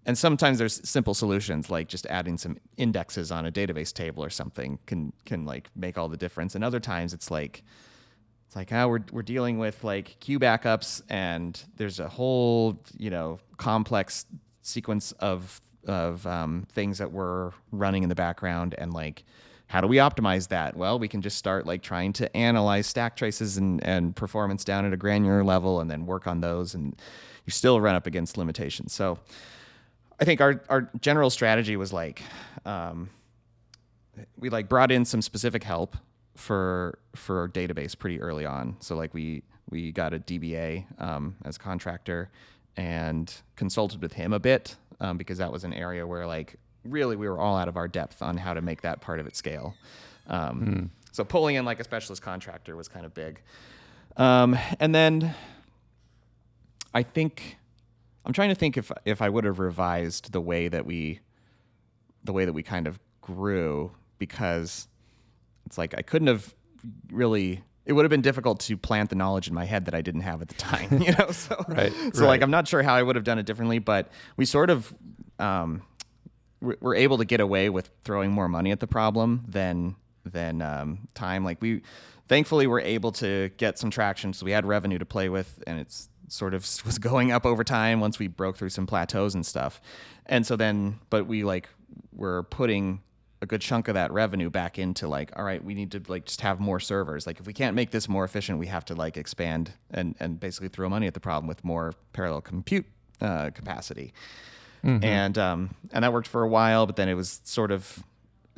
and 0.05 0.17
sometimes 0.17 0.59
there's 0.59 0.87
simple 0.87 1.13
solutions 1.13 1.69
like 1.69 1.87
just 1.87 2.05
adding 2.05 2.37
some 2.37 2.57
indexes 2.77 3.31
on 3.31 3.45
a 3.45 3.51
database 3.51 3.91
table 3.91 4.23
or 4.23 4.29
something 4.29 4.79
can 4.85 5.11
can 5.25 5.45
like 5.45 5.69
make 5.75 5.97
all 5.97 6.07
the 6.07 6.17
difference. 6.17 6.55
And 6.55 6.63
other 6.63 6.79
times 6.79 7.13
it's 7.13 7.29
like 7.31 7.63
it's 8.49 8.55
like 8.55 8.73
oh 8.73 8.87
we're 8.87 9.03
we're 9.11 9.21
dealing 9.21 9.59
with 9.59 9.83
like 9.83 10.19
queue 10.19 10.39
backups 10.39 11.03
and 11.07 11.63
there's 11.77 11.99
a 11.99 12.09
whole 12.09 12.81
you 12.97 13.11
know 13.11 13.37
complex 13.57 14.25
sequence 14.63 15.11
of 15.19 15.61
of 15.85 16.25
um, 16.25 16.65
things 16.73 16.97
that 16.97 17.11
we're 17.11 17.51
running 17.71 18.01
in 18.01 18.09
the 18.09 18.15
background 18.15 18.73
and 18.79 18.91
like 18.91 19.23
how 19.67 19.81
do 19.81 19.87
we 19.87 19.97
optimize 19.97 20.47
that? 20.47 20.75
Well 20.75 20.97
we 20.97 21.07
can 21.07 21.21
just 21.21 21.37
start 21.37 21.67
like 21.67 21.83
trying 21.83 22.11
to 22.13 22.35
analyze 22.35 22.87
stack 22.87 23.15
traces 23.15 23.57
and, 23.57 23.83
and 23.85 24.15
performance 24.15 24.63
down 24.63 24.83
at 24.83 24.93
a 24.93 24.97
granular 24.97 25.43
level 25.43 25.79
and 25.79 25.91
then 25.91 26.07
work 26.07 26.25
on 26.25 26.41
those 26.41 26.73
and 26.73 26.99
you 27.45 27.51
still 27.51 27.79
run 27.79 27.93
up 27.93 28.07
against 28.07 28.35
limitations. 28.35 28.93
So 28.93 29.19
i 30.19 30.25
think 30.25 30.41
our, 30.41 30.63
our 30.69 30.89
general 31.01 31.29
strategy 31.29 31.77
was 31.77 31.93
like 31.93 32.23
um, 32.65 33.11
we 34.39 34.49
like 34.49 34.67
brought 34.67 34.91
in 34.91 35.05
some 35.05 35.21
specific 35.21 35.63
help 35.63 35.95
for 36.39 36.97
for 37.15 37.39
our 37.39 37.47
database 37.49 37.97
pretty 37.97 38.21
early 38.21 38.45
on. 38.45 38.77
So 38.79 38.95
like 38.95 39.13
we 39.13 39.43
we 39.69 39.91
got 39.91 40.13
a 40.13 40.19
DBA 40.19 40.85
um, 41.01 41.35
as 41.45 41.57
contractor 41.57 42.31
and 42.77 43.31
consulted 43.55 44.01
with 44.01 44.13
him 44.13 44.33
a 44.33 44.39
bit 44.39 44.75
um, 45.01 45.17
because 45.17 45.37
that 45.37 45.51
was 45.51 45.63
an 45.63 45.73
area 45.73 46.07
where 46.07 46.25
like 46.25 46.55
really 46.85 47.15
we 47.15 47.27
were 47.27 47.37
all 47.37 47.57
out 47.57 47.67
of 47.67 47.75
our 47.75 47.87
depth 47.87 48.21
on 48.21 48.37
how 48.37 48.53
to 48.53 48.61
make 48.61 48.81
that 48.81 49.01
part 49.01 49.19
of 49.19 49.27
it 49.27 49.35
scale. 49.35 49.75
Um, 50.27 50.61
mm. 50.61 50.89
So 51.11 51.23
pulling 51.23 51.55
in 51.55 51.65
like 51.65 51.79
a 51.79 51.83
specialist 51.83 52.21
contractor 52.21 52.75
was 52.75 52.87
kind 52.87 53.05
of 53.05 53.13
big. 53.13 53.41
Um, 54.15 54.57
and 54.79 54.95
then 54.95 55.35
I 56.93 57.03
think 57.03 57.57
I'm 58.25 58.33
trying 58.33 58.49
to 58.49 58.55
think 58.55 58.77
if 58.77 58.91
if 59.03 59.21
I 59.21 59.27
would 59.27 59.43
have 59.43 59.59
revised 59.59 60.31
the 60.31 60.41
way 60.41 60.69
that 60.69 60.85
we 60.85 61.19
the 62.23 62.31
way 62.31 62.45
that 62.45 62.53
we 62.53 62.63
kind 62.63 62.87
of 62.87 62.99
grew 63.21 63.91
because 64.17 64.88
it's 65.69 65.77
like 65.77 65.93
I 65.95 66.01
couldn't 66.01 66.29
have 66.29 66.55
really 67.11 67.63
it 67.85 67.93
would 67.93 68.03
have 68.03 68.09
been 68.09 68.21
difficult 68.21 68.59
to 68.61 68.75
plant 68.75 69.11
the 69.11 69.15
knowledge 69.15 69.47
in 69.47 69.53
my 69.53 69.65
head 69.65 69.85
that 69.85 69.93
I 69.93 70.01
didn't 70.01 70.21
have 70.21 70.41
at 70.41 70.47
the 70.47 70.55
time, 70.55 71.01
you 71.01 71.11
know. 71.13 71.29
So, 71.29 71.55
right, 71.67 71.93
so 72.13 72.21
right. 72.21 72.27
like 72.27 72.41
I'm 72.41 72.49
not 72.49 72.67
sure 72.67 72.81
how 72.81 72.95
I 72.95 73.03
would 73.03 73.15
have 73.15 73.23
done 73.23 73.37
it 73.37 73.45
differently, 73.45 73.77
but 73.77 74.09
we 74.35 74.45
sort 74.45 74.71
of 74.71 74.91
um, 75.37 75.83
we're 76.59 76.95
able 76.95 77.19
to 77.19 77.25
get 77.25 77.39
away 77.39 77.69
with 77.69 77.91
throwing 78.03 78.31
more 78.31 78.49
money 78.49 78.71
at 78.71 78.79
the 78.79 78.87
problem 78.87 79.45
than 79.47 79.95
than 80.25 80.63
um, 80.63 81.07
time. 81.13 81.45
Like 81.45 81.61
we, 81.61 81.83
thankfully, 82.27 82.65
were 82.65 82.81
able 82.81 83.11
to 83.13 83.51
get 83.57 83.77
some 83.77 83.91
traction, 83.91 84.33
so 84.33 84.43
we 84.43 84.51
had 84.51 84.65
revenue 84.65 84.97
to 84.97 85.05
play 85.05 85.29
with, 85.29 85.63
and 85.67 85.79
it's 85.79 86.09
sort 86.29 86.55
of 86.55 86.61
was 86.85 86.97
going 86.97 87.31
up 87.31 87.45
over 87.45 87.63
time 87.63 87.99
once 87.99 88.17
we 88.17 88.27
broke 88.27 88.57
through 88.57 88.69
some 88.69 88.87
plateaus 88.87 89.35
and 89.35 89.45
stuff. 89.45 89.79
And 90.25 90.47
so 90.47 90.55
then, 90.55 90.99
but 91.11 91.27
we 91.27 91.43
like 91.43 91.69
were 92.11 92.43
putting 92.43 93.01
a 93.41 93.45
good 93.45 93.61
chunk 93.61 93.87
of 93.87 93.93
that 93.93 94.11
revenue 94.11 94.49
back 94.49 94.77
into 94.77 95.07
like 95.07 95.31
all 95.37 95.43
right 95.43 95.63
we 95.63 95.73
need 95.73 95.91
to 95.91 96.01
like 96.07 96.25
just 96.25 96.41
have 96.41 96.59
more 96.59 96.79
servers 96.79 97.25
like 97.25 97.39
if 97.39 97.47
we 97.47 97.53
can't 97.53 97.75
make 97.75 97.91
this 97.91 98.09
more 98.09 98.25
efficient 98.25 98.59
we 98.59 98.67
have 98.67 98.83
to 98.85 98.93
like 98.95 99.17
expand 99.17 99.71
and 99.91 100.15
and 100.19 100.39
basically 100.39 100.67
throw 100.67 100.89
money 100.89 101.07
at 101.07 101.13
the 101.13 101.19
problem 101.19 101.47
with 101.47 101.63
more 101.63 101.93
parallel 102.13 102.41
compute 102.41 102.85
uh, 103.21 103.49
capacity 103.51 104.13
mm-hmm. 104.83 105.03
and 105.03 105.37
um 105.37 105.75
and 105.91 106.03
that 106.03 106.11
worked 106.11 106.27
for 106.27 106.43
a 106.43 106.49
while 106.49 106.85
but 106.85 106.95
then 106.95 107.07
it 107.07 107.15
was 107.15 107.41
sort 107.43 107.71
of 107.71 108.03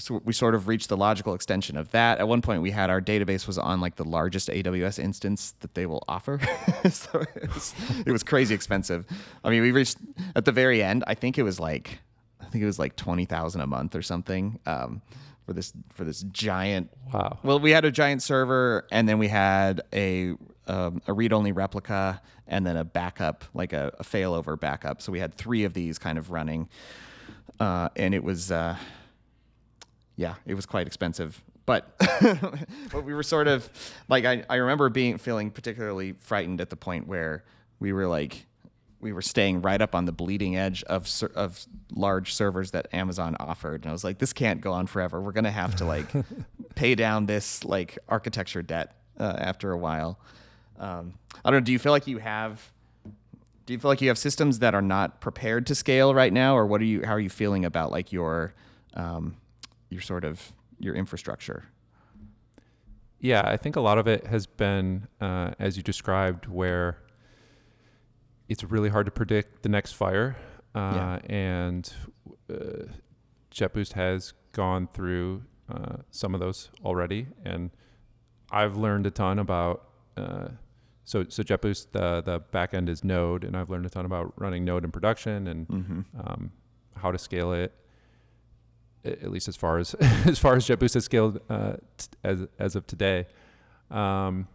so 0.02 0.20
we 0.26 0.34
sort 0.34 0.56
of 0.56 0.68
reached 0.68 0.90
the 0.90 0.98
logical 0.98 1.36
extension 1.36 1.78
of 1.78 1.92
that. 1.92 2.18
At 2.18 2.28
one 2.28 2.42
point, 2.42 2.64
we 2.64 2.72
had 2.72 2.90
our 2.90 3.00
database 3.00 3.46
was 3.46 3.60
on 3.60 3.82
like 3.82 3.96
the 3.96 4.04
largest 4.04 4.50
AWS 4.50 4.98
instance 4.98 5.54
that 5.60 5.76
they 5.76 5.86
will 5.86 6.04
offer, 6.08 6.40
so 6.90 7.24
it 7.36 7.54
was, 7.54 7.76
it 8.06 8.12
was 8.12 8.24
crazy 8.24 8.56
expensive. 8.56 9.06
I 9.44 9.52
mean, 9.52 9.62
we 9.62 9.72
reached 9.72 9.98
at 10.36 10.46
the 10.46 10.52
very 10.52 10.82
end. 10.82 11.04
I 11.06 11.14
think 11.14 11.38
it 11.38 11.44
was 11.44 11.60
like 11.60 12.00
think 12.52 12.64
it 12.64 12.68
was 12.68 12.80
like 12.80 12.96
twenty 12.96 13.26
thousand 13.26 13.62
a 13.62 13.68
month 13.68 13.96
or 13.96 14.02
something 14.02 14.60
um, 14.66 15.02
for 15.46 15.54
this 15.54 15.74
for 15.94 16.04
this 16.04 16.24
giant. 16.32 16.90
Wow. 17.14 17.40
Well, 17.44 17.60
we 17.60 17.72
had 17.72 17.86
a 17.86 17.92
giant 17.92 18.22
server, 18.22 18.88
and 18.92 19.08
then 19.08 19.18
we 19.18 19.28
had 19.28 19.82
a 19.94 20.34
um, 20.68 21.02
a 21.08 21.14
read 21.14 21.34
only 21.34 21.52
replica, 21.52 22.22
and 22.48 22.66
then 22.66 22.78
a 22.78 22.84
backup, 22.84 23.44
like 23.54 23.74
a, 23.74 23.92
a 24.00 24.04
failover 24.04 24.60
backup. 24.60 25.02
So 25.02 25.12
we 25.12 25.20
had 25.20 25.36
three 25.36 25.64
of 25.64 25.74
these 25.74 25.98
kind 25.98 26.18
of 26.18 26.32
running, 26.32 26.70
uh, 27.60 27.90
and 27.96 28.14
it 28.14 28.24
was. 28.24 28.52
Uh, 28.52 28.76
yeah, 30.18 30.36
it 30.46 30.54
was 30.54 30.66
quite 30.68 30.86
expensive 30.86 31.42
but 31.66 31.98
but 32.92 33.04
we 33.04 33.14
were 33.14 33.24
sort 33.24 33.48
of 33.48 33.70
like 34.10 34.26
I, 34.26 34.44
I 34.50 34.56
remember 34.56 34.90
being 34.90 35.18
feeling 35.18 35.52
particularly 35.52 36.14
frightened 36.14 36.62
at 36.62 36.70
the 36.70 36.76
point 36.76 37.08
where 37.08 37.44
we 37.80 37.94
were 37.94 38.08
like 38.08 38.46
we 39.02 39.12
were 39.12 39.22
staying 39.22 39.62
right 39.62 39.82
up 39.82 39.96
on 39.96 40.06
the 40.06 40.12
bleeding 40.12 40.56
edge 40.56 40.84
of 40.84 41.10
of 41.36 41.66
large 41.92 42.34
servers 42.34 42.72
that 42.72 42.88
Amazon 42.94 43.36
offered, 43.40 43.82
and 43.82 43.90
I 43.90 43.92
was 43.92 44.04
like, 44.04 44.20
this 44.20 44.32
can't 44.32 44.62
go 44.62 44.72
on 44.72 44.88
forever. 44.88 45.20
We're 45.20 45.32
gonna 45.32 45.52
have 45.52 45.76
to 45.78 45.86
like 45.86 46.08
pay 46.76 46.96
down 46.96 47.26
this 47.26 47.64
like 47.66 47.98
architecture 48.08 48.62
debt 48.62 48.96
uh, 49.20 49.36
after 49.38 49.72
a 49.72 49.78
while. 49.78 50.20
Um, 50.80 51.16
I 51.44 51.52
don't 51.52 51.62
know. 51.62 51.66
Do 51.66 51.72
you 51.72 51.80
feel 51.80 51.92
like 51.92 52.08
you 52.08 52.20
have? 52.20 52.72
Do 53.66 53.74
you 53.74 53.80
feel 53.80 53.90
like 53.90 54.02
you 54.02 54.08
have 54.08 54.18
systems 54.18 54.60
that 54.60 54.74
are 54.74 54.82
not 54.82 55.22
prepared 55.22 55.68
to 55.68 55.76
scale 55.76 56.14
right 56.14 56.34
now, 56.34 56.56
or 56.56 56.66
what 56.66 56.82
are 56.82 56.86
you? 56.86 57.04
How 57.04 57.14
are 57.14 57.20
you 57.20 57.30
feeling 57.30 57.66
about 57.66 57.92
like 57.92 58.12
your 58.12 58.54
um, 58.94 59.36
your 59.90 60.02
sort 60.02 60.24
of 60.24 60.54
your 60.80 60.96
infrastructure? 60.96 61.66
Yeah, 63.20 63.44
I 63.46 63.58
think 63.58 63.76
a 63.76 63.82
lot 63.82 64.00
of 64.00 64.08
it 64.08 64.26
has 64.26 64.48
been 64.48 65.08
uh, 65.20 65.52
as 65.60 65.78
you 65.78 65.84
described, 65.84 66.48
where 66.48 66.98
it's 68.52 68.66
really 68.66 68.90
hard 68.90 69.06
to 69.06 69.12
predict 69.12 69.64
the 69.64 69.70
next 69.70 69.94
fire. 69.94 70.36
Uh, 70.76 70.80
yeah. 70.94 71.20
And 71.34 71.94
uh, 72.52 72.84
JetBoost 73.50 73.94
has 73.94 74.34
gone 74.52 74.90
through 74.94 75.44
uh, 75.70 75.98
some 76.10 76.34
of 76.34 76.42
those 76.42 76.70
already, 76.84 77.28
and 77.46 77.72
I've 78.52 78.76
learned 78.76 79.08
a 79.08 79.12
ton 79.12 79.40
about. 79.40 79.88
Uh, 80.18 80.50
so, 81.06 81.26
so 81.30 81.44
JetBoost, 81.44 81.88
the 81.94 82.22
the 82.22 82.42
backend 82.54 82.90
is 82.90 83.04
Node, 83.04 83.46
and 83.46 83.56
I've 83.56 83.70
learned 83.70 83.86
a 83.86 83.90
ton 83.90 84.06
about 84.06 84.34
running 84.36 84.66
Node 84.66 84.84
in 84.84 84.92
production 84.92 85.48
and 85.48 85.68
mm-hmm. 85.68 86.02
um, 86.20 86.52
how 86.96 87.12
to 87.12 87.18
scale 87.18 87.54
it. 87.54 87.74
At 89.04 89.32
least 89.32 89.48
as 89.48 89.56
far 89.56 89.78
as 89.78 89.94
as 90.26 90.40
far 90.40 90.56
as 90.56 90.68
JetBoost 90.68 90.96
has 90.96 91.06
scaled 91.06 91.40
uh, 91.50 91.74
t- 91.98 92.08
as 92.24 92.48
as 92.60 92.76
of 92.76 92.86
today. 92.86 93.28
Um, 93.90 94.48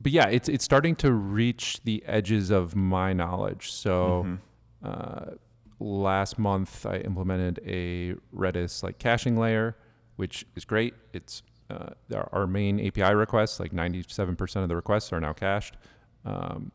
but 0.00 0.12
yeah, 0.12 0.28
it's 0.28 0.48
it's 0.48 0.64
starting 0.64 0.96
to 0.96 1.12
reach 1.12 1.80
the 1.84 2.02
edges 2.06 2.50
of 2.50 2.74
my 2.74 3.12
knowledge. 3.12 3.70
So 3.72 4.24
mm-hmm. 4.24 4.88
uh, 4.88 5.34
last 5.78 6.38
month 6.38 6.86
I 6.86 6.98
implemented 6.98 7.60
a 7.66 8.14
Redis 8.34 8.82
like 8.82 8.98
caching 8.98 9.38
layer, 9.38 9.76
which 10.16 10.46
is 10.56 10.64
great. 10.64 10.94
It's 11.12 11.42
uh, 11.68 11.90
our 12.32 12.46
main 12.46 12.84
API 12.84 13.14
requests, 13.14 13.60
like 13.60 13.72
97% 13.72 14.56
of 14.56 14.68
the 14.68 14.74
requests 14.74 15.12
are 15.12 15.20
now 15.20 15.32
cached. 15.32 15.76
Um, 16.24 16.72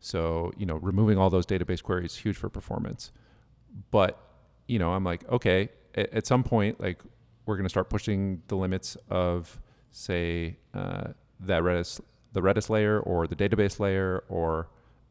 so 0.00 0.52
you 0.56 0.66
know, 0.66 0.76
removing 0.76 1.16
all 1.16 1.30
those 1.30 1.46
database 1.46 1.82
queries 1.82 2.12
is 2.12 2.18
huge 2.18 2.36
for 2.36 2.48
performance. 2.48 3.12
But 3.90 4.18
you 4.66 4.78
know, 4.78 4.92
I'm 4.92 5.04
like, 5.04 5.28
okay, 5.30 5.68
at, 5.94 6.12
at 6.12 6.26
some 6.26 6.42
point, 6.42 6.80
like 6.80 7.02
we're 7.46 7.56
going 7.56 7.66
to 7.66 7.70
start 7.70 7.88
pushing 7.88 8.42
the 8.48 8.56
limits 8.56 8.96
of, 9.10 9.60
say, 9.92 10.56
uh, 10.72 11.08
that 11.40 11.62
Redis 11.62 12.00
the 12.34 12.42
Redis 12.42 12.68
layer 12.68 13.00
or 13.00 13.26
the 13.26 13.34
database 13.34 13.80
layer 13.80 14.24
or 14.28 14.68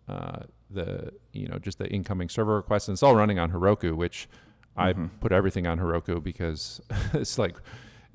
uh, 0.08 0.42
the 0.70 1.12
you 1.32 1.48
know 1.48 1.58
just 1.58 1.80
the 1.80 1.88
incoming 1.88 2.30
server 2.30 2.58
requests. 2.58 2.88
And 2.88 2.96
it's 2.96 3.04
all 3.04 3.16
running 3.16 3.40
on 3.40 3.52
Heroku, 3.52 3.96
which 3.96 4.30
mm-hmm. 4.78 5.06
I 5.06 5.08
put 5.20 5.32
everything 5.32 5.66
on 5.66 5.80
Heroku 5.80 6.22
because 6.22 6.82
it's 7.14 7.40
like 7.40 7.58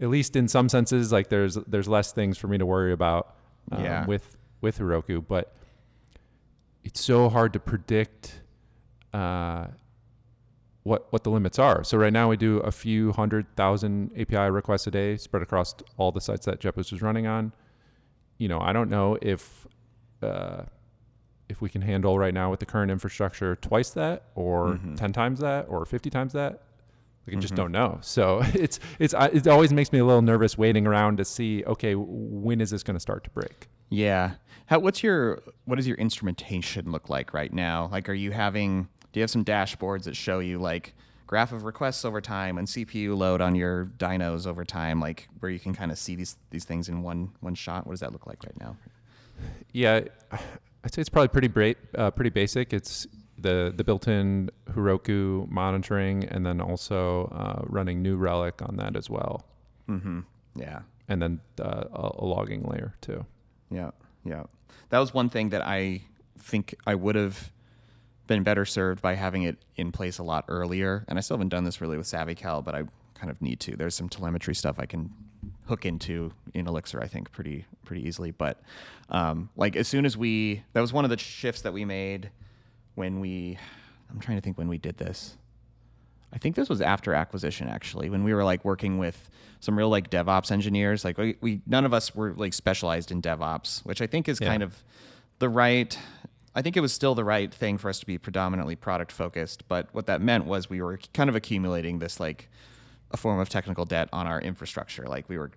at 0.01 0.09
least 0.09 0.37
in 0.37 0.47
some 0.47 0.69
senses 0.69 1.11
like 1.11 1.29
there's 1.29 1.57
there's 1.67 1.89
less 1.89 2.13
things 2.13 2.39
for 2.39 2.47
me 2.47 2.59
to 2.59 2.67
worry 2.67 2.93
about 2.93 3.35
um, 3.73 3.83
yeah. 3.83 4.07
with 4.07 4.37
with 4.61 4.79
Heroku, 4.79 5.25
but 5.27 5.57
it's 6.85 7.01
so 7.01 7.29
hard 7.29 7.53
to 7.55 7.59
predict. 7.59 8.43
Uh, 9.13 9.69
what 10.89 11.07
what 11.13 11.23
the 11.23 11.31
limits 11.31 11.59
are. 11.59 11.85
So 11.85 11.99
right 11.99 12.13
now 12.13 12.31
we 12.31 12.37
do 12.37 12.59
a 12.59 12.73
few 12.73 13.13
hundred 13.13 13.47
thousand 13.57 14.11
API 14.19 14.51
requests 14.51 14.87
a 14.87 14.91
day 14.91 15.17
spread 15.17 15.43
across 15.43 15.75
all 15.99 16.11
the 16.13 16.21
sites 16.21 16.47
that 16.47 16.61
JetBoost 16.61 16.93
is 16.93 17.03
running 17.03 17.27
on 17.27 17.53
you 18.39 18.49
know, 18.49 18.61
I 18.61 18.73
don't 18.73 18.89
know 18.89 19.19
if 19.21 19.67
uh, 20.23 20.63
if 21.49 21.61
we 21.61 21.69
can 21.69 21.83
handle 21.83 22.19
right 22.19 22.35
now 22.35 22.51
with 22.51 22.61
the 22.61 22.67
current 22.67 22.91
infrastructure 22.91 23.57
twice 23.57 23.91
that, 23.91 24.25
or 24.35 24.75
mm-hmm. 24.75 24.95
ten 24.95 25.13
times 25.13 25.41
that, 25.41 25.67
or 25.69 25.85
fifty 25.85 26.11
times 26.11 26.33
that. 26.33 26.63
Like 27.27 27.37
I 27.37 27.41
just 27.41 27.55
don't 27.55 27.73
know. 27.73 27.99
So 28.01 28.41
it's 28.55 28.81
it's 28.99 29.15
it 29.19 29.47
always 29.47 29.73
makes 29.73 29.93
me 29.93 29.99
a 29.99 30.05
little 30.05 30.23
nervous 30.23 30.57
waiting 30.57 30.87
around 30.87 31.19
to 31.19 31.25
see 31.25 31.63
okay 31.67 31.95
when 31.95 32.61
is 32.61 32.71
this 32.71 32.83
going 32.83 32.97
to 32.97 33.01
start 33.01 33.25
to 33.25 33.31
break. 33.31 33.69
Yeah. 33.91 34.33
How 34.67 34.79
what's 34.79 35.03
your 35.03 35.43
what 35.65 35.77
does 35.77 35.87
your 35.87 35.97
instrumentation 35.97 36.91
look 36.91 37.11
like 37.11 37.35
right 37.35 37.53
now? 37.53 37.89
Like 37.93 38.09
are 38.09 38.15
you 38.15 38.31
having 38.31 38.89
do 39.13 39.21
you 39.21 39.23
have 39.23 39.31
some 39.31 39.45
dashboards 39.45 40.05
that 40.05 40.17
show 40.17 40.39
you 40.39 40.59
like 40.59 40.95
graph 41.29 41.53
of 41.53 41.63
requests 41.63 42.05
over 42.05 42.21
time 42.21 42.59
and 42.59 42.67
CPU 42.67 43.17
load 43.17 43.41
on 43.41 43.55
your 43.55 43.85
dynos 43.99 44.47
over 44.47 44.65
time 44.65 44.99
like 44.99 45.29
where 45.39 45.51
you 45.53 45.61
can 45.61 45.73
kind 45.75 45.93
of 45.93 45.99
see 45.99 46.17
these 46.17 46.37
these 46.51 46.65
things 46.65 46.89
in 46.89 47.03
one 47.03 47.31
one 47.41 47.55
shot? 47.55 47.87
What 47.87 47.93
does 47.93 48.01
that 48.01 48.13
look 48.13 48.27
like 48.27 48.43
right 48.45 48.59
now? 48.61 48.77
Yeah, 49.73 50.01
I'd 50.83 50.93
say 50.95 51.01
it's 51.01 51.09
probably 51.09 51.29
pretty 51.29 51.49
bra- 51.49 51.75
uh, 51.95 52.11
pretty 52.11 52.31
basic. 52.31 52.73
It's 52.73 53.07
the 53.39 53.73
the 53.77 53.85
built-in 53.85 54.51
Heroku 54.73 55.49
monitoring, 55.49 56.25
and 56.25 56.45
then 56.45 56.61
also 56.61 57.27
uh, 57.27 57.63
running 57.67 58.03
New 58.03 58.17
Relic 58.17 58.61
on 58.63 58.77
that 58.77 58.97
as 58.97 59.09
well, 59.09 59.45
Mm-hmm. 59.89 60.21
Yeah. 60.57 60.81
and 61.09 61.23
then 61.23 61.41
uh, 61.61 61.85
a, 61.93 62.11
a 62.19 62.25
logging 62.25 62.63
layer 62.65 62.95
too. 63.01 63.25
Yeah, 63.71 63.91
yeah. 64.25 64.45
That 64.89 64.99
was 64.99 65.15
one 65.15 65.29
thing 65.29 65.51
that 65.51 65.63
I 65.63 66.03
think 66.39 66.75
I 66.87 66.95
would 66.97 67.15
have 67.15 67.53
been 68.29 68.45
better 68.45 68.65
served 68.65 69.03
by 69.03 69.15
having 69.15 69.43
it 69.43 69.59
in 69.75 69.91
place 69.91 70.19
a 70.19 70.23
lot 70.23 70.45
earlier. 70.47 71.05
And 71.09 71.19
I 71.19 71.21
still 71.23 71.37
haven't 71.37 71.49
done 71.49 71.65
this 71.65 71.81
really 71.81 71.97
with 71.99 72.07
SavvyCal, 72.07 72.65
but 72.65 72.77
I 72.77 72.85
kind 73.15 73.31
of 73.31 73.43
need 73.43 73.59
to. 73.61 73.77
There's 73.77 73.97
some 73.97 74.09
telemetry 74.09 74.55
stuff 74.55 74.77
I 74.79 74.87
can 74.87 75.13
hook 75.67 75.85
into 75.85 76.33
in 76.55 76.69
Elixir, 76.69 77.03
I 77.03 77.09
think, 77.09 77.33
pretty 77.33 77.65
pretty 77.85 78.07
easily. 78.07 78.31
But 78.31 78.61
um, 79.09 79.49
like 79.57 79.75
as 79.75 79.89
soon 79.89 80.07
as 80.07 80.17
we, 80.17 80.63
that 80.75 80.81
was 80.81 80.93
one 80.93 81.05
of 81.05 81.11
the 81.11 81.19
shifts 81.19 81.63
that 81.63 81.73
we 81.73 81.85
made 81.85 82.31
when 82.95 83.19
we. 83.19 83.59
I'm 84.11 84.21
trying 84.21 84.39
to 84.39 84.41
think 84.43 84.57
when 84.57 84.69
we 84.69 84.79
did 84.79 84.97
this. 84.97 85.37
I 86.33 86.39
think 86.39 86.57
this 86.57 86.69
was 86.69 86.81
after 86.81 87.13
acquisition 87.15 87.69
actually, 87.69 88.09
when 88.11 88.23
we 88.25 88.33
were 88.35 88.45
like 88.45 88.65
working 88.65 88.99
with 88.99 89.31
some 89.61 89.77
real 89.77 89.89
like 89.89 90.11
DevOps 90.11 90.51
engineers. 90.53 91.05
Like 91.05 91.17
we, 91.19 91.37
we 91.41 91.61
none 91.67 91.85
of 91.85 91.93
us 91.95 92.15
were 92.15 92.33
like 92.35 92.53
specialized 92.55 93.11
in 93.11 93.21
DevOps, 93.23 93.85
which 93.85 94.01
I 94.03 94.07
think 94.07 94.29
is 94.29 94.41
Yeah. 94.41 94.49
kind 94.49 94.63
of 94.63 94.83
the 95.39 95.49
right. 95.49 95.99
I 96.59 96.63
think 96.63 96.77
it 96.77 96.81
was 96.81 96.93
still 96.93 97.15
the 97.15 97.23
right 97.23 97.55
thing 97.55 97.79
for 97.79 97.89
us 97.89 98.01
to 98.01 98.07
be 98.07 98.19
predominantly 98.19 98.75
product 98.75 99.13
focused. 99.13 99.69
But 99.69 99.87
what 99.93 100.07
that 100.07 100.21
meant 100.21 100.45
was 100.45 100.69
we 100.69 100.83
were 100.83 100.99
kind 101.15 101.31
of 101.31 101.37
accumulating 101.37 102.01
this 102.01 102.19
like 102.19 102.49
a 103.13 103.17
form 103.17 103.39
of 103.39 103.49
technical 103.49 103.85
debt 103.85 104.09
on 104.13 104.27
our 104.27 104.41
infrastructure. 104.41 105.07
Like 105.07 105.29
we 105.29 105.39
were 105.39 105.53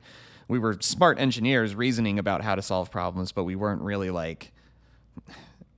we 0.48 0.60
were 0.60 0.78
smart 0.80 1.20
engineers 1.20 1.74
reasoning 1.74 2.20
about 2.20 2.44
how 2.44 2.54
to 2.54 2.62
solve 2.62 2.92
problems, 2.92 3.32
but 3.32 3.46
we 3.46 3.56
weren't 3.56 3.82
really 3.82 4.12
like 4.12 4.52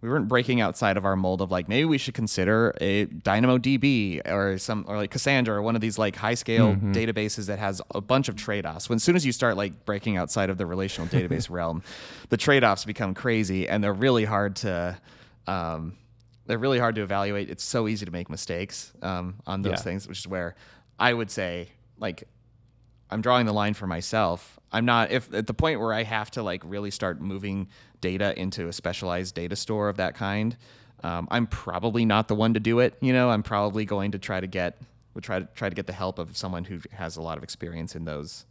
we 0.04 0.10
weren't 0.10 0.28
breaking 0.28 0.60
outside 0.60 0.98
of 0.98 1.06
our 1.06 1.16
mold 1.16 1.42
of 1.42 1.50
like 1.50 1.70
maybe 1.70 1.86
we 1.86 1.98
should 1.98 2.14
consider 2.14 2.76
a 2.82 3.06
DynamoDB 3.06 4.30
or 4.30 4.58
some 4.58 4.84
or 4.86 4.98
like 4.98 5.12
Cassandra 5.12 5.56
or 5.56 5.62
one 5.62 5.76
of 5.76 5.82
these 5.82 5.98
like 5.98 6.18
high 6.18 6.34
scale 6.34 6.76
databases 6.76 7.48
that 7.48 7.58
has 7.58 7.82
a 7.96 8.02
bunch 8.02 8.28
of 8.28 8.36
trade 8.36 8.66
offs. 8.66 8.90
When 8.90 8.98
as 8.98 9.04
soon 9.04 9.16
as 9.16 9.26
you 9.26 9.32
start 9.32 9.56
like 9.56 9.86
breaking 9.86 10.18
outside 10.18 10.50
of 10.50 10.58
the 10.58 10.66
relational 10.66 11.08
database 11.08 11.50
realm, 11.50 11.84
the 12.28 12.36
trade 12.36 12.66
offs 12.66 12.84
become 12.84 13.14
crazy 13.14 13.68
and 13.70 13.82
they're 13.82 13.94
really 13.94 14.26
hard 14.26 14.58
to 14.58 14.98
um, 15.48 15.96
they're 16.48 16.58
really 16.58 16.80
hard 16.80 16.96
to 16.96 17.02
evaluate. 17.02 17.50
It's 17.50 17.64
so 17.64 17.88
easy 17.88 18.06
to 18.06 18.12
make 18.12 18.30
mistakes 18.30 18.92
um, 19.02 19.36
on 19.48 19.62
those 19.62 19.72
Yeah. 19.72 19.78
things, 19.78 20.06
which 20.06 20.20
is 20.20 20.28
where 20.28 20.56
I 21.00 21.14
would 21.14 21.32
say 21.32 21.70
like 21.98 22.26
I'm 23.10 23.22
drawing 23.22 23.46
the 23.46 23.54
line 23.54 23.74
for 23.74 23.88
myself. 23.88 24.60
I'm 24.74 24.86
not 24.86 25.12
if 25.12 25.34
at 25.34 25.48
the 25.48 25.54
point 25.54 25.80
where 25.80 25.94
I 25.94 26.04
have 26.04 26.32
to 26.32 26.44
like 26.44 26.62
really 26.66 26.92
start 26.92 27.22
moving 27.22 27.68
data 28.02 28.38
into 28.40 28.68
a 28.68 28.74
specialized 28.74 29.36
data 29.36 29.56
store 29.56 29.88
of 29.88 29.98
that 29.98 30.16
kind. 30.16 30.58
Um, 31.04 31.28
I'm 31.32 31.48
probably 31.48 32.06
not 32.06 32.28
the 32.28 32.36
one 32.36 32.54
to 32.54 32.60
do 32.60 32.80
it. 32.80 32.98
You 33.02 33.14
know, 33.14 33.30
I'm 33.30 33.44
probably 33.44 33.86
going 33.86 34.12
to 34.12 34.20
try 34.20 34.40
to 34.40 34.48
get 34.48 34.82
would 35.14 35.24
try 35.24 35.40
to 35.40 35.48
try 35.54 35.70
to 35.70 35.76
get 35.76 35.88
the 35.88 35.94
help 35.94 36.20
of 36.20 36.36
someone 36.36 36.64
who 36.64 36.80
has 36.92 37.18
a 37.18 37.22
lot 37.22 37.38
of 37.38 37.44
experience 37.44 37.96
in 37.96 38.06
those 38.06 38.46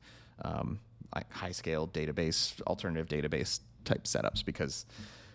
um, 0.44 0.78
like 1.14 1.30
high 1.32 1.52
scale 1.52 1.88
database, 1.88 2.60
alternative 2.62 3.08
database 3.08 3.60
type 3.84 4.04
setups 4.04 4.44
because 4.44 4.86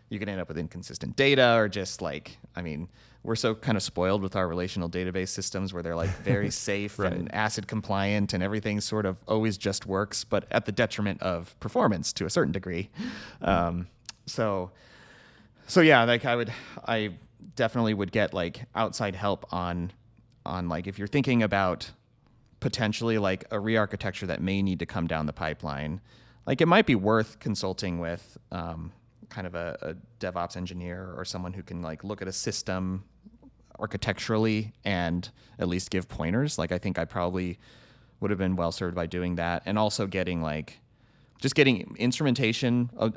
you 0.09 0.19
can 0.19 0.29
end 0.29 0.39
up 0.39 0.47
with 0.47 0.57
inconsistent 0.57 1.15
data 1.15 1.55
or 1.55 1.67
just 1.67 2.01
like 2.01 2.37
I 2.55 2.61
mean 2.61 2.87
we're 3.23 3.35
so 3.35 3.53
kind 3.55 3.75
of 3.75 3.83
spoiled 3.83 4.21
with 4.21 4.35
our 4.35 4.47
relational 4.47 4.89
database 4.89 5.29
systems 5.29 5.73
where 5.73 5.83
they're 5.83 5.95
like 5.95 6.09
very 6.23 6.49
safe 6.69 6.97
Right. 6.99 7.11
and 7.11 7.33
acid 7.33 7.67
compliant 7.67 8.33
and 8.33 8.41
everything 8.41 8.79
sort 8.81 9.05
of 9.05 9.17
always 9.27 9.57
just 9.57 9.85
works, 9.85 10.23
but 10.23 10.45
at 10.51 10.65
the 10.65 10.71
detriment 10.71 11.21
of 11.21 11.59
performance 11.59 12.13
to 12.13 12.25
a 12.25 12.29
certain 12.29 12.51
degree. 12.53 12.89
Um, 13.41 13.87
so, 14.25 14.71
so 15.67 15.81
yeah, 15.81 16.03
like 16.03 16.25
I 16.25 16.35
would, 16.35 16.53
I 16.87 17.15
definitely 17.55 17.93
would 17.93 18.11
get 18.11 18.33
like 18.33 18.61
outside 18.75 19.15
help 19.15 19.51
on, 19.53 19.91
on 20.45 20.69
like 20.69 20.87
if 20.87 20.97
you're 20.97 21.07
thinking 21.07 21.43
about 21.43 21.91
potentially 22.59 23.17
like 23.17 23.45
a 23.51 23.59
re-architecture 23.59 24.25
that 24.27 24.41
may 24.41 24.61
need 24.61 24.79
to 24.79 24.85
come 24.85 25.07
down 25.07 25.25
the 25.25 25.33
pipeline, 25.33 25.99
like 26.45 26.61
it 26.61 26.65
might 26.67 26.85
be 26.85 26.95
worth 26.95 27.39
consulting 27.39 27.99
with 27.99 28.37
um, 28.51 28.91
kind 29.29 29.47
of 29.47 29.55
a, 29.55 29.77
a 29.81 29.95
DevOps 30.23 30.55
engineer 30.57 31.13
or 31.17 31.25
someone 31.25 31.53
who 31.53 31.63
can 31.63 31.81
like 31.81 32.03
look 32.03 32.21
at 32.21 32.27
a 32.27 32.33
system 32.33 33.03
architecturally 33.79 34.73
and 34.83 35.29
at 35.59 35.67
least 35.67 35.89
give 35.91 36.07
pointers. 36.07 36.57
Like 36.57 36.71
I 36.71 36.77
think 36.77 36.97
I 36.97 37.05
probably 37.05 37.59
would 38.19 38.31
have 38.31 38.39
been 38.39 38.55
well 38.55 38.71
served 38.71 38.95
by 38.95 39.05
doing 39.05 39.35
that, 39.35 39.63
and 39.65 39.77
also 39.77 40.07
getting 40.07 40.41
like 40.41 40.79
just 41.39 41.53
getting 41.53 41.95
instrumentation 41.99 42.89
a, 42.97 43.11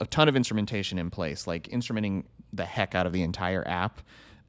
a 0.00 0.06
ton 0.06 0.28
of 0.28 0.36
instrumentation 0.36 0.98
in 0.98 1.10
place, 1.10 1.46
like 1.46 1.68
instrumenting 1.68 2.24
the 2.52 2.64
heck 2.66 2.94
out 2.94 3.06
of 3.06 3.12
the 3.12 3.22
entire 3.22 3.66
app, 3.66 4.02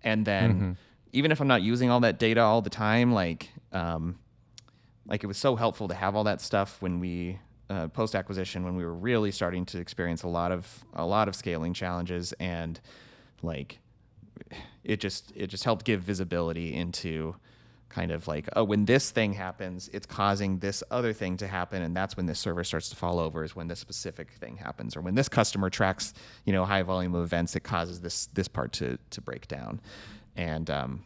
and 0.03 0.25
then 0.25 0.77
even 1.13 1.31
if 1.31 1.39
I'm 1.39 1.47
not 1.47 1.61
using 1.61 1.89
all 1.89 2.01
that 2.01 2.19
data 2.19 2.41
all 2.41 2.61
the 2.61 2.69
time, 2.69 3.13
like 3.13 3.49
um, 3.71 4.19
like 5.05 5.23
it 5.23 5.27
was 5.27 5.37
so 5.37 5.55
helpful 5.55 5.87
to 5.87 5.95
have 5.95 6.15
all 6.15 6.25
that 6.25 6.41
stuff 6.41 6.81
when 6.81 6.99
we 6.99 7.39
uh, 7.73 7.87
post 7.87 8.15
acquisition 8.15 8.63
when 8.63 8.75
we 8.75 8.85
were 8.85 8.93
really 8.93 9.31
starting 9.31 9.65
to 9.65 9.79
experience 9.79 10.23
a 10.23 10.27
lot 10.27 10.51
of 10.51 10.85
a 10.93 11.05
lot 11.05 11.27
of 11.27 11.35
scaling 11.35 11.73
challenges 11.73 12.31
and 12.33 12.79
like 13.41 13.79
it 14.83 14.99
just 14.99 15.33
it 15.35 15.47
just 15.47 15.63
helped 15.63 15.83
give 15.85 16.01
visibility 16.01 16.73
into 16.73 17.35
kind 17.89 18.11
of 18.11 18.27
like 18.27 18.47
oh 18.55 18.63
when 18.63 18.85
this 18.85 19.11
thing 19.11 19.33
happens 19.33 19.89
it's 19.93 20.05
causing 20.05 20.59
this 20.59 20.83
other 20.91 21.13
thing 21.13 21.37
to 21.37 21.47
happen. 21.47 21.81
And 21.81 21.95
that's 21.95 22.15
when 22.15 22.25
this 22.25 22.39
server 22.39 22.63
starts 22.63 22.89
to 22.89 22.95
fall 22.95 23.19
over 23.19 23.43
is 23.43 23.55
when 23.55 23.67
this 23.67 23.79
specific 23.79 24.31
thing 24.31 24.57
happens. 24.57 24.95
Or 24.95 25.01
when 25.01 25.15
this 25.15 25.29
customer 25.29 25.69
tracks 25.69 26.13
you 26.45 26.53
know 26.53 26.65
high 26.65 26.83
volume 26.83 27.15
of 27.15 27.23
events 27.23 27.55
it 27.55 27.61
causes 27.61 28.01
this 28.01 28.27
this 28.27 28.47
part 28.47 28.71
to 28.73 28.97
to 29.09 29.21
break 29.21 29.47
down. 29.47 29.81
And 30.35 30.69
um, 30.69 31.03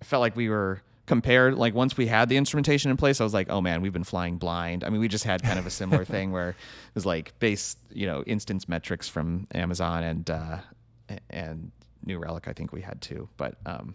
I 0.00 0.04
felt 0.04 0.20
like 0.20 0.36
we 0.36 0.48
were 0.48 0.82
compared 1.06 1.54
like 1.54 1.74
once 1.74 1.96
we 1.96 2.06
had 2.06 2.28
the 2.28 2.36
instrumentation 2.36 2.90
in 2.90 2.96
place 2.96 3.20
i 3.20 3.24
was 3.24 3.32
like 3.32 3.48
oh 3.48 3.60
man 3.60 3.80
we've 3.80 3.92
been 3.92 4.04
flying 4.04 4.36
blind. 4.36 4.84
I 4.84 4.90
mean 4.90 5.00
we 5.00 5.08
just 5.08 5.24
had 5.24 5.42
kind 5.42 5.58
of 5.58 5.66
a 5.66 5.70
similar 5.70 6.04
thing 6.14 6.32
where 6.32 6.50
it 6.50 6.56
was 6.94 7.06
like 7.06 7.38
base 7.38 7.76
you 7.92 8.06
know 8.06 8.22
instance 8.24 8.68
metrics 8.68 9.08
from 9.08 9.46
amazon 9.52 10.02
and 10.04 10.30
uh 10.30 10.58
and 11.30 11.70
new 12.04 12.18
relic 12.18 12.48
i 12.48 12.52
think 12.52 12.72
we 12.72 12.82
had 12.82 13.00
too. 13.00 13.28
But 13.36 13.56
um 13.64 13.94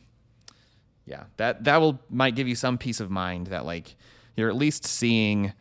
yeah 1.06 1.24
that 1.38 1.64
that 1.66 1.78
will 1.78 2.00
might 2.10 2.36
give 2.36 2.48
you 2.48 2.56
some 2.56 2.78
peace 2.78 3.00
of 3.00 3.10
mind 3.10 3.48
that 3.48 3.66
like 3.66 3.96
you're 4.36 4.50
at 4.50 4.56
least 4.56 4.86
seeing 4.86 5.54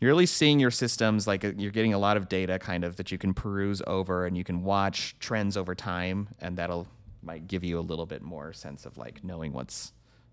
you're 0.00 0.10
at 0.10 0.16
least 0.16 0.36
seeing 0.36 0.58
your 0.58 0.70
systems 0.70 1.26
like 1.26 1.44
uh, 1.44 1.52
you're 1.56 1.70
getting 1.70 1.94
a 1.94 1.98
lot 1.98 2.16
of 2.16 2.28
data 2.28 2.58
kind 2.58 2.82
of 2.84 2.96
that 2.96 3.12
you 3.12 3.18
can 3.18 3.34
peruse 3.34 3.82
over 3.86 4.26
and 4.26 4.36
you 4.36 4.44
can 4.44 4.64
watch 4.64 5.16
trends 5.20 5.56
over 5.56 5.74
time 5.74 6.28
and 6.40 6.56
that'll 6.56 6.86
might 7.22 7.46
give 7.46 7.62
you 7.62 7.78
a 7.78 7.80
little 7.80 8.06
bit 8.06 8.22
more 8.22 8.52
sense 8.52 8.84
of 8.84 8.96
like 8.98 9.22
knowing 9.22 9.52
what's 9.52 9.92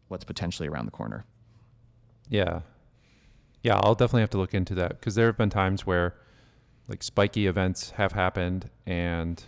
what's 0.09 0.25
potentially 0.25 0.67
around 0.67 0.85
the 0.85 0.91
corner 0.91 1.25
Yeah. 2.29 2.61
Yeah, 3.63 3.79
I'll 3.83 3.95
definitely 3.95 4.21
have 4.21 4.29
to 4.31 4.37
look 4.37 4.53
into 4.53 4.73
that 4.75 4.91
because 4.99 5.15
there 5.15 5.25
have 5.25 5.37
been 5.37 5.49
times 5.49 5.85
where 5.85 6.15
like 6.87 7.03
spiky 7.03 7.45
events 7.47 7.91
have 7.91 8.11
happened 8.13 8.69
and 8.85 9.43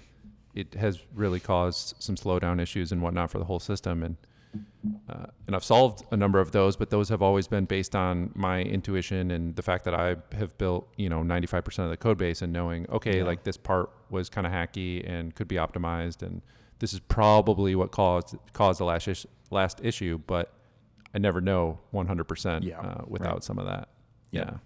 it 0.53 0.73
has 0.73 0.99
really 1.13 1.39
caused 1.39 1.95
some 1.99 2.15
slowdown 2.15 2.59
issues 2.61 2.91
and 2.91 3.01
whatnot 3.01 3.31
for 3.31 3.37
the 3.39 3.45
whole 3.45 3.59
system. 3.59 4.03
And 4.03 4.17
uh, 5.09 5.27
and 5.47 5.55
I've 5.55 5.63
solved 5.63 6.03
a 6.11 6.17
number 6.17 6.41
of 6.41 6.51
those, 6.51 6.75
but 6.75 6.89
those 6.89 7.07
have 7.07 7.21
always 7.21 7.47
been 7.47 7.63
based 7.63 7.95
on 7.95 8.31
my 8.35 8.61
intuition 8.63 9.31
and 9.31 9.55
the 9.55 9.61
fact 9.61 9.85
that 9.85 9.93
I 9.93 10.17
have 10.33 10.57
built, 10.57 10.89
you 10.97 11.07
know, 11.07 11.21
95% 11.21 11.79
of 11.85 11.89
the 11.89 11.95
code 11.95 12.17
base 12.17 12.41
and 12.41 12.51
knowing, 12.51 12.85
okay, 12.89 13.19
Yeah. 13.19 13.23
like 13.23 13.43
this 13.43 13.55
part 13.55 13.89
was 14.09 14.27
kind 14.29 14.45
of 14.45 14.51
hacky 14.51 15.09
and 15.09 15.33
could 15.33 15.47
be 15.47 15.55
optimized, 15.55 16.21
and 16.21 16.41
this 16.81 16.93
is 16.93 16.99
probably 16.99 17.75
what 17.75 17.91
caused 17.91 18.35
caused 18.53 18.79
the 18.79 18.85
last 18.85 19.07
is- 19.07 19.25
last 19.51 19.79
issue, 19.83 20.19
but 20.27 20.51
I 21.13 21.19
never 21.19 21.39
know 21.41 21.79
100% 21.93 22.63
Yeah, 22.63 22.79
uh, 22.79 23.03
without 23.07 23.33
right. 23.33 23.43
some 23.43 23.57
of 23.59 23.65
that. 23.67 23.87
Yep. 24.31 24.59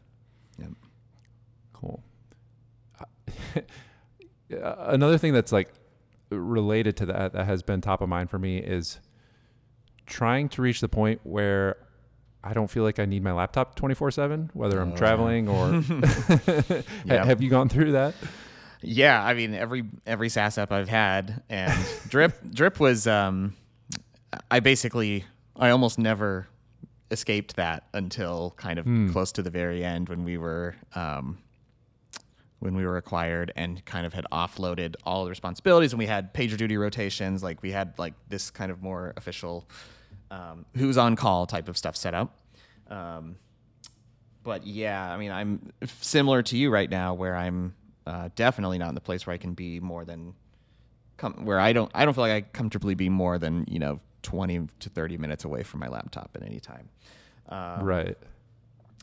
Yeah. 0.59 0.65
Yep. 0.65 0.73
Cool. 1.73 2.03
Another 4.49 5.17
thing 5.17 5.33
that's 5.33 5.51
like 5.51 5.73
related 6.29 6.97
to 6.97 7.05
that 7.07 7.33
that 7.33 7.45
has 7.45 7.63
been 7.63 7.81
top 7.81 8.01
of 8.01 8.09
mind 8.09 8.29
for 8.29 8.39
me 8.39 8.57
is 8.57 8.99
trying 10.05 10.49
to 10.49 10.61
reach 10.61 10.81
the 10.81 10.89
point 10.89 11.19
where 11.23 11.77
I 12.43 12.53
don't 12.53 12.69
feel 12.69 12.83
like 12.83 12.99
I 12.99 13.05
need 13.05 13.23
my 13.23 13.31
laptop 13.31 13.75
24/7 13.75 14.51
whether 14.53 14.79
I'm 14.79 14.93
Oh, 14.93 14.95
traveling 14.95 15.47
or 15.49 15.71
Yeah. 17.05 17.25
have 17.25 17.41
you 17.41 17.49
gone 17.49 17.69
through 17.69 17.93
that? 17.93 18.13
Yeah, 18.85 19.23
I 19.23 19.33
mean 19.33 19.53
every 19.53 19.83
every 20.05 20.29
SaaS 20.29 20.57
app 20.57 20.71
I've 20.71 20.89
had, 20.89 21.43
and 21.49 21.73
Drip 22.07 22.33
Drip 22.51 22.79
was. 22.79 23.07
Um, 23.07 23.55
I 24.51 24.59
basically 24.59 25.23
I 25.55 25.69
almost 25.69 25.97
never 25.97 26.47
escaped 27.11 27.55
that 27.55 27.87
until 27.93 28.53
kind 28.57 28.79
of 28.79 28.85
close 29.11 29.31
to 29.33 29.41
the 29.41 29.49
very 29.49 29.83
end 29.83 30.09
when 30.09 30.23
we 30.23 30.37
were 30.37 30.75
um, 30.95 31.37
when 32.59 32.75
we 32.75 32.85
were 32.85 32.97
acquired 32.97 33.53
and 33.55 33.83
kind 33.85 34.05
of 34.05 34.13
had 34.13 34.25
offloaded 34.31 34.95
all 35.05 35.23
the 35.23 35.29
responsibilities 35.29 35.93
and 35.93 35.99
we 35.99 36.07
had 36.07 36.33
pager 36.33 36.57
duty 36.57 36.77
rotations 36.77 37.43
like 37.43 37.61
we 37.61 37.71
had 37.71 37.97
like 37.99 38.13
this 38.27 38.49
kind 38.49 38.71
of 38.71 38.81
more 38.81 39.13
official 39.17 39.67
um, 40.31 40.65
who's 40.75 40.97
on 40.97 41.15
call 41.15 41.45
type 41.45 41.69
of 41.69 41.77
stuff 41.77 41.95
set 41.95 42.13
up 42.13 42.39
um, 42.89 43.35
but 44.43 44.65
yeah 44.65 45.13
i 45.13 45.17
mean 45.17 45.31
i'm 45.31 45.71
similar 45.85 46.41
to 46.41 46.57
you 46.57 46.71
right 46.71 46.89
now 46.89 47.13
where 47.13 47.35
i'm 47.35 47.75
uh, 48.07 48.29
definitely 48.35 48.77
not 48.77 48.89
in 48.89 48.95
the 48.95 49.01
place 49.01 49.25
where 49.25 49.33
i 49.33 49.37
can 49.37 49.53
be 49.53 49.79
more 49.79 50.05
than 50.05 50.33
com- 51.17 51.45
where 51.45 51.59
i 51.59 51.73
don't 51.73 51.91
i 51.93 52.05
don't 52.05 52.13
feel 52.13 52.23
like 52.23 52.33
i 52.33 52.41
comfortably 52.41 52.95
be 52.95 53.09
more 53.09 53.37
than 53.37 53.65
you 53.67 53.79
know 53.79 53.99
20 54.23 54.67
to 54.79 54.89
30 54.89 55.17
minutes 55.17 55.45
away 55.45 55.61
from 55.63 55.79
my 55.79 55.87
laptop 55.87 56.31
at 56.35 56.43
any 56.43 56.59
time 56.59 56.89
um, 57.49 57.83
right. 57.83 58.17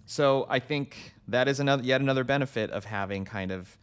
so 0.05 0.47
I 0.51 0.59
think 0.59 1.15
that 1.29 1.49
is 1.49 1.61
another 1.61 1.83
yet 1.85 2.01
another 2.01 2.25
benefit 2.25 2.71
of 2.71 2.85
having 2.85 3.25
kind 3.25 3.53
of 3.53 3.79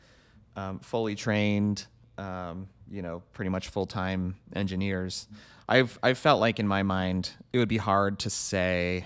um, 0.56 0.80
fully 0.80 1.16
trained, 1.16 1.86
um, 2.18 2.68
you 2.92 3.02
know, 3.02 3.24
pretty 3.34 3.50
much 3.50 3.70
full 3.70 3.86
time 3.86 4.36
engineers. 4.54 5.28
I've 5.68 5.98
I've 6.04 6.18
felt 6.18 6.42
like 6.42 6.60
in 6.60 6.68
my 6.68 6.84
mind 6.84 7.32
it 7.54 7.60
would 7.60 7.70
be 7.70 7.78
hard 7.78 8.20
to 8.20 8.30
say. 8.30 9.06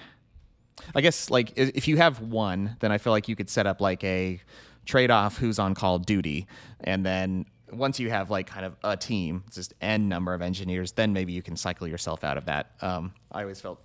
I 0.95 1.01
guess 1.01 1.29
like 1.29 1.53
if 1.55 1.87
you 1.87 1.97
have 1.97 2.19
one, 2.19 2.77
then 2.79 2.91
I 2.91 2.97
feel 2.97 3.13
like 3.13 3.27
you 3.27 3.35
could 3.35 3.49
set 3.49 3.67
up 3.67 3.79
like 3.79 4.03
a 4.03 4.41
trade 4.85 5.11
off 5.11 5.37
who's 5.37 5.59
on 5.59 5.75
call 5.75 5.99
duty, 5.99 6.47
and 6.81 7.05
then 7.05 7.45
once 7.71 7.99
you 7.99 8.09
have 8.09 8.29
like 8.29 8.47
kind 8.47 8.65
of 8.65 8.75
a 8.83 8.95
team, 8.95 9.43
just 9.51 9.73
n 9.81 10.07
number 10.07 10.33
of 10.33 10.41
engineers, 10.41 10.91
then 10.93 11.13
maybe 11.13 11.33
you 11.33 11.41
can 11.41 11.55
cycle 11.55 11.87
yourself 11.87 12.23
out 12.23 12.37
of 12.37 12.45
that. 12.45 12.71
Um, 12.81 13.13
I 13.31 13.41
always 13.41 13.61
felt 13.61 13.83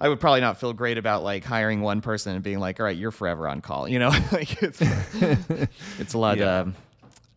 I 0.00 0.08
would 0.08 0.18
probably 0.18 0.40
not 0.40 0.58
feel 0.58 0.72
great 0.72 0.98
about 0.98 1.22
like 1.22 1.44
hiring 1.44 1.80
one 1.80 2.00
person 2.00 2.34
and 2.34 2.42
being 2.42 2.58
like, 2.58 2.80
all 2.80 2.86
right, 2.86 2.96
you're 2.96 3.12
forever 3.12 3.48
on 3.48 3.60
call. 3.60 3.88
You 3.88 4.00
know, 4.00 4.08
like 4.32 4.62
it's 4.62 4.82
it's 5.98 6.14
a 6.14 6.18
lot. 6.18 6.38
Yeah. 6.38 6.60
Um, 6.60 6.74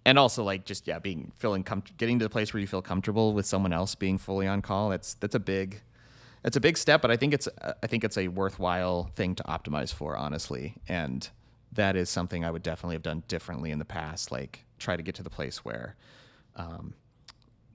and 0.03 0.19
also 0.19 0.43
like 0.43 0.65
just 0.65 0.87
yeah, 0.87 0.99
being 0.99 1.31
feeling 1.37 1.63
com- 1.63 1.83
getting 1.97 2.19
to 2.19 2.25
the 2.25 2.29
place 2.29 2.53
where 2.53 2.61
you 2.61 2.67
feel 2.67 2.81
comfortable 2.81 3.33
with 3.33 3.45
someone 3.45 3.73
else 3.73 3.95
being 3.95 4.17
fully 4.17 4.47
on 4.47 4.61
call. 4.61 4.89
That's 4.89 5.13
that's 5.15 5.35
a 5.35 5.39
big 5.39 5.81
it's 6.43 6.57
a 6.57 6.61
big 6.61 6.77
step, 6.77 7.01
but 7.01 7.11
I 7.11 7.17
think 7.17 7.33
it's 7.33 7.47
I 7.83 7.87
think 7.87 8.03
it's 8.03 8.17
a 8.17 8.27
worthwhile 8.27 9.11
thing 9.15 9.35
to 9.35 9.43
optimize 9.43 9.93
for, 9.93 10.15
honestly. 10.15 10.75
And 10.87 11.27
that 11.76 11.95
is 11.95 12.09
something 12.09 12.43
I 12.43 12.51
would 12.51 12.63
definitely 12.63 12.95
have 12.95 13.03
done 13.03 13.23
differently 13.28 13.71
in 13.71 13.80
the 13.80 13.86
past. 13.86 14.32
Like 14.32 14.65
try 14.80 14.95
to 14.95 15.03
get 15.03 15.15
to 15.15 15.23
the 15.23 15.30
place 15.30 15.63
where 15.63 15.95
um, 16.55 16.93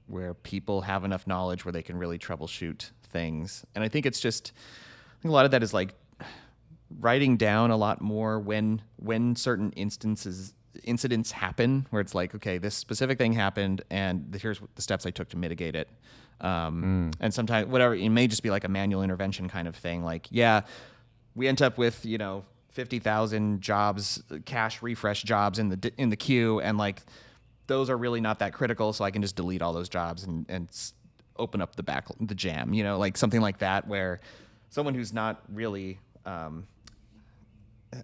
where 0.07 0.35
people 0.35 0.83
have 0.83 1.05
enough 1.05 1.27
knowledge 1.27 1.65
where 1.65 1.73
they 1.73 1.83
can 1.83 1.97
really 1.97 2.19
troubleshoot 2.19 2.91
things. 3.11 3.65
And 3.75 3.85
I 3.85 3.89
think 3.89 4.07
it's 4.07 4.21
just 4.21 4.53
I 5.19 5.23
think 5.23 5.31
a 5.31 5.35
lot 5.35 5.45
of 5.45 5.51
that 5.53 5.63
is 5.63 5.73
like 5.73 5.95
writing 6.99 7.37
down 7.37 7.71
a 7.71 7.77
lot 7.77 8.01
more 8.01 8.41
when 8.41 8.83
when 8.97 9.37
certain 9.37 9.71
instances 9.73 10.55
incidents 10.85 11.33
happen 11.33 11.87
where 11.91 12.01
it's 12.01 12.15
like 12.15 12.35
okay 12.35 12.57
this 12.59 12.75
specific 12.75 13.19
thing 13.19 13.33
happened 13.33 13.83
and 13.91 14.37
here's 14.41 14.61
the 14.77 14.83
steps 14.83 15.05
i 15.05 15.11
took 15.11 15.29
to 15.29 15.37
mitigate 15.37 15.75
it 15.75 15.89
um, 16.41 17.11
and 17.21 17.35
sometimes 17.35 17.69
whatever 17.69 17.95
it 17.95 18.09
may 18.09 18.27
just 18.27 18.43
be 18.43 18.51
like 18.51 18.65
a 18.65 18.69
manual 18.69 19.03
intervention 19.03 19.49
kind 19.49 19.69
of 19.69 19.77
thing 19.77 20.03
like 20.03 20.27
yeah 20.31 20.63
we 21.35 21.49
end 21.49 21.61
up 21.61 21.77
with 21.77 22.05
you 22.07 22.19
know 22.19 22.45
50,000 22.71 23.61
jobs 23.61 24.23
cache 24.45 24.81
refresh 24.83 25.23
jobs 25.23 25.59
in 25.59 25.69
the 25.69 25.93
in 25.99 26.09
the 26.11 26.17
queue 26.17 26.61
and 26.61 26.79
like 26.79 27.03
those 27.67 27.91
are 27.91 27.97
really 27.97 28.21
not 28.21 28.39
that 28.39 28.53
critical 28.53 28.93
so 28.93 29.05
i 29.05 29.11
can 29.11 29.23
just 29.23 29.37
delete 29.37 29.61
all 29.63 29.73
those 29.73 29.89
jobs 29.89 30.25
and 30.25 30.47
and 30.49 30.69
open 31.37 31.61
up 31.61 31.75
the 31.77 31.83
back 31.83 32.07
the 32.21 32.35
jam 32.35 32.73
you 32.73 32.83
know 32.85 32.99
like 32.99 33.17
something 33.17 33.41
like 33.41 33.59
that 33.59 33.87
where 33.89 34.21
someone 34.69 34.95
who's 34.95 35.13
not 35.13 35.43
really 35.53 35.99
um, 36.27 36.67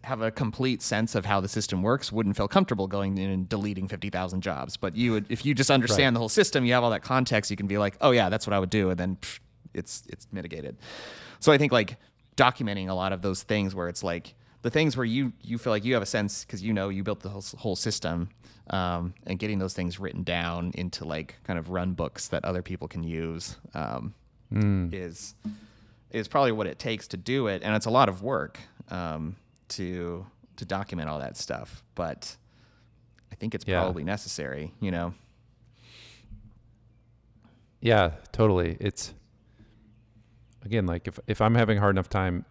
have 0.02 0.20
a 0.20 0.30
complete 0.32 0.82
sense 0.82 1.14
of 1.14 1.24
how 1.24 1.40
the 1.40 1.46
system 1.48 1.80
works 1.82 2.10
wouldn't 2.10 2.36
feel 2.36 2.48
comfortable 2.48 2.88
going 2.88 3.16
in 3.18 3.30
and 3.30 3.48
deleting 3.48 3.86
50,000 3.86 4.40
jobs 4.40 4.76
but 4.76 4.96
you 4.96 5.12
would 5.12 5.26
if 5.30 5.44
you 5.46 5.54
just 5.54 5.70
understand 5.70 6.06
Right. 6.06 6.14
the 6.14 6.18
whole 6.20 6.28
system 6.28 6.64
you 6.64 6.72
have 6.72 6.82
all 6.82 6.90
that 6.90 7.02
context 7.02 7.50
you 7.52 7.56
can 7.56 7.66
be 7.68 7.78
like 7.78 7.96
oh 8.00 8.10
yeah 8.10 8.28
that's 8.28 8.46
what 8.46 8.54
I 8.54 8.58
would 8.58 8.70
do 8.70 8.90
and 8.90 8.98
then 8.98 9.16
pff, 9.16 9.38
it's 9.74 10.02
it's 10.08 10.26
mitigated 10.32 10.76
so 11.38 11.52
I 11.52 11.58
think 11.58 11.70
like 11.70 11.98
documenting 12.36 12.88
a 12.88 12.94
lot 12.94 13.12
of 13.12 13.22
those 13.22 13.42
things 13.44 13.74
where 13.74 13.88
it's 13.88 14.02
like 14.02 14.34
the 14.66 14.70
things 14.70 14.96
where 14.96 15.06
you 15.06 15.32
you 15.42 15.58
feel 15.58 15.72
like 15.72 15.84
you 15.84 15.94
have 15.94 16.02
a 16.02 16.06
sense 16.06 16.44
because 16.44 16.60
you 16.60 16.72
know 16.72 16.88
you 16.88 17.04
built 17.04 17.20
the 17.20 17.28
whole, 17.28 17.44
whole 17.56 17.76
system 17.76 18.28
um, 18.70 19.14
and 19.28 19.38
getting 19.38 19.60
those 19.60 19.74
things 19.74 20.00
written 20.00 20.24
down 20.24 20.72
into 20.74 21.04
like 21.04 21.36
kind 21.44 21.56
of 21.56 21.70
run 21.70 21.92
books 21.92 22.26
that 22.26 22.44
other 22.44 22.62
people 22.62 22.88
can 22.88 23.04
use 23.04 23.56
um, 23.74 24.12
is 24.92 25.36
is 26.10 26.26
probably 26.26 26.50
what 26.50 26.66
it 26.66 26.80
takes 26.80 27.06
to 27.06 27.16
do 27.16 27.46
it, 27.46 27.62
and 27.62 27.76
it's 27.76 27.86
a 27.86 27.90
lot 27.90 28.08
of 28.08 28.22
work 28.24 28.58
um, 28.90 29.36
to 29.68 30.26
to 30.56 30.64
document 30.64 31.08
all 31.08 31.20
that 31.20 31.36
stuff. 31.36 31.84
But 31.94 32.36
I 33.30 33.36
think 33.36 33.54
it's 33.54 33.64
Yeah. 33.68 33.78
probably 33.82 34.02
necessary. 34.02 34.72
You 34.80 34.90
know, 34.90 35.14
Yeah, 37.80 38.12
totally. 38.32 38.76
It's 38.80 39.14
again 40.64 40.86
like 40.86 41.06
if 41.06 41.20
if 41.28 41.40
I'm 41.40 41.54
having 41.54 41.78
a 41.78 41.80
hard 41.80 41.94
enough 41.94 42.08
time 42.08 42.44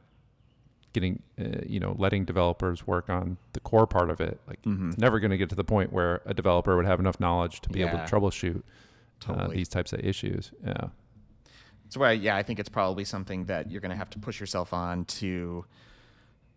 getting 0.95 1.21
uh, 1.39 1.59
you 1.65 1.79
know 1.79 1.93
letting 1.99 2.25
developers 2.25 2.87
work 2.87 3.09
on 3.09 3.37
the 3.53 3.59
core 3.59 3.85
part 3.85 4.09
of 4.09 4.19
it, 4.19 4.39
like 4.47 4.61
Mm-hmm. 4.63 4.89
it's 4.89 4.97
never 4.97 5.19
going 5.19 5.31
to 5.31 5.37
get 5.37 5.49
to 5.49 5.55
the 5.55 5.63
point 5.63 5.93
where 5.93 6.21
a 6.25 6.33
developer 6.33 6.75
would 6.75 6.85
have 6.87 6.99
enough 6.99 7.19
knowledge 7.19 7.61
to 7.61 7.69
be 7.69 7.81
able 7.83 7.97
to 7.99 8.05
troubleshoot 8.11 8.63
uh, 9.27 9.47
these 9.49 9.67
types 9.69 9.93
of 9.93 9.99
issues. 9.99 10.51
Yeah. 10.65 10.87
so 11.89 12.01
I, 12.03 12.13
yeah, 12.13 12.35
I 12.35 12.43
think 12.43 12.59
it's 12.59 12.69
probably 12.69 13.03
something 13.05 13.45
that 13.45 13.69
you're 13.71 13.81
gonna 13.81 13.95
have 14.03 14.09
to 14.11 14.19
push 14.19 14.39
yourself 14.39 14.73
on 14.73 15.05
to 15.19 15.65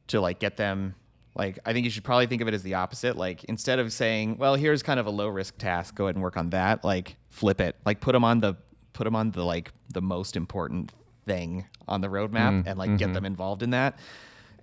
to 0.09 0.21
like 0.21 0.39
get 0.39 0.57
them. 0.57 0.95
Like 1.35 1.59
I 1.67 1.73
think 1.73 1.85
you 1.85 1.91
should 1.91 2.05
probably 2.05 2.27
think 2.27 2.41
of 2.43 2.49
it 2.49 2.55
as 2.55 2.63
the 2.63 2.75
opposite. 2.75 3.17
Like 3.17 3.45
instead 3.45 3.79
of 3.79 3.93
saying, 3.93 4.39
"Well, 4.39 4.55
here's 4.55 4.83
kind 4.83 4.99
of 4.99 5.07
a 5.07 5.11
low 5.11 5.29
risk 5.29 5.59
task, 5.59 5.95
go 5.95 6.05
ahead 6.07 6.17
and 6.17 6.23
work 6.23 6.37
on 6.37 6.51
that," 6.51 6.85
like 6.85 7.17
flip 7.31 7.61
it. 7.61 7.77
Like 7.85 8.01
put 8.01 8.13
them 8.13 8.25
on 8.25 8.41
the 8.41 8.57
put 8.93 9.05
them 9.05 9.15
on 9.15 9.31
the 9.33 9.45
like 9.45 9.71
the 9.93 10.01
most 10.03 10.37
important 10.37 10.93
thing 11.29 11.67
on 11.87 12.01
the 12.01 12.09
roadmap 12.09 12.65
and 12.67 12.79
like 12.79 12.91
get 12.99 13.13
them 13.15 13.25
involved 13.25 13.63
in 13.63 13.71
that. 13.71 13.99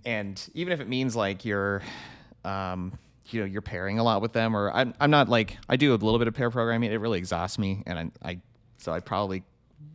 And 0.03 0.35
even 0.53 0.73
if 0.73 0.79
it 0.81 0.89
means 0.89 1.15
like 1.15 1.45
you're 1.45 1.81
um 2.43 2.97
you 3.29 3.39
know, 3.39 3.45
you're 3.45 3.61
pairing 3.61 3.97
a 3.97 4.03
lot 4.03 4.21
with 4.21 4.33
them 4.33 4.55
or 4.55 4.71
I'm 4.71 4.93
I'm 4.99 5.11
not 5.11 5.29
like 5.29 5.57
I 5.69 5.77
do 5.77 5.93
a 5.93 5.95
little 5.95 6.19
bit 6.19 6.27
of 6.27 6.33
pair 6.33 6.51
programming. 6.51 6.91
It 6.91 6.97
really 6.97 7.17
exhausts 7.19 7.57
me 7.57 7.81
and 7.85 8.11
I, 8.23 8.29
I 8.29 8.39
so 8.77 8.91
I 8.91 8.99
probably 8.99 9.43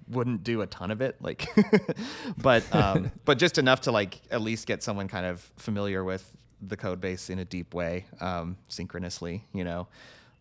wouldn't 0.09 0.43
do 0.43 0.63
a 0.63 0.67
ton 0.67 0.91
of 0.91 1.01
it 1.01 1.17
like 1.21 1.49
but 2.37 2.65
um 2.75 3.13
but 3.25 3.39
just 3.39 3.59
enough 3.59 3.83
to 3.83 3.93
like 3.93 4.21
at 4.31 4.41
least 4.41 4.67
get 4.67 4.83
someone 4.83 5.09
kind 5.09 5.27
of 5.27 5.41
familiar 5.57 6.03
with 6.03 6.31
the 6.63 6.77
code 6.77 7.01
base 7.01 7.31
in 7.31 7.39
a 7.39 7.45
deep 7.45 7.73
way 7.75 8.05
um 8.21 8.57
synchronously 8.69 9.45
you 9.53 9.65
know 9.65 9.87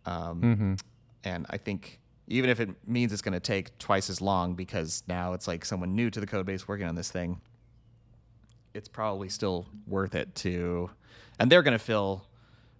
um 0.05 0.75
and 1.23 1.45
i 1.51 1.57
think 1.57 1.99
even 2.31 2.49
if 2.49 2.59
it 2.59 2.69
means 2.87 3.11
it's 3.11 3.21
going 3.23 3.33
to 3.33 3.39
take 3.39 3.77
twice 3.79 4.09
as 4.09 4.21
long 4.21 4.53
because 4.53 5.03
now 5.07 5.33
it's 5.33 5.47
like 5.47 5.65
someone 5.65 5.95
new 5.95 6.09
to 6.09 6.19
the 6.19 6.27
code 6.27 6.45
base 6.45 6.67
working 6.67 6.87
on 6.87 6.95
this 6.95 7.09
thing 7.11 7.41
it's 8.73 8.87
probably 8.87 9.27
still 9.29 9.65
worth 9.87 10.13
it 10.15 10.33
to 10.35 10.89
and 11.39 11.51
they're 11.51 11.63
going 11.63 11.77
to 11.77 11.83
feel 11.83 12.25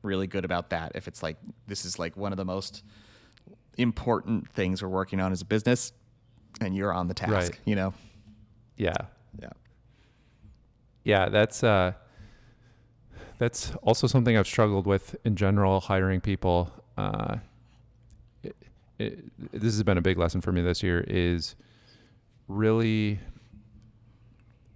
really 0.03 0.27
good 0.27 0.45
about 0.45 0.69
that 0.69 0.91
if 0.95 1.07
it's 1.07 1.21
like 1.23 1.35
this 1.67 1.83
is 1.83 1.97
like 1.99 2.15
one 2.15 2.31
of 2.31 2.37
the 2.37 2.45
most 2.45 2.83
important 3.77 4.47
things 4.51 4.81
we're 4.83 4.87
working 4.89 5.19
on 5.19 5.31
as 5.31 5.41
a 5.41 5.45
business 5.45 5.91
and 6.61 6.75
you're 6.75 6.93
on 6.93 7.07
the 7.07 7.13
task 7.13 7.31
Right. 7.31 7.59
you 7.65 7.75
know 7.75 7.93
Yeah. 8.77 8.93
yeah 9.41 9.49
Yeah, 11.03 11.29
that's 11.29 11.63
uh 11.63 11.93
that's 13.39 13.73
also 13.83 14.05
something 14.05 14.37
I've 14.37 14.47
struggled 14.47 14.85
with 14.85 15.15
in 15.23 15.35
general 15.37 15.79
hiring 15.79 16.19
people. 16.21 16.71
Uh 16.97 17.37
it, 18.99 19.23
this 19.51 19.73
has 19.73 19.81
been 19.83 19.97
a 19.97 20.01
big 20.01 20.17
lesson 20.17 20.41
for 20.41 20.51
me 20.51 20.61
this 20.61 20.83
year 20.83 21.03
is 21.07 21.55
really 22.47 23.19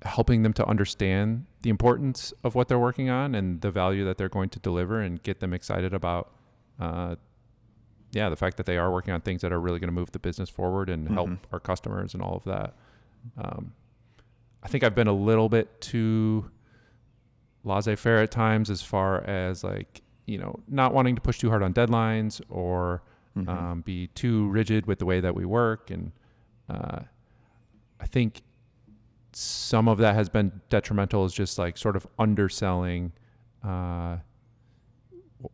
helping 0.04 0.44
them 0.44 0.54
to 0.54 0.66
understand 0.68 1.46
the 1.62 1.70
importance 1.70 2.34
of 2.44 2.56
what 2.56 2.68
they're 2.68 2.80
working 2.80 3.10
on 3.10 3.36
and 3.36 3.62
the 3.62 3.72
value 3.72 4.04
that 4.06 4.18
they're 4.18 4.30
going 4.30 4.50
to 4.50 4.60
deliver 4.60 5.00
and 5.00 5.24
get 5.24 5.40
them 5.40 5.54
excited 5.54 5.94
about 5.94 6.34
uh 6.80 7.16
yeah, 8.12 8.30
the 8.30 8.36
fact 8.36 8.58
that 8.58 8.68
they 8.68 8.78
are 8.78 8.92
working 8.92 9.12
on 9.12 9.22
things 9.22 9.42
that 9.42 9.52
are 9.52 9.60
really 9.60 9.80
going 9.80 9.88
to 9.88 9.94
move 9.94 10.12
the 10.12 10.20
business 10.20 10.48
forward 10.48 10.88
and 10.88 11.10
help 11.10 11.30
Mhm. 11.30 11.38
our 11.52 11.60
customers 11.60 12.14
and 12.14 12.22
all 12.22 12.36
of 12.36 12.44
that. 12.44 12.76
Um, 13.40 13.74
I 14.62 14.68
think 14.68 14.84
I've 14.84 14.94
been 14.94 15.08
a 15.08 15.14
little 15.14 15.50
bit 15.50 15.82
too 15.82 16.52
laissez-faire 17.64 18.22
at 18.22 18.30
times, 18.30 18.70
as 18.70 18.84
far 18.84 19.24
as 19.24 19.64
like 19.64 20.02
you 20.28 20.38
know 20.38 20.60
not 20.68 20.94
wanting 20.94 21.16
to 21.16 21.22
push 21.22 21.40
too 21.40 21.50
hard 21.50 21.64
on 21.64 21.74
deadlines 21.74 22.40
or 22.50 23.02
Mhm. 23.38 23.50
um, 23.50 23.82
be 23.82 24.08
too 24.08 24.48
rigid 24.50 24.86
with 24.86 25.00
the 25.00 25.06
way 25.06 25.20
that 25.20 25.34
we 25.36 25.46
work, 25.46 25.90
and 25.90 26.12
uh, 26.70 27.00
I 28.00 28.06
think 28.06 28.42
some 29.32 29.88
of 29.88 29.98
that 29.98 30.14
has 30.16 30.30
been 30.30 30.62
detrimental. 30.70 31.26
Is 31.26 31.34
just 31.34 31.58
like 31.58 31.78
sort 31.78 31.96
of 31.96 32.06
underselling 32.20 33.12
uh, 33.64 34.18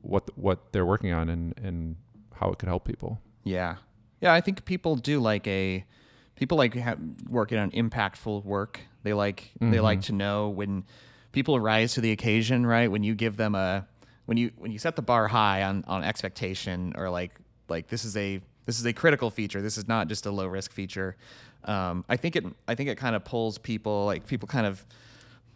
what 0.01 0.37
what 0.37 0.71
they're 0.71 0.85
working 0.85 1.13
on 1.13 1.29
and 1.29 1.57
and 1.63 1.95
how 2.35 2.49
it 2.51 2.59
could 2.59 2.67
help 2.69 2.85
people. 2.85 3.19
Yeah. 3.43 3.75
Yeah, 4.21 4.33
I 4.33 4.41
think 4.41 4.65
people 4.65 4.95
do 4.95 5.19
like 5.19 5.47
a 5.47 5.85
people 6.35 6.57
like 6.57 6.75
ha- 6.77 6.95
working 7.29 7.57
on 7.57 7.71
impactful 7.71 8.43
work. 8.43 8.81
They 9.03 9.13
like 9.13 9.51
they 9.61 9.79
like 9.79 10.01
to 10.01 10.13
know 10.13 10.49
when 10.49 10.83
people 11.31 11.59
rise 11.59 11.93
to 11.93 12.01
the 12.01 12.11
occasion, 12.11 12.65
right? 12.65 12.91
When 12.91 13.03
you 13.03 13.15
give 13.15 13.37
them 13.37 13.55
a 13.55 13.87
when 14.25 14.37
you 14.37 14.51
when 14.57 14.71
you 14.71 14.79
set 14.79 14.95
the 14.97 15.01
bar 15.01 15.29
high 15.29 15.63
on 15.63 15.85
on 15.87 16.03
expectation 16.03 16.93
or 16.97 17.09
like 17.09 17.31
like 17.69 17.87
this 17.87 18.05
is 18.05 18.15
a 18.17 18.41
this 18.65 18.79
is 18.79 18.85
a 18.85 18.93
critical 18.93 19.29
feature. 19.29 19.61
This 19.61 19.77
is 19.77 19.87
not 19.87 20.07
just 20.07 20.25
a 20.25 20.31
low 20.31 20.45
risk 20.47 20.71
feature. 20.71 21.15
Um, 21.65 22.05
I 22.07 22.17
think 22.17 22.35
it 22.35 22.45
I 22.67 22.75
think 22.75 22.89
it 22.89 22.97
kind 22.97 23.15
of 23.15 23.23
pulls 23.25 23.57
people 23.57 24.05
like 24.05 24.25
people 24.27 24.47
kind 24.47 24.65
of 24.67 24.85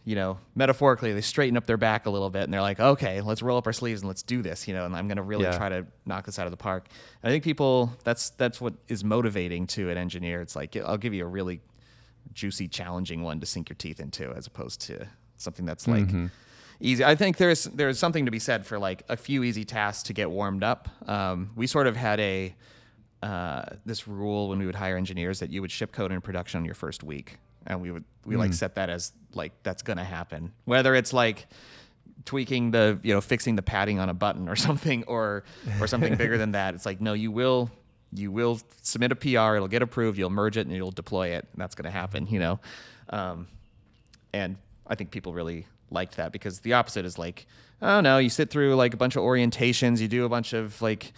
you 0.05 0.15
know, 0.15 0.37
metaphorically, 0.53 1.13
they 1.13 1.21
straighten 1.21 1.55
up 1.55 1.65
their 1.65 1.77
back 1.77 2.05
a 2.07 2.09
little 2.09 2.29
bit 2.29 2.43
and 2.43 2.53
they're 2.53 2.59
like, 2.59 2.77
okay, 2.77 3.21
let's 3.21 3.41
roll 3.41 3.57
up 3.57 3.65
our 3.65 3.71
sleeves 3.71 4.01
and 4.01 4.07
let's 4.09 4.21
do 4.21 4.41
this, 4.41 4.67
you 4.67 4.73
know, 4.73 4.85
and 4.85 4.93
I'm 4.93 5.07
going 5.07 5.15
to 5.15 5.23
really 5.23 5.45
Yeah. 5.45 5.57
try 5.57 5.69
to 5.69 5.85
knock 6.05 6.25
this 6.25 6.37
out 6.37 6.45
of 6.45 6.51
the 6.51 6.57
park. 6.57 6.87
And 7.21 7.29
I 7.29 7.31
think 7.33 7.45
people, 7.45 7.89
that's, 8.03 8.31
that's 8.31 8.59
what 8.59 8.73
is 8.89 9.05
motivating 9.05 9.65
to 9.67 9.89
an 9.89 9.97
engineer. 9.97 10.41
It's 10.41 10.57
like, 10.57 10.75
I'll 10.75 10.97
give 10.97 11.13
you 11.13 11.23
a 11.23 11.27
really 11.29 11.61
juicy, 12.33 12.67
challenging 12.67 13.21
one 13.23 13.39
to 13.39 13.45
sink 13.45 13.69
your 13.69 13.77
teeth 13.77 14.01
into 14.01 14.29
as 14.33 14.45
opposed 14.45 14.81
to 14.87 15.07
something 15.37 15.65
that's 15.65 15.87
like 15.87 16.09
easy. 16.79 17.03
I 17.03 17.15
think 17.15 17.37
there's, 17.37 17.65
there's 17.65 17.99
something 17.99 18.25
to 18.25 18.31
be 18.31 18.39
said 18.39 18.65
for 18.65 18.79
like 18.79 19.03
a 19.09 19.17
few 19.17 19.43
easy 19.43 19.65
tasks 19.65 20.03
to 20.03 20.13
get 20.13 20.29
warmed 20.29 20.63
up. 20.63 20.89
Um, 21.07 21.51
we 21.55 21.67
sort 21.67 21.87
of 21.87 21.95
had 21.95 22.19
a, 22.19 22.55
uh, 23.23 23.63
this 23.85 24.05
rule 24.05 24.49
when 24.49 24.59
we 24.59 24.65
would 24.65 24.75
hire 24.75 24.97
engineers 24.97 25.39
that 25.39 25.49
you 25.49 25.61
would 25.61 25.71
ship 25.71 25.93
code 25.93 26.11
in 26.11 26.19
production 26.19 26.57
on 26.57 26.65
your 26.65 26.75
first 26.75 27.03
week, 27.03 27.37
and 27.65 27.81
we 27.81 27.89
would 27.89 28.03
we 28.25 28.35
like 28.35 28.53
set 28.53 28.75
that 28.75 28.89
as 28.89 29.13
like 29.33 29.53
that's 29.63 29.81
gonna 29.81 30.03
happen. 30.03 30.51
Whether 30.65 30.93
it's 30.93 31.13
like 31.13 31.47
tweaking 32.25 32.71
the 32.71 32.99
you 33.01 33.13
know 33.13 33.21
fixing 33.21 33.55
the 33.55 33.61
padding 33.61 33.97
on 33.99 34.09
a 34.09 34.13
button 34.13 34.49
or 34.49 34.55
something, 34.67 35.05
or 35.05 35.45
or 35.79 35.87
something 35.87 36.15
bigger 36.15 36.37
than 36.37 36.51
that. 36.51 36.75
It's 36.75 36.85
like 36.85 36.99
no, 36.99 37.13
you 37.13 37.31
will 37.31 37.71
you 38.11 38.29
will 38.29 38.59
submit 38.81 39.13
a 39.13 39.15
PR, 39.15 39.55
it'll 39.55 39.69
get 39.69 39.81
approved, 39.81 40.17
you'll 40.17 40.29
merge 40.29 40.57
it, 40.57 40.67
and 40.67 40.75
you'll 40.75 40.91
deploy 40.91 41.29
it, 41.29 41.47
and 41.53 41.61
that's 41.61 41.75
gonna 41.75 41.91
happen. 41.91 42.27
You 42.27 42.39
know, 42.39 42.59
um, 43.09 43.47
and 44.33 44.57
I 44.85 44.95
think 44.95 45.11
people 45.11 45.33
really 45.33 45.65
liked 45.93 46.17
that 46.17 46.31
because 46.31 46.59
the 46.61 46.73
opposite 46.73 47.05
is 47.05 47.17
like, 47.17 47.45
oh 47.81 48.01
no, 48.01 48.17
you 48.17 48.29
sit 48.29 48.49
through 48.49 48.75
like 48.75 48.93
a 48.93 48.97
bunch 48.97 49.15
of 49.15 49.23
orientations, 49.23 49.99
you 49.99 50.07
do 50.07 50.25
a 50.25 50.29
bunch 50.29 50.53
of 50.53 50.81
like 50.81 51.13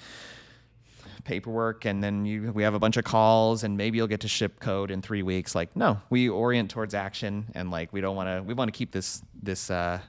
paperwork 1.23 1.85
and 1.85 2.03
then 2.03 2.23
you 2.23 2.51
we 2.53 2.63
have 2.63 2.75
a 2.75 2.79
bunch 2.79 2.97
of 2.97 3.03
calls 3.03 3.63
and 3.63 3.75
maybe 3.75 3.97
you'll 3.97 4.07
get 4.07 4.21
to 4.21 4.27
ship 4.27 4.59
code 4.59 4.91
in 4.91 5.01
three 5.01 5.23
weeks. 5.23 5.55
Like 5.55 5.75
no 5.75 5.99
we 6.09 6.29
orient 6.29 6.69
towards 6.69 6.93
action 6.93 7.47
and 7.55 7.71
like 7.71 7.91
we 7.91 7.99
don't 7.99 8.15
want 8.15 8.29
to 8.29 8.43
we 8.43 8.53
want 8.53 8.71
to 8.71 8.77
keep 8.77 8.91
this 8.91 9.23
this 9.41 9.69
uh 9.69 9.99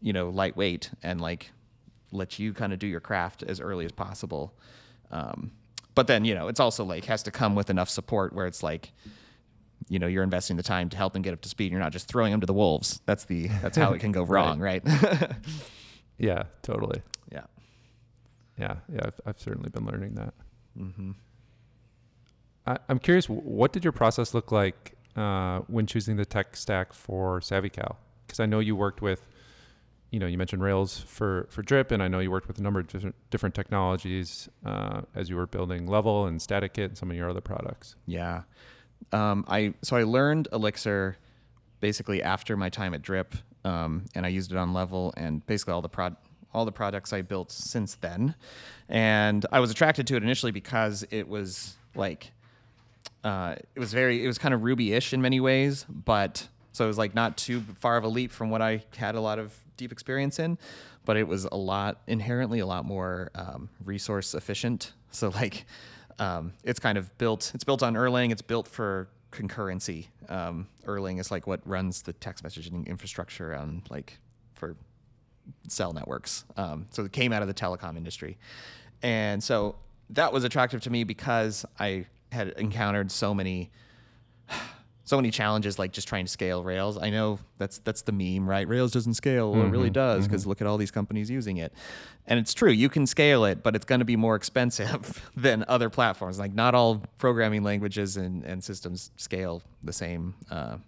you 0.00 0.12
know 0.12 0.30
lightweight 0.30 0.90
and 1.02 1.20
like 1.20 1.50
let 2.12 2.38
you 2.38 2.52
kind 2.52 2.72
of 2.72 2.78
do 2.78 2.86
your 2.86 3.00
craft 3.00 3.42
as 3.42 3.60
early 3.60 3.84
as 3.84 3.92
possible. 3.92 4.54
Um 5.10 5.50
but 5.94 6.06
then 6.06 6.24
you 6.24 6.34
know 6.34 6.48
it's 6.48 6.60
also 6.60 6.84
like 6.84 7.04
has 7.06 7.24
to 7.24 7.30
come 7.30 7.54
with 7.56 7.68
enough 7.68 7.88
support 7.88 8.32
where 8.32 8.46
it's 8.46 8.62
like 8.62 8.92
you 9.88 9.98
know 9.98 10.06
you're 10.06 10.22
investing 10.24 10.56
the 10.56 10.62
time 10.62 10.88
to 10.88 10.96
help 10.96 11.12
them 11.12 11.22
get 11.22 11.32
up 11.32 11.40
to 11.40 11.48
speed 11.48 11.70
you're 11.70 11.80
not 11.80 11.92
just 11.92 12.08
throwing 12.08 12.30
them 12.30 12.40
to 12.40 12.46
the 12.46 12.52
wolves 12.54 13.00
that's 13.06 13.24
the 13.24 13.48
that's 13.62 13.76
how 13.76 13.92
it 13.92 14.00
can 14.00 14.12
go 14.12 14.22
wrong 14.34 14.58
right, 14.58 14.82
Yeah, 16.18 16.44
totally. 16.62 17.02
yeah 17.30 17.42
Yeah, 18.58 18.76
yeah, 18.92 19.00
I've, 19.04 19.20
I've 19.26 19.38
certainly 19.38 19.68
been 19.68 19.84
learning 19.84 20.14
that. 20.14 20.32
I, 22.66 22.78
I'm 22.88 22.98
curious, 22.98 23.26
what 23.28 23.72
did 23.72 23.84
your 23.84 23.92
process 23.92 24.34
look 24.34 24.50
like 24.50 24.94
uh, 25.14 25.60
when 25.68 25.86
choosing 25.86 26.16
the 26.16 26.24
tech 26.24 26.56
stack 26.56 26.92
for 26.92 27.40
SavvyCal? 27.40 27.96
Because 28.26 28.40
I 28.40 28.46
know 28.46 28.58
you 28.58 28.74
worked 28.74 29.02
with, 29.02 29.26
you 30.10 30.18
know, 30.18 30.26
you 30.26 30.38
mentioned 30.38 30.62
Rails 30.62 30.98
for 30.98 31.46
for 31.50 31.62
Drip, 31.62 31.90
and 31.92 32.02
I 32.02 32.08
know 32.08 32.18
you 32.20 32.30
worked 32.30 32.48
with 32.48 32.58
a 32.58 32.62
number 32.62 32.80
of 32.80 32.86
different 32.88 33.14
different 33.30 33.54
technologies 33.54 34.48
uh, 34.64 35.02
as 35.14 35.28
you 35.28 35.36
were 35.36 35.46
building 35.46 35.86
Level 35.86 36.26
and 36.26 36.40
StaticKit 36.40 36.86
and 36.86 36.98
some 36.98 37.10
of 37.10 37.16
your 37.16 37.28
other 37.30 37.40
products. 37.40 37.94
Yeah. 38.06 38.42
Um, 39.12 39.44
I 39.48 39.74
so 39.82 39.96
I 39.96 40.02
learned 40.02 40.48
Elixir 40.52 41.16
basically 41.80 42.22
after 42.22 42.56
my 42.56 42.68
time 42.68 42.94
at 42.94 43.02
Drip, 43.02 43.34
um, 43.64 44.06
and 44.14 44.26
I 44.26 44.28
used 44.28 44.52
it 44.52 44.58
on 44.58 44.72
Level 44.72 45.12
and 45.16 45.44
basically 45.46 45.72
all 45.74 45.82
the 45.82 45.88
prod 45.88 46.16
all 46.52 46.64
the 46.64 46.72
projects 46.72 47.12
I 47.12 47.22
built 47.22 47.52
since 47.52 47.96
then. 47.96 48.34
And 48.88 49.44
I 49.52 49.60
was 49.60 49.70
attracted 49.70 50.06
to 50.08 50.16
it 50.16 50.22
initially 50.22 50.52
because 50.52 51.04
it 51.10 51.28
was 51.28 51.76
like 51.94 52.32
uh, 53.24 53.56
it 53.74 53.80
was 53.80 53.92
very 53.92 54.24
it 54.24 54.26
was 54.26 54.38
kind 54.38 54.54
of 54.54 54.62
Ruby-ish 54.62 55.12
in 55.12 55.20
many 55.20 55.40
ways, 55.40 55.84
but 55.88 56.48
so 56.72 56.84
it 56.84 56.88
was 56.88 56.98
like 56.98 57.14
not 57.14 57.36
too 57.36 57.60
far 57.78 57.96
of 57.96 58.04
a 58.04 58.08
leap 58.08 58.30
from 58.30 58.50
what 58.50 58.62
I 58.62 58.84
had 58.96 59.14
a 59.14 59.20
lot 59.20 59.38
of 59.38 59.54
deep 59.76 59.92
experience 59.92 60.38
in, 60.38 60.58
but 61.04 61.16
it 61.16 61.26
was 61.26 61.44
a 61.44 61.56
lot 61.56 62.02
inherently 62.06 62.60
a 62.60 62.66
lot 62.66 62.84
more 62.84 63.30
um, 63.34 63.68
resource 63.84 64.34
efficient. 64.34 64.92
So 65.10 65.30
like 65.30 65.66
um, 66.18 66.52
it's 66.64 66.80
kind 66.80 66.98
of 66.98 67.16
built 67.18 67.52
it's 67.54 67.64
built 67.64 67.82
on 67.82 67.94
Erlang. 67.94 68.30
It's 68.30 68.42
built 68.42 68.68
for 68.68 69.08
concurrency. 69.32 70.06
Um, 70.28 70.66
Erlang 70.86 71.20
is 71.20 71.30
like 71.30 71.46
what 71.46 71.60
runs 71.66 72.02
the 72.02 72.12
text 72.14 72.44
messaging 72.44 72.86
infrastructure 72.86 73.54
on 73.54 73.82
like 73.90 74.18
for 74.54 74.76
cell 75.68 75.92
networks. 75.92 76.44
Um, 76.56 76.86
so 76.90 77.04
it 77.04 77.12
came 77.12 77.32
out 77.32 77.42
of 77.42 77.48
the 77.48 77.54
telecom 77.54 77.96
industry. 77.96 78.38
And 79.02 79.42
so 79.42 79.76
that 80.10 80.32
was 80.32 80.44
attractive 80.44 80.80
to 80.82 80.90
me 80.90 81.04
because 81.04 81.64
I 81.78 82.06
had 82.32 82.48
encountered 82.50 83.10
so 83.10 83.34
many 83.34 83.70
so 85.06 85.16
many 85.16 85.30
challenges 85.30 85.78
like 85.78 85.92
just 85.92 86.08
trying 86.08 86.24
to 86.24 86.30
scale 86.30 86.64
Rails. 86.64 86.98
I 86.98 87.10
know 87.10 87.38
that's 87.58 87.78
that's 87.78 88.02
the 88.02 88.12
meme, 88.12 88.48
right? 88.48 88.66
Rails 88.66 88.90
doesn't 88.90 89.14
scale. 89.14 89.52
Well, 89.52 89.64
it 89.64 89.70
really 89.70 89.88
does 89.88 90.26
because 90.26 90.46
look 90.46 90.60
at 90.60 90.66
all 90.66 90.76
these 90.76 90.90
companies 90.90 91.30
using 91.30 91.58
it. 91.58 91.72
And 92.26 92.40
it's 92.40 92.52
true, 92.52 92.72
you 92.72 92.88
can 92.88 93.06
scale 93.06 93.44
it, 93.44 93.62
but 93.62 93.76
it's 93.76 93.84
going 93.84 94.00
to 94.00 94.04
be 94.04 94.16
more 94.16 94.34
expensive 94.34 95.30
than 95.36 95.64
other 95.68 95.88
platforms. 95.88 96.40
Like 96.40 96.52
not 96.52 96.74
all 96.74 97.04
programming 97.18 97.62
languages 97.62 98.16
and, 98.16 98.44
and 98.44 98.62
systems 98.62 99.12
scale 99.16 99.62
the 99.84 99.92
same 99.92 100.34
uh, 100.50 100.78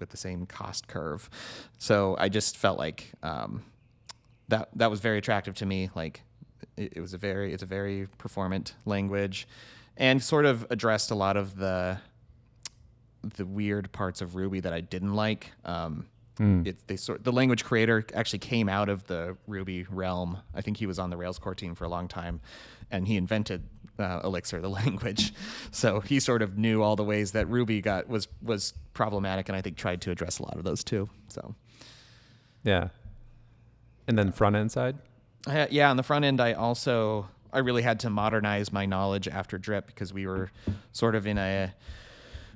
with 0.00 0.10
the 0.10 0.16
same 0.16 0.46
cost 0.46 0.88
curve. 0.88 1.30
So 1.78 2.16
I 2.18 2.28
just 2.28 2.56
felt 2.56 2.76
like 2.76 3.12
um, 3.22 3.62
that 4.48 4.68
that 4.74 4.90
was 4.90 4.98
very 4.98 5.18
attractive 5.18 5.54
to 5.56 5.66
me. 5.66 5.90
Like 5.94 6.22
it, 6.76 6.94
it 6.96 7.00
was 7.00 7.14
a 7.14 7.18
very 7.18 7.54
it's 7.54 7.62
a 7.62 7.66
very 7.66 8.08
performant 8.18 8.74
language, 8.84 9.46
and 9.96 10.20
sort 10.20 10.44
of 10.44 10.66
addressed 10.70 11.12
a 11.12 11.14
lot 11.14 11.36
of 11.36 11.54
the 11.54 12.00
the 13.22 13.44
weird 13.44 13.92
parts 13.92 14.20
of 14.20 14.34
Ruby 14.34 14.60
that 14.60 14.72
I 14.72 14.80
didn't 14.80 15.14
like. 15.14 15.52
Um, 15.64 16.06
it, 16.66 16.86
they 16.86 16.96
sort 16.96 17.22
the 17.22 17.32
language 17.32 17.64
creator 17.64 18.04
actually 18.14 18.38
came 18.38 18.68
out 18.68 18.88
of 18.88 19.06
the 19.06 19.36
Ruby 19.46 19.84
realm. 19.90 20.38
I 20.54 20.62
think 20.62 20.78
he 20.78 20.86
was 20.86 20.98
on 20.98 21.10
the 21.10 21.16
Rails 21.16 21.38
core 21.38 21.54
team 21.54 21.74
for 21.74 21.84
a 21.84 21.88
long 21.88 22.08
time, 22.08 22.40
and 22.90 23.06
he 23.06 23.16
invented 23.16 23.62
uh, 23.98 24.20
Elixir, 24.24 24.60
the 24.60 24.70
language. 24.82 25.34
So 25.70 26.00
he 26.00 26.18
sort 26.18 26.40
of 26.40 26.56
knew 26.56 26.82
all 26.82 26.96
the 26.96 27.04
ways 27.04 27.32
that 27.32 27.46
Ruby 27.48 27.82
got 27.82 28.08
was 28.08 28.26
was 28.42 28.72
problematic, 28.94 29.50
and 29.50 29.56
I 29.56 29.60
think 29.60 29.76
tried 29.76 30.00
to 30.02 30.10
address 30.10 30.38
a 30.38 30.44
lot 30.44 30.56
of 30.56 30.64
those 30.64 30.82
too. 30.82 31.10
So 31.28 31.54
Yeah. 32.64 32.88
And 34.08 34.18
then 34.18 34.32
front 34.32 34.56
end 34.56 34.72
side? 34.72 34.96
Uh, 35.46 35.66
yeah, 35.70 35.90
on 35.90 35.96
the 35.96 36.02
front 36.02 36.24
end, 36.24 36.40
I 36.40 36.54
also 36.54 37.28
I 37.52 37.58
really 37.58 37.82
had 37.82 38.00
to 38.00 38.10
modernize 38.10 38.72
my 38.72 38.86
knowledge 38.86 39.28
after 39.28 39.58
Drip 39.58 39.86
because 39.86 40.12
we 40.12 40.26
were 40.26 40.50
sort 40.92 41.14
of 41.14 41.26
in 41.26 41.38
a 41.38 41.74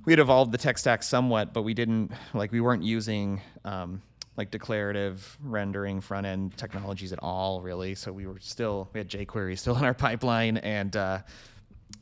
we 0.04 0.12
had 0.12 0.20
evolved 0.20 0.52
the 0.52 0.58
tech 0.58 0.78
stack 0.78 1.02
somewhat, 1.02 1.52
but 1.52 1.62
we 1.62 1.74
didn't 1.74 2.12
like 2.32 2.52
we 2.52 2.60
weren't 2.60 2.82
using 2.82 3.40
um, 3.64 4.02
like 4.36 4.50
declarative 4.50 5.38
rendering 5.42 6.00
front 6.00 6.26
end 6.26 6.56
technologies 6.56 7.12
at 7.12 7.18
all, 7.22 7.60
really. 7.60 7.94
So 7.94 8.12
we 8.12 8.26
were 8.26 8.38
still 8.40 8.88
we 8.92 8.98
had 8.98 9.08
jQuery 9.08 9.58
still 9.58 9.76
in 9.78 9.84
our 9.84 9.94
pipeline, 9.94 10.58
and 10.58 10.94
uh, 10.96 11.18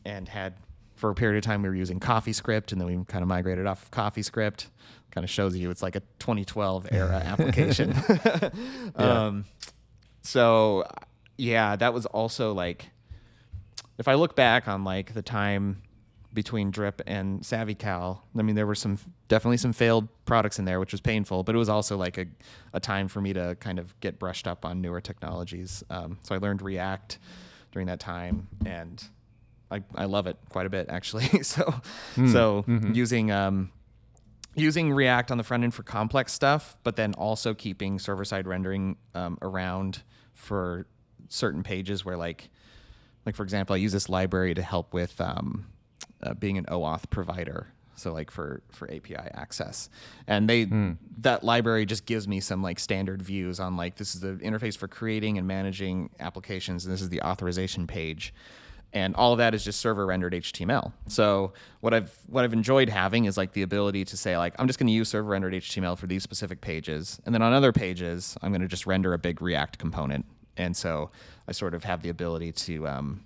and 0.05 0.29
had 0.29 0.55
for 0.97 1.11
a 1.11 1.15
period 1.15 1.39
of 1.39 1.45
time 1.45 1.63
we 1.63 1.69
were 1.69 1.75
using 1.75 2.01
CoffeeScript, 2.01 2.73
and 2.73 2.81
then 2.81 2.87
we 2.87 3.05
kind 3.07 3.23
of 3.23 3.29
migrated 3.29 3.67
off 3.67 3.85
of 3.85 3.91
CoffeeScript. 3.91 4.67
Kind 5.11 5.25
of 5.25 5.31
shows 5.31 5.55
you 5.55 5.71
it's 5.71 5.83
like 5.83 5.95
a 5.95 6.01
2012 6.21 6.89
era 6.91 7.17
application. 7.25 7.95
um, 8.97 9.45
so 10.23 10.85
yeah, 11.37 11.77
that 11.77 11.93
was 11.93 12.07
also 12.07 12.53
like 12.55 12.91
if 13.99 14.09
I 14.09 14.15
look 14.15 14.35
back 14.35 14.69
on 14.69 14.85
like 14.85 15.13
the 15.13 15.23
time 15.23 15.83
between 16.33 16.71
Drip 16.71 17.03
and 17.07 17.41
SavvyCal. 17.41 18.21
I 18.37 18.43
mean 18.43 18.55
there 18.55 18.67
were 18.67 18.75
some 18.75 18.99
definitely 19.29 19.59
some 19.59 19.73
failed 19.73 20.09
products 20.25 20.59
in 20.59 20.65
there, 20.65 20.81
which 20.81 20.93
was 20.93 21.01
painful, 21.01 21.43
but 21.43 21.55
it 21.55 21.59
was 21.59 21.69
also 21.69 21.97
like 21.97 22.19
a, 22.19 22.27
a 22.73 22.81
time 22.81 23.09
for 23.09 23.21
me 23.21 23.33
to 23.33 23.57
kind 23.61 23.79
of 23.79 23.99
get 24.01 24.19
brushed 24.19 24.47
up 24.47 24.65
on 24.65 24.81
newer 24.81 25.01
technologies. 25.01 25.83
Um, 25.91 26.19
so 26.23 26.35
I 26.35 26.39
learned 26.39 26.63
React 26.63 27.19
during 27.73 27.87
that 27.87 28.01
time, 28.01 28.49
and 28.65 29.03
I, 29.71 29.83
I 29.95 30.05
love 30.05 30.27
it 30.27 30.37
quite 30.49 30.67
a 30.67 30.71
bit 30.71 30.89
actually. 30.89 31.27
so 31.43 31.75
so 32.31 32.65
using 32.93 33.31
um, 33.31 33.71
using 34.55 34.93
React 34.93 35.33
on 35.33 35.39
the 35.39 35.45
front 35.45 35.65
end 35.65 35.75
for 35.75 35.83
complex 35.83 36.33
stuff, 36.33 36.77
but 36.83 36.97
then 36.97 37.15
also 37.15 37.55
keeping 37.55 37.99
server 37.99 38.25
side 38.25 38.47
rendering 38.47 38.97
um, 39.15 39.39
around 39.43 40.03
for 40.35 40.87
certain 41.29 41.63
pages 41.63 42.05
where 42.05 42.17
like 42.17 42.51
like 43.25 43.37
for 43.37 43.43
example, 43.43 43.75
I 43.75 43.79
use 43.79 43.93
this 43.93 44.09
library 44.09 44.55
to 44.55 44.63
help 44.63 44.93
with 44.93 45.21
um, 45.21 45.67
uh, 46.23 46.35
being 46.35 46.59
an 46.59 46.67
OAuth 46.67 47.11
provider. 47.11 47.69
So 47.95 48.13
like 48.13 48.31
for 48.31 48.63
for 48.73 48.91
API 48.91 49.15
access, 49.17 49.91
and 50.27 50.49
they 50.49 50.65
that 51.19 51.45
library 51.45 51.85
just 51.87 52.07
gives 52.07 52.27
me 52.27 52.41
some 52.41 52.63
like 52.63 52.81
standard 52.81 53.21
views 53.23 53.61
on 53.61 53.77
like 53.77 53.97
this 53.97 54.15
is 54.15 54.21
the 54.23 54.33
interface 54.43 54.77
for 54.77 54.89
creating 54.89 55.37
and 55.39 55.47
managing 55.47 56.11
applications, 56.19 56.85
and 56.85 56.93
this 56.93 57.03
is 57.03 57.11
the 57.11 57.21
authorization 57.23 57.87
page. 57.87 58.33
and 58.95 59.15
all 59.17 59.33
of 59.33 59.39
that 59.39 59.55
is 59.55 59.65
just 59.65 59.81
server 59.81 60.05
rendered 60.07 60.33
HTML. 60.35 60.93
So 61.07 61.53
what 61.81 61.95
I've 61.95 62.17
what 62.27 62.45
I've 62.45 62.53
enjoyed 62.53 62.89
having 62.89 63.25
is 63.27 63.37
like 63.37 63.53
the 63.53 63.63
ability 63.63 64.05
to 64.07 64.17
say 64.17 64.37
like 64.37 64.55
I'm 64.59 64.67
just 64.67 64.79
going 64.79 64.89
to 64.89 64.93
use 64.93 65.09
server 65.11 65.29
rendered 65.31 65.53
HTML 65.55 65.97
for 65.97 66.07
these 66.07 66.23
specific 66.23 66.61
pages, 66.61 67.21
and 67.25 67.35
then 67.35 67.43
on 67.43 67.53
other 67.53 67.73
pages 67.73 68.37
I'm 68.43 68.53
going 68.53 68.63
to 68.63 68.69
just 68.69 68.87
render 68.87 69.13
a 69.15 69.19
big 69.19 69.41
React 69.43 69.79
component. 69.79 70.25
And 70.57 70.77
so 70.77 71.11
I 71.49 71.53
sort 71.53 71.75
of 71.75 71.85
have 71.85 72.03
the 72.03 72.11
ability 72.11 72.53
to 72.53 72.87
um, 72.89 73.25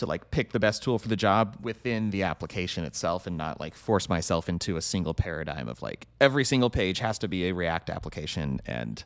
to 0.00 0.06
like 0.06 0.30
pick 0.30 0.52
the 0.52 0.60
best 0.60 0.82
tool 0.82 0.98
for 0.98 1.08
the 1.08 1.16
job 1.16 1.56
within 1.62 2.10
the 2.10 2.22
application 2.22 2.84
itself 2.84 3.26
and 3.26 3.36
not 3.36 3.60
like 3.60 3.74
force 3.74 4.08
myself 4.08 4.48
into 4.48 4.76
a 4.76 4.82
single 4.82 5.14
paradigm 5.14 5.68
of 5.68 5.80
like 5.80 6.06
every 6.20 6.44
single 6.44 6.70
page 6.70 6.98
has 6.98 7.18
to 7.18 7.28
be 7.28 7.48
a 7.48 7.54
React 7.54 7.90
application 7.90 8.60
and 8.66 9.04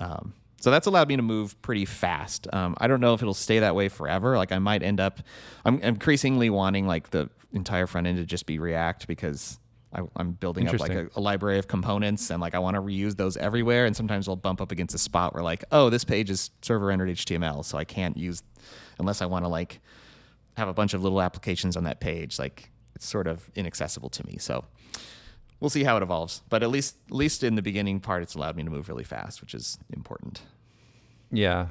um, 0.00 0.34
so 0.62 0.70
that's 0.70 0.86
allowed 0.86 1.08
me 1.08 1.16
to 1.16 1.22
move 1.22 1.60
pretty 1.60 1.84
fast. 1.84 2.46
Um, 2.52 2.76
I 2.78 2.86
don't 2.86 3.00
know 3.00 3.14
if 3.14 3.20
it'll 3.22 3.34
stay 3.34 3.58
that 3.58 3.74
way 3.74 3.88
forever. 3.88 4.36
Like 4.36 4.52
I 4.52 4.60
might 4.60 4.84
end 4.84 5.00
up, 5.00 5.20
I'm 5.64 5.80
increasingly 5.80 6.50
wanting 6.50 6.86
like 6.86 7.10
the 7.10 7.28
entire 7.52 7.88
front 7.88 8.06
end 8.06 8.18
to 8.18 8.24
just 8.24 8.46
be 8.46 8.60
React 8.60 9.08
because 9.08 9.58
I, 9.92 10.02
am 10.16 10.32
building 10.32 10.68
up 10.68 10.78
like 10.78 10.92
a, 10.92 11.08
a, 11.16 11.20
library 11.20 11.58
of 11.58 11.66
components 11.66 12.30
and 12.30 12.40
like 12.40 12.54
I 12.54 12.60
want 12.60 12.76
to 12.76 12.80
reuse 12.80 13.16
those 13.16 13.36
everywhere. 13.36 13.86
And 13.86 13.96
sometimes 13.96 14.28
I'll 14.28 14.36
bump 14.36 14.60
up 14.60 14.70
against 14.70 14.94
a 14.94 14.98
spot 14.98 15.34
where 15.34 15.42
like, 15.42 15.64
oh, 15.72 15.90
this 15.90 16.04
page 16.04 16.30
is 16.30 16.50
server 16.62 16.86
rendered 16.86 17.08
HTML, 17.08 17.64
so 17.64 17.76
I 17.76 17.84
can't 17.84 18.16
use 18.16 18.44
unless 19.00 19.20
I 19.20 19.26
want 19.26 19.44
to 19.44 19.48
like 19.48 19.80
have 20.56 20.68
a 20.68 20.74
bunch 20.74 20.94
of 20.94 21.02
little 21.02 21.20
applications 21.20 21.76
on 21.76 21.84
that 21.84 22.00
page. 22.00 22.38
Like 22.38 22.70
it's 22.94 23.06
sort 23.06 23.26
of 23.26 23.50
inaccessible 23.54 24.10
to 24.10 24.26
me. 24.26 24.36
So 24.38 24.64
we'll 25.60 25.70
see 25.70 25.84
how 25.84 25.96
it 25.96 26.02
evolves. 26.02 26.42
But 26.48 26.62
at 26.62 26.70
least 26.70 26.96
at 27.08 27.14
least 27.14 27.42
in 27.42 27.54
the 27.54 27.62
beginning 27.62 28.00
part, 28.00 28.22
it's 28.22 28.34
allowed 28.34 28.56
me 28.56 28.62
to 28.64 28.70
move 28.70 28.88
really 28.88 29.04
fast, 29.04 29.40
which 29.40 29.54
is 29.54 29.78
important. 29.90 30.42
Yeah, 31.30 31.68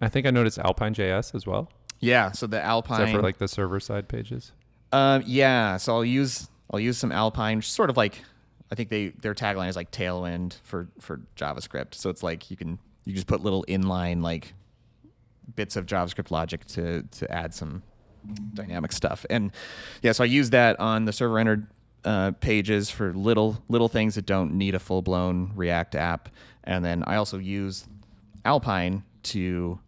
I 0.00 0.08
think 0.08 0.26
I 0.26 0.30
noticed 0.30 0.58
Alpine 0.58 0.94
JS 0.94 1.34
as 1.34 1.46
well. 1.46 1.70
Yeah, 1.98 2.32
so 2.32 2.46
the 2.46 2.62
Alpine. 2.62 3.08
Is 3.08 3.14
for 3.14 3.22
like 3.22 3.38
the 3.38 3.48
server 3.48 3.80
side 3.80 4.08
pages? 4.08 4.52
Um, 4.92 5.22
yeah, 5.26 5.76
so 5.76 5.94
I'll 5.96 6.04
use 6.04 6.48
I'll 6.70 6.80
use 6.80 6.98
some 6.98 7.12
Alpine, 7.12 7.62
sort 7.62 7.90
of 7.90 7.96
like 7.96 8.20
I 8.70 8.74
think 8.74 8.88
they 8.88 9.08
their 9.08 9.34
tagline 9.34 9.68
is 9.68 9.76
like 9.76 9.90
Tailwind 9.90 10.58
for 10.62 10.88
for 11.00 11.20
JavaScript. 11.36 11.94
So 11.94 12.10
it's 12.10 12.22
like 12.22 12.50
you 12.50 12.56
can 12.56 12.78
you 13.04 13.14
just 13.14 13.26
put 13.26 13.42
little 13.42 13.64
inline 13.68 14.22
like 14.22 14.54
bits 15.56 15.76
of 15.76 15.86
JavaScript 15.86 16.30
logic 16.30 16.64
to 16.66 17.02
to 17.02 17.30
add 17.30 17.54
some 17.54 17.82
dynamic 18.54 18.92
stuff. 18.92 19.24
And 19.30 19.52
yeah, 20.02 20.12
so 20.12 20.24
I 20.24 20.26
use 20.26 20.50
that 20.50 20.78
on 20.78 21.04
the 21.04 21.12
server 21.12 21.34
rendered 21.34 21.66
uh, 22.04 22.32
pages 22.32 22.90
for 22.90 23.12
little 23.12 23.62
little 23.68 23.88
things 23.88 24.14
that 24.14 24.26
don't 24.26 24.54
need 24.54 24.74
a 24.74 24.78
full 24.78 25.02
blown 25.02 25.52
React 25.54 25.94
app. 25.96 26.28
And 26.64 26.84
then 26.84 27.04
I 27.06 27.16
also 27.16 27.38
use 27.38 27.86
Alpine 28.44 29.02
to 29.24 29.78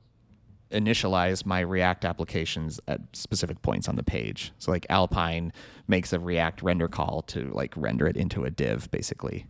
initialize 0.71 1.45
my 1.45 1.61
React 1.61 2.05
applications 2.07 2.81
at 2.89 3.01
specific 3.13 3.61
points 3.63 3.89
on 3.89 3.97
the 3.97 4.03
page. 4.03 4.53
So 4.59 4.71
like 4.73 4.87
Alpine 4.89 5.53
makes 5.87 6.13
a 6.13 6.19
React 6.19 6.63
render 6.63 6.89
call 6.89 7.23
to 7.29 7.51
like 7.53 7.75
render 7.77 8.07
it 8.07 8.17
into 8.17 8.45
a 8.45 8.51
div, 8.51 8.91
basically. 8.91 9.47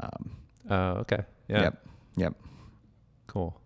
Um, 0.00 0.36
uh, 0.68 0.94
okay. 1.00 1.24
Yeah. 1.48 1.62
Yep. 1.62 1.86
Yep. 2.16 2.34
Cool. 3.26 3.60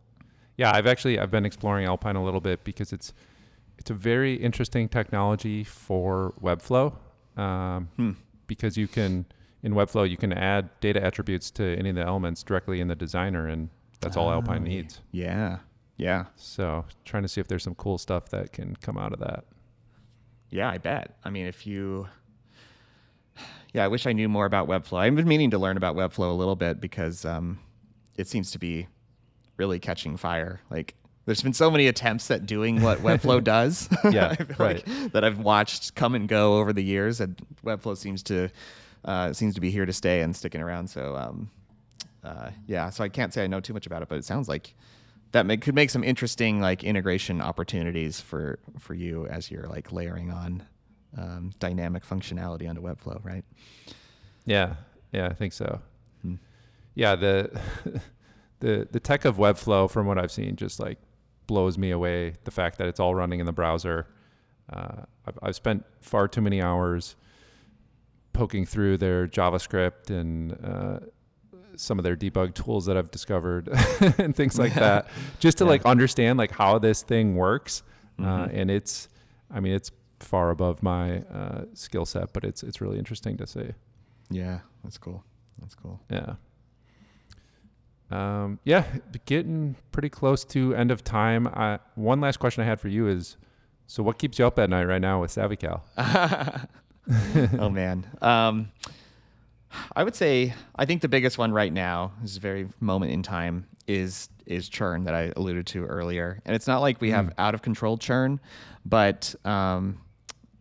Yeah, 0.60 0.72
I've 0.74 0.86
actually 0.86 1.18
I've 1.18 1.30
been 1.30 1.46
exploring 1.46 1.86
Alpine 1.86 2.16
a 2.16 2.22
little 2.22 2.42
bit 2.42 2.64
because 2.64 2.92
it's 2.92 3.14
it's 3.78 3.88
a 3.88 3.94
very 3.94 4.34
interesting 4.34 4.90
technology 4.90 5.64
for 5.64 6.34
Webflow 6.38 6.94
um, 7.38 7.88
hmm. 7.96 8.10
because 8.46 8.76
you 8.76 8.86
can 8.86 9.24
in 9.62 9.72
Webflow 9.72 10.08
you 10.08 10.18
can 10.18 10.34
add 10.34 10.68
data 10.80 11.02
attributes 11.02 11.50
to 11.52 11.64
any 11.78 11.88
of 11.88 11.96
the 11.96 12.02
elements 12.02 12.42
directly 12.42 12.82
in 12.82 12.88
the 12.88 12.94
designer, 12.94 13.48
and 13.48 13.70
that's 14.00 14.18
all 14.18 14.30
Alpine 14.30 14.60
oh, 14.60 14.68
needs. 14.68 15.00
Yeah, 15.12 15.60
yeah. 15.96 16.26
So 16.36 16.84
trying 17.06 17.22
to 17.22 17.28
see 17.30 17.40
if 17.40 17.48
there's 17.48 17.64
some 17.64 17.76
cool 17.76 17.96
stuff 17.96 18.28
that 18.28 18.52
can 18.52 18.76
come 18.82 18.98
out 18.98 19.14
of 19.14 19.20
that. 19.20 19.46
Yeah, 20.50 20.68
I 20.68 20.76
bet. 20.76 21.16
I 21.24 21.30
mean, 21.30 21.46
if 21.46 21.66
you 21.66 22.06
yeah, 23.72 23.82
I 23.82 23.88
wish 23.88 24.06
I 24.06 24.12
knew 24.12 24.28
more 24.28 24.44
about 24.44 24.68
Webflow. 24.68 24.98
I've 24.98 25.16
been 25.16 25.26
meaning 25.26 25.52
to 25.52 25.58
learn 25.58 25.78
about 25.78 25.96
Webflow 25.96 26.28
a 26.28 26.36
little 26.36 26.54
bit 26.54 26.82
because 26.82 27.24
um, 27.24 27.60
it 28.18 28.28
seems 28.28 28.50
to 28.50 28.58
be 28.58 28.88
really 29.60 29.78
catching 29.78 30.16
fire. 30.16 30.62
Like 30.70 30.94
there's 31.26 31.42
been 31.42 31.52
so 31.52 31.70
many 31.70 31.86
attempts 31.86 32.30
at 32.30 32.46
doing 32.46 32.80
what 32.80 33.00
Webflow 33.00 33.44
does. 33.56 33.90
yeah, 34.10 34.34
right. 34.58 34.86
Like, 34.88 35.12
that 35.12 35.22
I've 35.22 35.38
watched 35.38 35.94
come 35.94 36.14
and 36.14 36.26
go 36.26 36.56
over 36.56 36.72
the 36.72 36.82
years, 36.82 37.20
and 37.20 37.36
Webflow 37.62 37.94
seems 37.94 38.22
to 38.24 38.48
uh, 39.04 39.34
seems 39.34 39.54
to 39.54 39.60
be 39.60 39.70
here 39.70 39.84
to 39.84 39.92
stay 39.92 40.22
and 40.22 40.34
sticking 40.34 40.62
around. 40.62 40.88
So, 40.88 41.14
um, 41.14 41.50
uh, 42.24 42.50
yeah, 42.66 42.88
so 42.88 43.04
I 43.04 43.10
can't 43.10 43.34
say 43.34 43.44
I 43.44 43.48
know 43.48 43.60
too 43.60 43.74
much 43.74 43.86
about 43.86 44.00
it, 44.00 44.08
but 44.08 44.16
it 44.16 44.24
sounds 44.24 44.48
like 44.48 44.74
that 45.32 45.44
may, 45.44 45.58
could 45.58 45.74
make 45.74 45.90
some 45.90 46.02
interesting 46.02 46.58
like 46.58 46.82
integration 46.84 47.42
opportunities 47.42 48.18
for 48.18 48.58
for 48.78 48.94
you 48.94 49.26
as 49.26 49.50
you're 49.50 49.68
like 49.68 49.92
layering 49.92 50.30
on 50.30 50.62
um, 51.18 51.52
dynamic 51.58 52.02
functionality 52.06 52.66
onto 52.66 52.80
Webflow, 52.80 53.22
right? 53.22 53.44
Yeah, 54.46 54.76
yeah, 55.12 55.26
I 55.26 55.34
think 55.34 55.52
so. 55.52 55.80
Hmm. 56.22 56.36
Yeah, 56.94 57.14
the 57.14 57.60
the 58.60 58.88
the 58.90 59.00
tech 59.00 59.24
of 59.24 59.36
Webflow, 59.36 59.90
from 59.90 60.06
what 60.06 60.18
I've 60.18 60.32
seen, 60.32 60.56
just 60.56 60.80
like 60.80 60.98
blows 61.46 61.76
me 61.76 61.90
away. 61.90 62.34
The 62.44 62.50
fact 62.50 62.78
that 62.78 62.88
it's 62.88 63.00
all 63.00 63.14
running 63.14 63.40
in 63.40 63.46
the 63.46 63.52
browser. 63.52 64.06
Uh, 64.72 65.02
I've, 65.26 65.38
I've 65.42 65.56
spent 65.56 65.84
far 66.00 66.28
too 66.28 66.40
many 66.40 66.62
hours 66.62 67.16
poking 68.32 68.64
through 68.64 68.98
their 68.98 69.26
JavaScript 69.26 70.10
and 70.10 70.52
uh, 70.64 71.00
some 71.76 71.98
of 71.98 72.04
their 72.04 72.14
debug 72.14 72.54
tools 72.54 72.86
that 72.86 72.96
I've 72.96 73.10
discovered 73.10 73.68
and 74.18 74.34
things 74.34 74.58
like 74.58 74.74
that, 74.74 75.08
just 75.40 75.58
to 75.58 75.64
yeah. 75.64 75.70
like 75.70 75.86
understand 75.86 76.38
like 76.38 76.52
how 76.52 76.78
this 76.78 77.02
thing 77.02 77.34
works. 77.34 77.82
Uh, 78.18 78.22
mm-hmm. 78.22 78.42
Uh, 78.42 78.46
and 78.60 78.70
it's, 78.70 79.08
I 79.50 79.60
mean, 79.60 79.72
it's 79.72 79.90
far 80.20 80.50
above 80.50 80.82
my 80.82 81.18
uh, 81.22 81.64
skill 81.74 82.04
set, 82.04 82.32
but 82.32 82.44
it's 82.44 82.62
it's 82.62 82.80
really 82.80 82.98
interesting 82.98 83.36
to 83.38 83.46
see. 83.46 83.70
Yeah, 84.30 84.60
that's 84.84 84.98
cool. 84.98 85.24
That's 85.60 85.74
cool. 85.74 86.00
Yeah. 86.10 86.34
Um, 88.10 88.58
yeah, 88.64 88.84
getting 89.26 89.76
pretty 89.92 90.08
close 90.08 90.44
to 90.46 90.74
end 90.74 90.90
of 90.90 91.04
time. 91.04 91.46
Uh, 91.46 91.78
one 91.94 92.20
last 92.20 92.38
question 92.38 92.62
I 92.62 92.66
had 92.66 92.80
for 92.80 92.88
you 92.88 93.06
is, 93.06 93.36
so 93.86 94.02
what 94.02 94.18
keeps 94.18 94.38
you 94.38 94.46
up 94.46 94.58
at 94.58 94.70
night 94.70 94.84
right 94.84 95.00
now 95.00 95.20
with 95.20 95.30
SavvyCal? 95.30 95.80
oh 97.58 97.68
man, 97.68 98.06
um, 98.20 98.70
I 99.94 100.02
would 100.02 100.16
say 100.16 100.54
I 100.74 100.86
think 100.86 101.02
the 101.02 101.08
biggest 101.08 101.38
one 101.38 101.52
right 101.52 101.72
now, 101.72 102.12
this 102.22 102.32
is 102.32 102.36
very 102.38 102.68
moment 102.80 103.12
in 103.12 103.22
time, 103.22 103.66
is 103.86 104.28
is 104.46 104.68
churn 104.68 105.04
that 105.04 105.14
I 105.14 105.32
alluded 105.36 105.66
to 105.68 105.84
earlier, 105.84 106.40
and 106.44 106.56
it's 106.56 106.66
not 106.66 106.80
like 106.80 107.00
we 107.00 107.10
have 107.10 107.26
mm. 107.26 107.34
out 107.38 107.54
of 107.54 107.62
control 107.62 107.96
churn, 107.96 108.40
but 108.84 109.34
um, 109.44 110.00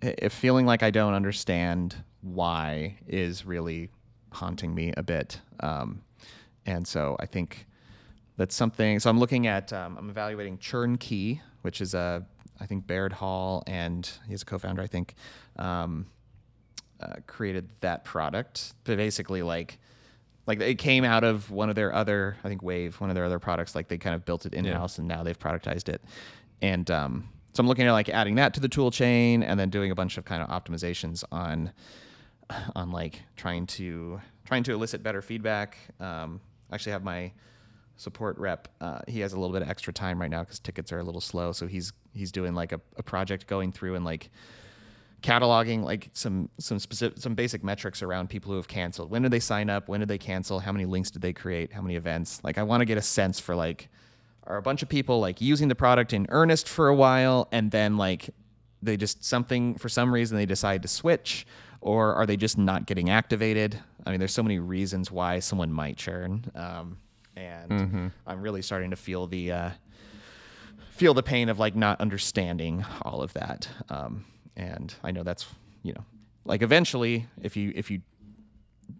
if 0.01 0.33
feeling 0.33 0.65
like 0.65 0.83
I 0.83 0.91
don't 0.91 1.13
understand 1.13 1.95
why 2.21 2.97
is 3.07 3.45
really 3.45 3.89
haunting 4.31 4.75
me 4.75 4.93
a 4.95 5.03
bit. 5.03 5.39
Um, 5.61 6.01
and 6.65 6.87
so 6.87 7.15
I 7.19 7.25
think 7.25 7.65
that's 8.37 8.55
something. 8.55 8.99
So 8.99 9.09
I'm 9.09 9.19
looking 9.19 9.47
at, 9.47 9.73
um, 9.73 9.97
I'm 9.97 10.09
evaluating 10.09 10.57
Churnkey, 10.59 11.41
which 11.61 11.81
is 11.81 11.93
a, 11.93 12.25
I 12.59 12.65
think 12.65 12.87
Baird 12.87 13.13
Hall, 13.13 13.63
and 13.67 14.09
he's 14.27 14.41
a 14.41 14.45
co-founder, 14.45 14.81
I 14.81 14.87
think, 14.87 15.15
um, 15.57 16.07
uh, 17.01 17.15
created 17.27 17.69
that 17.81 18.03
product. 18.03 18.73
But 18.83 18.97
basically, 18.97 19.41
like, 19.43 19.79
like 20.47 20.61
it 20.61 20.77
came 20.77 21.03
out 21.03 21.23
of 21.23 21.51
one 21.51 21.69
of 21.69 21.75
their 21.75 21.93
other, 21.93 22.37
I 22.43 22.49
think 22.49 22.63
Wave, 22.63 22.99
one 22.99 23.09
of 23.09 23.15
their 23.15 23.25
other 23.25 23.39
products. 23.39 23.75
Like 23.75 23.87
they 23.87 23.97
kind 23.97 24.15
of 24.15 24.25
built 24.25 24.45
it 24.45 24.53
in 24.53 24.65
house, 24.65 24.97
yeah. 24.97 25.01
and 25.01 25.07
now 25.07 25.23
they've 25.23 25.37
productized 25.37 25.89
it. 25.89 26.01
And 26.61 26.89
um, 26.89 27.29
so 27.53 27.61
I'm 27.61 27.67
looking 27.67 27.85
at 27.85 27.91
like 27.91 28.09
adding 28.09 28.35
that 28.35 28.53
to 28.55 28.59
the 28.59 28.69
tool 28.69 28.91
chain, 28.91 29.43
and 29.43 29.59
then 29.59 29.69
doing 29.69 29.91
a 29.91 29.95
bunch 29.95 30.17
of 30.17 30.25
kind 30.25 30.41
of 30.41 30.49
optimizations 30.49 31.23
on, 31.31 31.71
on 32.75 32.91
like 32.91 33.21
trying 33.35 33.67
to 33.67 34.19
trying 34.45 34.63
to 34.63 34.73
elicit 34.73 35.03
better 35.03 35.21
feedback. 35.21 35.77
Um, 35.99 36.41
actually 36.71 36.91
have 36.93 37.03
my 37.03 37.31
support 37.97 38.37
rep. 38.37 38.67
Uh, 38.79 38.99
he 39.07 39.19
has 39.19 39.33
a 39.33 39.39
little 39.39 39.53
bit 39.53 39.61
of 39.61 39.69
extra 39.69 39.91
time 39.91 40.19
right 40.19 40.29
now 40.29 40.43
because 40.43 40.59
tickets 40.59 40.91
are 40.91 40.99
a 40.99 41.03
little 41.03 41.21
slow. 41.21 41.51
So 41.51 41.67
he's 41.67 41.91
he's 42.13 42.31
doing 42.31 42.55
like 42.55 42.71
a, 42.71 42.81
a 42.97 43.03
project 43.03 43.47
going 43.47 43.71
through 43.71 43.95
and 43.95 44.05
like 44.05 44.29
cataloging 45.21 45.83
like 45.83 46.09
some 46.13 46.49
some 46.59 46.79
specific 46.79 47.19
some 47.19 47.35
basic 47.35 47.63
metrics 47.63 48.01
around 48.01 48.29
people 48.29 48.51
who 48.51 48.57
have 48.57 48.67
canceled. 48.67 49.11
When 49.11 49.21
did 49.21 49.31
they 49.31 49.39
sign 49.39 49.69
up? 49.69 49.89
When 49.89 49.99
did 49.99 50.09
they 50.09 50.17
cancel? 50.17 50.59
How 50.59 50.71
many 50.71 50.85
links 50.85 51.11
did 51.11 51.21
they 51.21 51.33
create? 51.33 51.73
How 51.73 51.81
many 51.81 51.95
events? 51.95 52.41
Like 52.43 52.57
I 52.57 52.63
want 52.63 52.81
to 52.81 52.85
get 52.85 52.97
a 52.97 53.01
sense 53.01 53.39
for 53.39 53.55
like 53.55 53.89
are 54.47 54.57
a 54.57 54.61
bunch 54.61 54.81
of 54.81 54.89
people 54.89 55.19
like 55.19 55.41
using 55.41 55.67
the 55.67 55.75
product 55.75 56.13
in 56.13 56.25
earnest 56.29 56.67
for 56.67 56.87
a 56.87 56.95
while 56.95 57.47
and 57.51 57.69
then 57.69 57.97
like 57.97 58.29
they 58.81 58.97
just 58.97 59.23
something 59.23 59.75
for 59.75 59.89
some 59.89 60.11
reason 60.13 60.37
they 60.37 60.45
decide 60.45 60.81
to 60.81 60.87
switch 60.87 61.45
or 61.81 62.13
are 62.15 62.25
they 62.25 62.37
just 62.37 62.57
not 62.57 62.85
getting 62.85 63.09
activated? 63.09 63.79
I 64.05 64.11
mean, 64.11 64.19
there's 64.19 64.33
so 64.33 64.43
many 64.43 64.59
reasons 64.59 65.11
why 65.11 65.39
someone 65.39 65.71
might 65.71 65.97
churn, 65.97 66.45
um, 66.55 66.97
and 67.35 67.71
mm-hmm. 67.71 68.07
I'm 68.27 68.41
really 68.41 68.61
starting 68.61 68.89
to 68.91 68.95
feel 68.95 69.27
the 69.27 69.51
uh, 69.51 69.69
feel 70.91 71.13
the 71.13 71.23
pain 71.23 71.49
of 71.49 71.59
like 71.59 71.75
not 71.75 72.01
understanding 72.01 72.85
all 73.03 73.21
of 73.21 73.33
that. 73.33 73.67
Um, 73.89 74.25
and 74.55 74.93
I 75.03 75.11
know 75.11 75.23
that's 75.23 75.45
you 75.83 75.93
know, 75.93 76.03
like 76.45 76.61
eventually, 76.61 77.27
if 77.41 77.55
you 77.55 77.71
if 77.75 77.89
you 77.89 78.01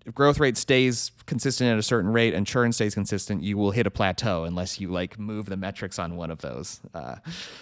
if 0.06 0.14
growth 0.14 0.40
rate 0.40 0.58
stays 0.58 1.12
consistent 1.26 1.72
at 1.72 1.78
a 1.78 1.84
certain 1.84 2.12
rate 2.12 2.34
and 2.34 2.46
churn 2.46 2.72
stays 2.72 2.94
consistent, 2.94 3.44
you 3.44 3.58
will 3.58 3.72
hit 3.72 3.88
a 3.88 3.92
plateau 3.92 4.44
unless 4.44 4.80
you 4.80 4.90
like 4.90 5.20
move 5.20 5.48
the 5.48 5.58
metrics 5.58 6.00
on 6.00 6.16
one 6.16 6.32
of 6.32 6.40
those. 6.40 6.80
Uh, 6.94 7.16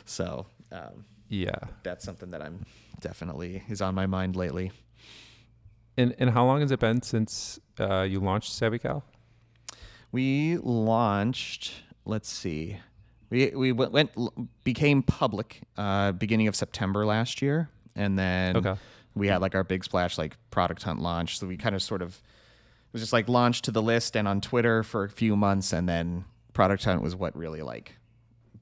so 0.06 0.46
um, 0.72 1.06
Yeah. 1.30 1.56
that's 1.84 2.04
something 2.04 2.32
that 2.32 2.42
I'm 2.42 2.66
definitely 3.00 3.64
is 3.70 3.82
on 3.82 3.96
my 3.96 4.06
mind 4.06 4.36
lately. 4.36 4.72
And 5.98 6.16
and 6.20 6.30
how 6.30 6.46
long 6.46 6.62
has 6.62 6.72
it 6.72 6.80
been 6.80 7.02
since 7.02 7.60
uh, 7.80 8.02
you 8.02 8.20
launched 8.20 8.52
SavvyCal? 8.52 9.02
We 10.12 10.58
launched. 10.58 11.74
Let's 12.06 12.30
see. 12.30 12.78
We 13.30 13.50
we 13.56 13.72
went, 13.72 13.92
went 13.92 14.12
became 14.64 15.04
public 15.04 15.62
uh, 15.78 16.12
beginning 16.14 16.48
of 16.48 16.56
September 16.56 17.06
last 17.06 17.42
year, 17.42 17.70
and 17.96 18.18
then 18.18 18.56
Okay. 18.58 18.76
we 19.16 19.28
had 19.28 19.42
like 19.42 19.56
our 19.56 19.64
big 19.64 19.84
splash 19.84 20.18
like 20.18 20.38
product 20.52 20.84
hunt 20.84 21.02
launch. 21.02 21.40
So 21.40 21.48
we 21.48 21.58
kind 21.58 21.76
of 21.76 21.82
sort 21.82 22.02
of 22.02 22.10
it 22.10 22.94
was 22.94 23.02
just 23.02 23.12
like 23.14 23.28
launched 23.28 23.66
to 23.66 23.72
the 23.72 23.82
list 23.82 24.16
and 24.16 24.28
on 24.28 24.40
Twitter 24.40 24.84
for 24.84 25.04
a 25.04 25.10
few 25.10 25.36
months, 25.36 25.74
and 25.74 25.90
then 25.90 26.24
product 26.54 26.86
hunt 26.86 27.02
was 27.02 27.16
what 27.16 27.36
really 27.36 27.62
like 27.62 27.98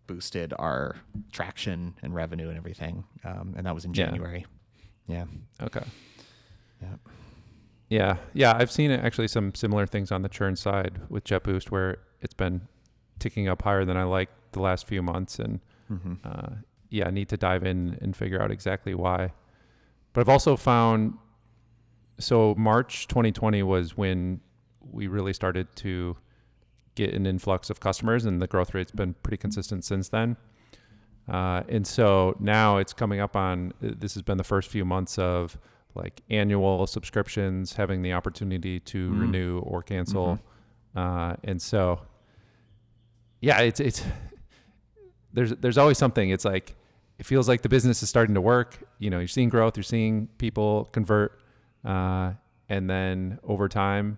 boosted 0.07 0.53
our 0.57 0.95
traction 1.31 1.95
and 2.01 2.13
revenue 2.15 2.47
and 2.49 2.57
everything. 2.57 3.03
Um, 3.23 3.53
and 3.57 3.65
that 3.65 3.75
was 3.75 3.85
in 3.85 3.93
Yeah. 3.93 4.05
January. 4.05 4.45
Yeah. 5.07 5.25
Okay. 5.61 5.83
Yeah. 6.81 6.95
Yeah, 7.89 8.17
yeah, 8.33 8.53
I've 8.57 8.71
seen 8.71 8.91
actually 8.91 9.27
some 9.27 9.53
similar 9.53 9.85
things 9.85 10.11
on 10.11 10.21
the 10.23 10.29
churn 10.29 10.55
side 10.55 10.99
with 11.09 11.23
JetBoost 11.23 11.69
where 11.71 11.97
it's 12.21 12.33
been 12.33 12.61
ticking 13.19 13.47
up 13.47 13.61
higher 13.61 13.85
than 13.85 13.95
I 13.97 14.03
like 14.03 14.29
the 14.53 14.59
last 14.61 14.87
few 14.87 15.01
months, 15.01 15.39
and 15.39 15.59
Mm-hmm. 15.91 16.13
uh, 16.23 16.55
yeah, 16.89 17.07
I 17.07 17.11
need 17.11 17.29
to 17.29 17.37
dive 17.37 17.63
in 17.63 17.99
and 18.01 18.15
figure 18.15 18.41
out 18.41 18.49
exactly 18.49 18.95
why. 18.95 19.33
But 20.13 20.21
I've 20.21 20.29
also 20.29 20.55
found 20.55 21.13
so 22.17 22.55
March 22.57 23.07
2020 23.07 23.61
was 23.61 23.95
when 23.95 24.39
we 24.91 25.05
really 25.05 25.33
started 25.33 25.67
to 25.75 26.17
get 26.95 27.13
an 27.13 27.25
influx 27.27 27.69
of 27.69 27.79
customers, 27.79 28.25
and 28.25 28.41
the 28.41 28.47
growth 28.47 28.73
rate's 28.73 28.91
been 28.91 29.13
pretty 29.21 29.37
consistent 29.37 29.83
since 29.85 30.09
then. 30.09 30.37
Uh, 31.29 31.61
and 31.69 31.85
so 31.85 32.35
now 32.39 32.77
it's 32.77 32.93
coming 32.93 33.19
up 33.19 33.35
on 33.35 33.73
this 33.81 34.13
has 34.15 34.23
been 34.23 34.37
the 34.37 34.43
first 34.43 34.69
few 34.69 34.85
months 34.85 35.19
of 35.19 35.57
like 35.95 36.21
annual 36.29 36.85
subscriptions, 36.87 37.73
having 37.73 38.01
the 38.01 38.13
opportunity 38.13 38.79
to 38.81 39.09
Mm. 39.11 39.19
renew 39.21 39.59
or 39.59 39.81
cancel. 39.81 40.39
Uh, 40.95 41.35
and 41.43 41.61
so, 41.61 42.01
yeah, 43.41 43.59
it's, 43.59 43.79
it's, 43.79 44.03
there's, 45.33 45.51
there's 45.51 45.77
always 45.77 45.97
something. 45.97 46.29
It's 46.29 46.45
like, 46.45 46.75
it 47.17 47.25
feels 47.25 47.47
like 47.47 47.61
the 47.61 47.69
business 47.69 48.03
is 48.03 48.09
starting 48.09 48.35
to 48.35 48.41
work. 48.41 48.77
You 48.99 49.09
know, 49.09 49.19
you're 49.19 49.27
seeing 49.27 49.49
growth, 49.49 49.77
you're 49.77 49.83
seeing 49.83 50.27
people 50.37 50.85
convert. 50.91 51.39
Uh, 51.83 52.33
and 52.69 52.89
then 52.89 53.39
over 53.43 53.69
time, 53.69 54.17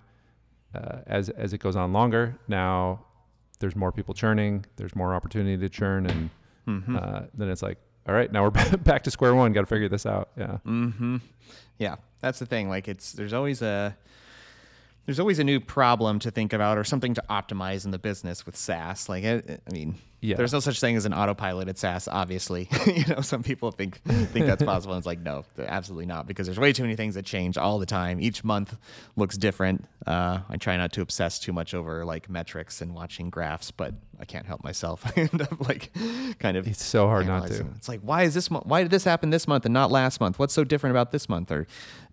uh, 0.73 0.99
as, 1.07 1.29
as 1.29 1.53
it 1.53 1.59
goes 1.59 1.75
on 1.75 1.93
longer, 1.93 2.37
now 2.47 3.03
there's 3.59 3.75
more 3.75 3.91
people 3.91 4.13
churning, 4.13 4.65
there's 4.77 4.95
more 4.95 5.13
opportunity 5.15 5.57
to 5.57 5.69
churn. 5.69 6.05
And 6.07 6.29
Mm-hmm. 6.67 6.97
uh, 6.97 7.21
then 7.33 7.49
it's 7.49 7.63
like, 7.63 7.77
all 8.07 8.13
right, 8.13 8.31
now 8.31 8.43
we're 8.43 8.49
back 8.77 9.03
to 9.03 9.11
square 9.11 9.35
one. 9.35 9.53
Got 9.53 9.61
to 9.61 9.67
figure 9.67 9.89
this 9.89 10.05
out. 10.05 10.29
Yeah. 10.37 10.57
Mm-hmm. 10.65 11.17
Yeah, 11.77 11.95
that's 12.21 12.39
the 12.39 12.45
thing. 12.45 12.69
Like, 12.69 12.87
it's 12.87 13.11
there's 13.11 13.33
always 13.33 13.61
a 13.61 13.95
there's 15.05 15.19
always 15.19 15.39
a 15.39 15.43
new 15.43 15.59
problem 15.59 16.19
to 16.19 16.31
think 16.31 16.53
about 16.53 16.77
or 16.77 16.83
something 16.83 17.13
to 17.13 17.23
optimize 17.29 17.85
in 17.85 17.91
the 17.91 17.99
business 17.99 18.45
with 18.45 18.55
SaaS. 18.57 19.07
Like, 19.07 19.23
I, 19.23 19.41
I 19.67 19.71
mean, 19.71 19.95
Yeah. 20.19 20.35
there's 20.35 20.53
no 20.53 20.59
such 20.59 20.79
thing 20.79 20.95
as 20.97 21.05
an 21.05 21.11
autopiloted 21.11 21.77
SaaS. 21.77 22.07
Obviously, 22.07 22.67
you 22.87 23.05
know, 23.05 23.21
some 23.21 23.43
people 23.43 23.71
think 23.71 24.01
think 24.03 24.47
that's 24.47 24.63
possible. 24.63 24.93
And 24.95 24.99
it's 24.99 25.05
like, 25.05 25.19
no, 25.19 25.45
absolutely 25.59 26.07
not, 26.07 26.25
because 26.27 26.47
there's 26.47 26.59
way 26.59 26.73
too 26.73 26.81
many 26.81 26.95
things 26.95 27.15
that 27.15 27.25
change 27.25 27.57
all 27.57 27.77
the 27.77 27.85
time. 27.85 28.19
Each 28.19 28.43
month 28.43 28.75
looks 29.15 29.37
different. 29.37 29.85
Uh, 30.07 30.39
I 30.49 30.57
try 30.57 30.75
not 30.77 30.91
to 30.93 31.01
obsess 31.01 31.37
too 31.39 31.53
much 31.53 31.73
over 31.73 32.03
like 32.03 32.29
metrics 32.29 32.81
and 32.81 32.95
watching 32.95 33.29
graphs, 33.29 33.69
but 33.69 33.93
I 34.19 34.25
can't 34.25 34.47
help 34.47 34.63
myself. 34.63 35.05
I 35.17 35.21
end 35.21 35.41
up 35.41 35.67
like 35.67 35.91
kind 36.39 36.57
of 36.57 36.67
It's 36.67 36.83
so 36.83 37.07
hard 37.07 37.27
not 37.27 37.47
to. 37.47 37.67
It's 37.75 37.87
like, 37.87 38.01
why 38.01 38.23
is 38.23 38.33
this? 38.33 38.49
Mo- 38.49 38.63
why 38.65 38.81
did 38.81 38.91
this 38.91 39.03
happen 39.03 39.29
this 39.29 39.47
month 39.47 39.65
and 39.65 39.73
not 39.73 39.91
last 39.91 40.19
month? 40.19 40.39
What's 40.39 40.53
so 40.53 40.63
different 40.63 40.95
about 40.95 41.11
this 41.11 41.29
month? 41.29 41.51
Or, 41.51 41.67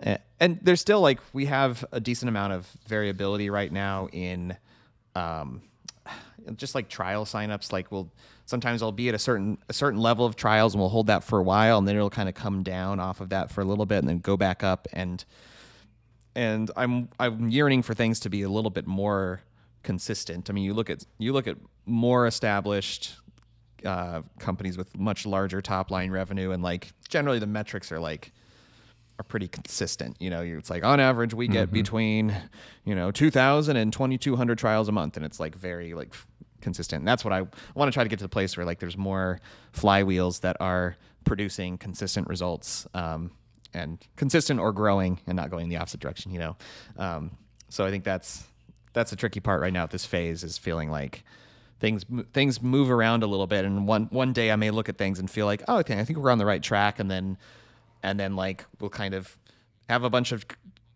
uh, 0.04 0.18
and 0.40 0.58
there's 0.60 0.80
still 0.80 1.00
like 1.00 1.20
we 1.32 1.46
have 1.46 1.84
a 1.90 2.00
decent 2.00 2.28
amount 2.28 2.52
of 2.52 2.66
variability 2.86 3.48
right 3.48 3.72
now 3.72 4.08
in, 4.12 4.56
um, 5.14 5.62
just 6.56 6.74
like 6.74 6.88
trial 6.88 7.24
signups. 7.24 7.72
Like 7.72 7.90
we'll 7.90 8.10
sometimes 8.46 8.82
I'll 8.82 8.92
be 8.92 9.08
at 9.08 9.14
a 9.14 9.18
certain 9.18 9.58
a 9.68 9.72
certain 9.72 10.00
level 10.00 10.26
of 10.26 10.36
trials 10.36 10.74
and 10.74 10.80
we'll 10.80 10.90
hold 10.90 11.06
that 11.08 11.24
for 11.24 11.38
a 11.38 11.42
while 11.42 11.78
and 11.78 11.88
then 11.88 11.96
it'll 11.96 12.10
kind 12.10 12.28
of 12.28 12.34
come 12.34 12.62
down 12.62 13.00
off 13.00 13.20
of 13.20 13.30
that 13.30 13.50
for 13.50 13.60
a 13.60 13.64
little 13.64 13.86
bit 13.86 13.98
and 13.98 14.08
then 14.08 14.18
go 14.18 14.36
back 14.36 14.62
up 14.62 14.86
and 14.92 15.24
and 16.34 16.70
I'm 16.76 17.08
I'm 17.18 17.48
yearning 17.48 17.82
for 17.82 17.94
things 17.94 18.20
to 18.20 18.28
be 18.28 18.42
a 18.42 18.48
little 18.48 18.70
bit 18.70 18.86
more 18.86 19.42
consistent. 19.82 20.50
I 20.50 20.52
mean, 20.52 20.64
you 20.64 20.74
look 20.74 20.90
at 20.90 21.04
you 21.18 21.32
look 21.32 21.46
at 21.46 21.56
more 21.86 22.26
established 22.26 23.14
uh, 23.84 24.22
companies 24.38 24.76
with 24.76 24.96
much 24.98 25.26
larger 25.26 25.60
top 25.60 25.90
line 25.90 26.10
revenue, 26.10 26.50
and 26.50 26.62
like 26.62 26.92
generally 27.08 27.38
the 27.38 27.46
metrics 27.46 27.92
are 27.92 28.00
like 28.00 28.32
are 29.18 29.22
pretty 29.22 29.46
consistent. 29.46 30.16
You 30.18 30.30
know, 30.30 30.42
it's 30.42 30.70
like 30.70 30.84
on 30.84 30.98
average 30.98 31.34
we 31.34 31.46
get 31.46 31.70
between 31.70 32.34
you 32.84 32.94
know 32.94 33.12
2,000 33.12 33.76
and 33.76 33.92
2,200 33.92 34.58
trials 34.58 34.88
a 34.88 34.92
month, 34.92 35.16
and 35.16 35.24
it's 35.24 35.38
like 35.38 35.54
very 35.54 35.94
like 35.94 36.14
consistent. 36.64 37.02
And 37.02 37.08
that's 37.08 37.24
what 37.24 37.32
I, 37.32 37.42
want 37.74 37.90
to 37.90 37.92
try 37.92 38.02
to 38.02 38.08
get 38.08 38.18
to 38.18 38.24
the 38.24 38.28
place 38.28 38.56
where 38.56 38.66
like 38.66 38.80
there's 38.80 38.96
more 38.96 39.40
flywheels 39.72 40.40
that 40.40 40.56
are 40.58 40.96
producing 41.24 41.78
consistent 41.78 42.26
results. 42.26 42.86
Um, 42.94 43.30
and 43.74 43.98
consistent 44.16 44.60
or 44.60 44.72
growing 44.72 45.18
and 45.26 45.36
not 45.36 45.50
going 45.50 45.64
in 45.64 45.68
the 45.68 45.76
opposite 45.76 46.00
direction, 46.00 46.32
you 46.32 46.38
know. 46.38 46.56
Um, 46.96 47.32
so 47.68 47.84
I 47.84 47.90
think 47.90 48.04
that's 48.04 48.44
that's 48.92 49.10
the 49.10 49.16
tricky 49.16 49.40
part 49.40 49.60
right 49.60 49.72
now 49.72 49.82
at 49.82 49.90
this 49.90 50.06
phase 50.06 50.44
is 50.44 50.56
feeling 50.56 50.90
like 50.90 51.24
things 51.80 52.04
things 52.32 52.62
move 52.62 52.90
around 52.90 53.22
a 53.22 53.26
little 53.26 53.46
bit, 53.46 53.64
and 53.64 53.86
one 53.86 54.04
one 54.10 54.32
day 54.32 54.50
I 54.50 54.56
may 54.56 54.70
look 54.70 54.88
at 54.88 54.96
things 54.96 55.18
and 55.18 55.28
feel 55.28 55.46
like, 55.46 55.62
oh, 55.68 55.78
okay, 55.78 55.98
I 55.98 56.04
think 56.04 56.18
we're 56.18 56.30
on 56.30 56.38
the 56.38 56.46
right 56.46 56.62
track, 56.62 56.98
and 56.98 57.10
then 57.10 57.36
and 58.02 58.18
then 58.18 58.36
like 58.36 58.64
we'll 58.80 58.90
kind 58.90 59.14
of 59.14 59.36
have 59.88 60.04
a 60.04 60.10
bunch 60.10 60.32
of 60.32 60.46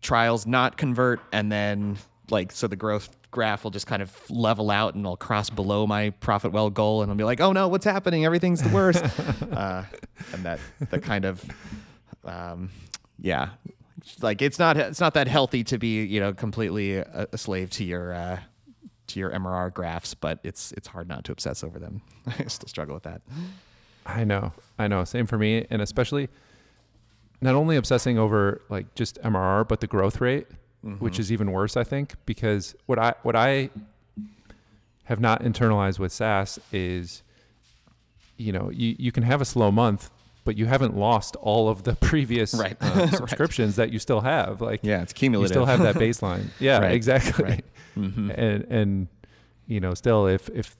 trials 0.01 0.47
not 0.47 0.77
convert, 0.77 1.19
and 1.31 1.51
then 1.51 1.97
like 2.29 2.51
so 2.51 2.67
the 2.67 2.75
growth 2.75 3.15
graph 3.31 3.63
will 3.63 3.71
just 3.71 3.87
kind 3.87 4.01
of 4.01 4.11
level 4.29 4.71
out 4.71 4.95
and 4.95 5.05
I'll 5.05 5.17
cross 5.17 5.49
below 5.49 5.85
my 5.85 6.09
profit 6.09 6.51
well 6.51 6.69
goal 6.69 7.01
and 7.01 7.11
I'll 7.11 7.17
be 7.17 7.23
like, 7.23 7.39
oh 7.41 7.51
no, 7.51 7.67
what's 7.67 7.85
happening? 7.85 8.25
Everything's 8.25 8.61
the 8.61 8.69
worst. 8.69 9.03
uh, 9.51 9.83
and 10.33 10.43
that 10.43 10.59
the 10.89 10.99
kind 10.99 11.25
of 11.25 11.43
um, 12.25 12.69
yeah, 13.19 13.49
like 14.21 14.41
it's 14.41 14.59
not 14.59 14.77
it's 14.77 14.99
not 14.99 15.13
that 15.13 15.27
healthy 15.27 15.63
to 15.65 15.77
be 15.77 16.03
you 16.03 16.19
know 16.19 16.33
completely 16.33 16.95
a, 16.95 17.27
a 17.31 17.37
slave 17.37 17.69
to 17.71 17.83
your 17.83 18.13
uh, 18.13 18.39
to 19.07 19.19
your 19.19 19.31
MRR 19.31 19.73
graphs, 19.73 20.13
but 20.13 20.39
it's 20.43 20.71
it's 20.73 20.87
hard 20.87 21.07
not 21.07 21.23
to 21.25 21.31
obsess 21.31 21.63
over 21.63 21.79
them. 21.79 22.01
I 22.27 22.45
still 22.45 22.67
struggle 22.67 22.93
with 22.93 23.03
that. 23.03 23.21
I 24.05 24.23
know. 24.23 24.53
I 24.77 24.87
know. 24.87 25.03
Same 25.03 25.25
for 25.25 25.37
me. 25.37 25.65
And 25.69 25.81
especially 25.81 26.29
not 27.41 27.55
only 27.55 27.75
obsessing 27.75 28.17
over 28.17 28.61
like 28.69 28.95
just 28.95 29.21
MRR, 29.21 29.67
but 29.67 29.81
the 29.81 29.87
growth 29.87 30.19
rate, 30.21 30.47
which 30.81 31.19
is 31.19 31.31
even 31.31 31.51
worse, 31.51 31.75
I 31.77 31.83
think, 31.83 32.13
because 32.25 32.75
what 32.85 32.97
I 32.99 33.13
what 33.23 33.35
I 33.35 33.69
have 35.05 35.19
not 35.19 35.41
internalized 35.43 35.99
with 35.99 36.11
SaaS 36.11 36.59
is 36.71 37.23
you 38.37 38.53
know, 38.53 38.69
you, 38.69 38.95
you 38.97 39.11
can 39.11 39.23
have 39.23 39.41
a 39.41 39.45
slow 39.45 39.69
month, 39.71 40.09
but 40.45 40.55
you 40.57 40.65
haven't 40.65 40.95
lost 40.95 41.35
all 41.37 41.67
of 41.67 41.83
the 41.83 41.95
previous 41.99 42.53
Right. 42.53 42.77
uh, 42.79 42.91
Right. 42.95 43.09
subscriptions 43.13 43.75
that 43.75 43.91
you 43.91 43.99
still 43.99 44.21
have. 44.21 44.61
Like 44.61 44.79
Yeah, 44.83 45.01
it's 45.01 45.11
cumulative. 45.11 45.49
you 45.49 45.53
still 45.53 45.65
have 45.65 45.81
that 45.81 45.95
baseline. 45.95 46.45
Yeah, 46.59 46.79
Right. 46.79 46.93
exactly. 46.93 47.43
Right. 47.43 47.65
Mhm. 47.97 48.33
And 48.37 48.63
and 48.71 49.07
you 49.67 49.79
know, 49.81 49.93
still 49.93 50.25
if 50.27 50.47
if 50.49 50.77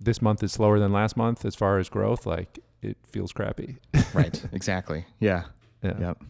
this 0.00 0.22
month 0.22 0.42
is 0.42 0.52
slower 0.52 0.78
than 0.78 0.92
last 0.92 1.16
month 1.16 1.44
as 1.44 1.54
far 1.56 1.78
as 1.78 1.88
growth, 1.88 2.26
like 2.26 2.60
it 2.82 2.96
feels 3.08 3.32
crappy. 3.32 3.78
right. 4.12 4.44
Exactly. 4.52 5.06
Yeah. 5.18 5.44
Yeah. 5.82 5.98
Yep. 5.98 6.22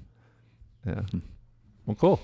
Yeah. 0.86 1.00
Well, 1.86 1.96
cool. 1.96 2.20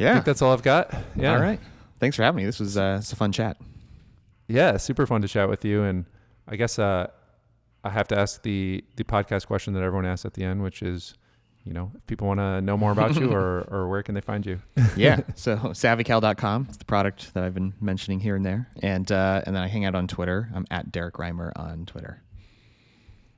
I 0.00 0.02
Yeah. 0.04 0.12
think 0.14 0.24
that's 0.24 0.42
all 0.42 0.52
I've 0.52 0.62
got. 0.62 0.92
Yeah. 1.14 1.34
All 1.34 1.40
right. 1.40 1.60
Thanks 2.00 2.16
for 2.16 2.22
having 2.22 2.38
me. 2.38 2.46
This 2.46 2.58
was 2.60 2.76
uh, 2.76 2.96
it's 3.00 3.12
a 3.12 3.16
fun 3.16 3.30
chat. 3.32 3.56
Yeah, 4.48 4.76
super 4.78 5.06
fun 5.06 5.22
to 5.22 5.28
chat 5.28 5.48
with 5.48 5.64
you. 5.64 5.82
And 5.84 6.06
I 6.48 6.56
guess 6.56 6.78
uh, 6.78 7.06
I 7.84 7.90
have 7.90 8.08
to 8.08 8.18
ask 8.18 8.42
the 8.42 8.82
the 8.96 9.04
podcast 9.04 9.46
question 9.46 9.74
that 9.74 9.82
everyone 9.82 10.06
asks 10.06 10.24
at 10.24 10.32
the 10.34 10.42
end, 10.42 10.62
which 10.62 10.82
is, 10.82 11.14
you 11.64 11.72
know, 11.74 11.92
if 11.94 12.04
people 12.06 12.26
want 12.26 12.40
to 12.40 12.60
know 12.62 12.76
more 12.76 12.90
about 12.92 13.14
you 13.16 13.30
or 13.38 13.60
or 13.70 13.88
where 13.88 14.02
can 14.02 14.14
they 14.14 14.20
find 14.22 14.44
you? 14.46 14.60
yeah. 14.96 15.20
So 15.36 15.56
savvycal.com 15.56 16.68
is 16.70 16.78
the 16.78 16.84
product 16.86 17.34
that 17.34 17.44
I've 17.44 17.54
been 17.54 17.74
mentioning 17.80 18.20
here 18.20 18.34
and 18.36 18.44
there. 18.44 18.68
And 18.82 19.12
uh, 19.12 19.42
and 19.46 19.54
then 19.54 19.62
I 19.62 19.68
hang 19.68 19.84
out 19.84 19.94
on 19.94 20.08
Twitter. 20.08 20.48
I'm 20.54 20.66
at 20.70 20.90
Derrick 20.90 21.14
Reimer 21.14 21.52
on 21.56 21.84
Twitter. 21.84 22.22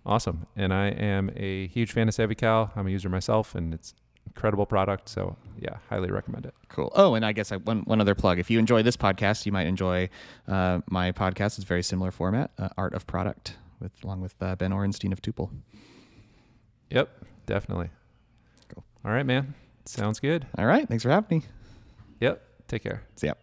Awesome. 0.06 0.46
And 0.56 0.72
I 0.74 0.86
am 0.88 1.30
a 1.36 1.66
huge 1.68 1.92
fan 1.92 2.08
of 2.08 2.14
SavvyCal. 2.14 2.70
I'm 2.76 2.86
a 2.86 2.90
user 2.90 3.08
myself, 3.08 3.54
and 3.54 3.72
it's 3.74 3.94
incredible 4.26 4.66
product. 4.66 5.08
So 5.08 5.36
yeah, 5.58 5.76
highly 5.88 6.10
recommend 6.10 6.46
it. 6.46 6.54
Cool. 6.68 6.92
Oh, 6.94 7.14
and 7.14 7.24
I 7.24 7.32
guess 7.32 7.52
I, 7.52 7.56
one 7.56 7.80
one 7.80 8.00
other 8.00 8.14
plug. 8.14 8.38
If 8.38 8.50
you 8.50 8.58
enjoy 8.58 8.82
this 8.82 8.96
podcast, 8.96 9.46
you 9.46 9.52
might 9.52 9.66
enjoy 9.66 10.08
uh, 10.48 10.80
my 10.88 11.12
podcast. 11.12 11.58
It's 11.58 11.64
very 11.64 11.82
similar 11.82 12.10
format, 12.10 12.50
uh, 12.58 12.68
Art 12.76 12.94
of 12.94 13.06
Product, 13.06 13.56
with 13.80 13.92
along 14.04 14.20
with 14.20 14.34
uh, 14.40 14.56
Ben 14.56 14.70
Orenstein 14.72 15.12
of 15.12 15.22
Tuple. 15.22 15.50
Yep, 16.90 17.08
definitely. 17.46 17.90
Cool. 18.68 18.84
All 19.04 19.12
right, 19.12 19.26
man. 19.26 19.54
Sounds 19.84 20.20
good. 20.20 20.46
All 20.58 20.66
right. 20.66 20.86
Thanks 20.88 21.02
for 21.02 21.10
having 21.10 21.38
me. 21.38 21.44
Yep. 22.20 22.42
Take 22.68 22.82
care. 22.82 23.02
See 23.16 23.26
ya. 23.26 23.34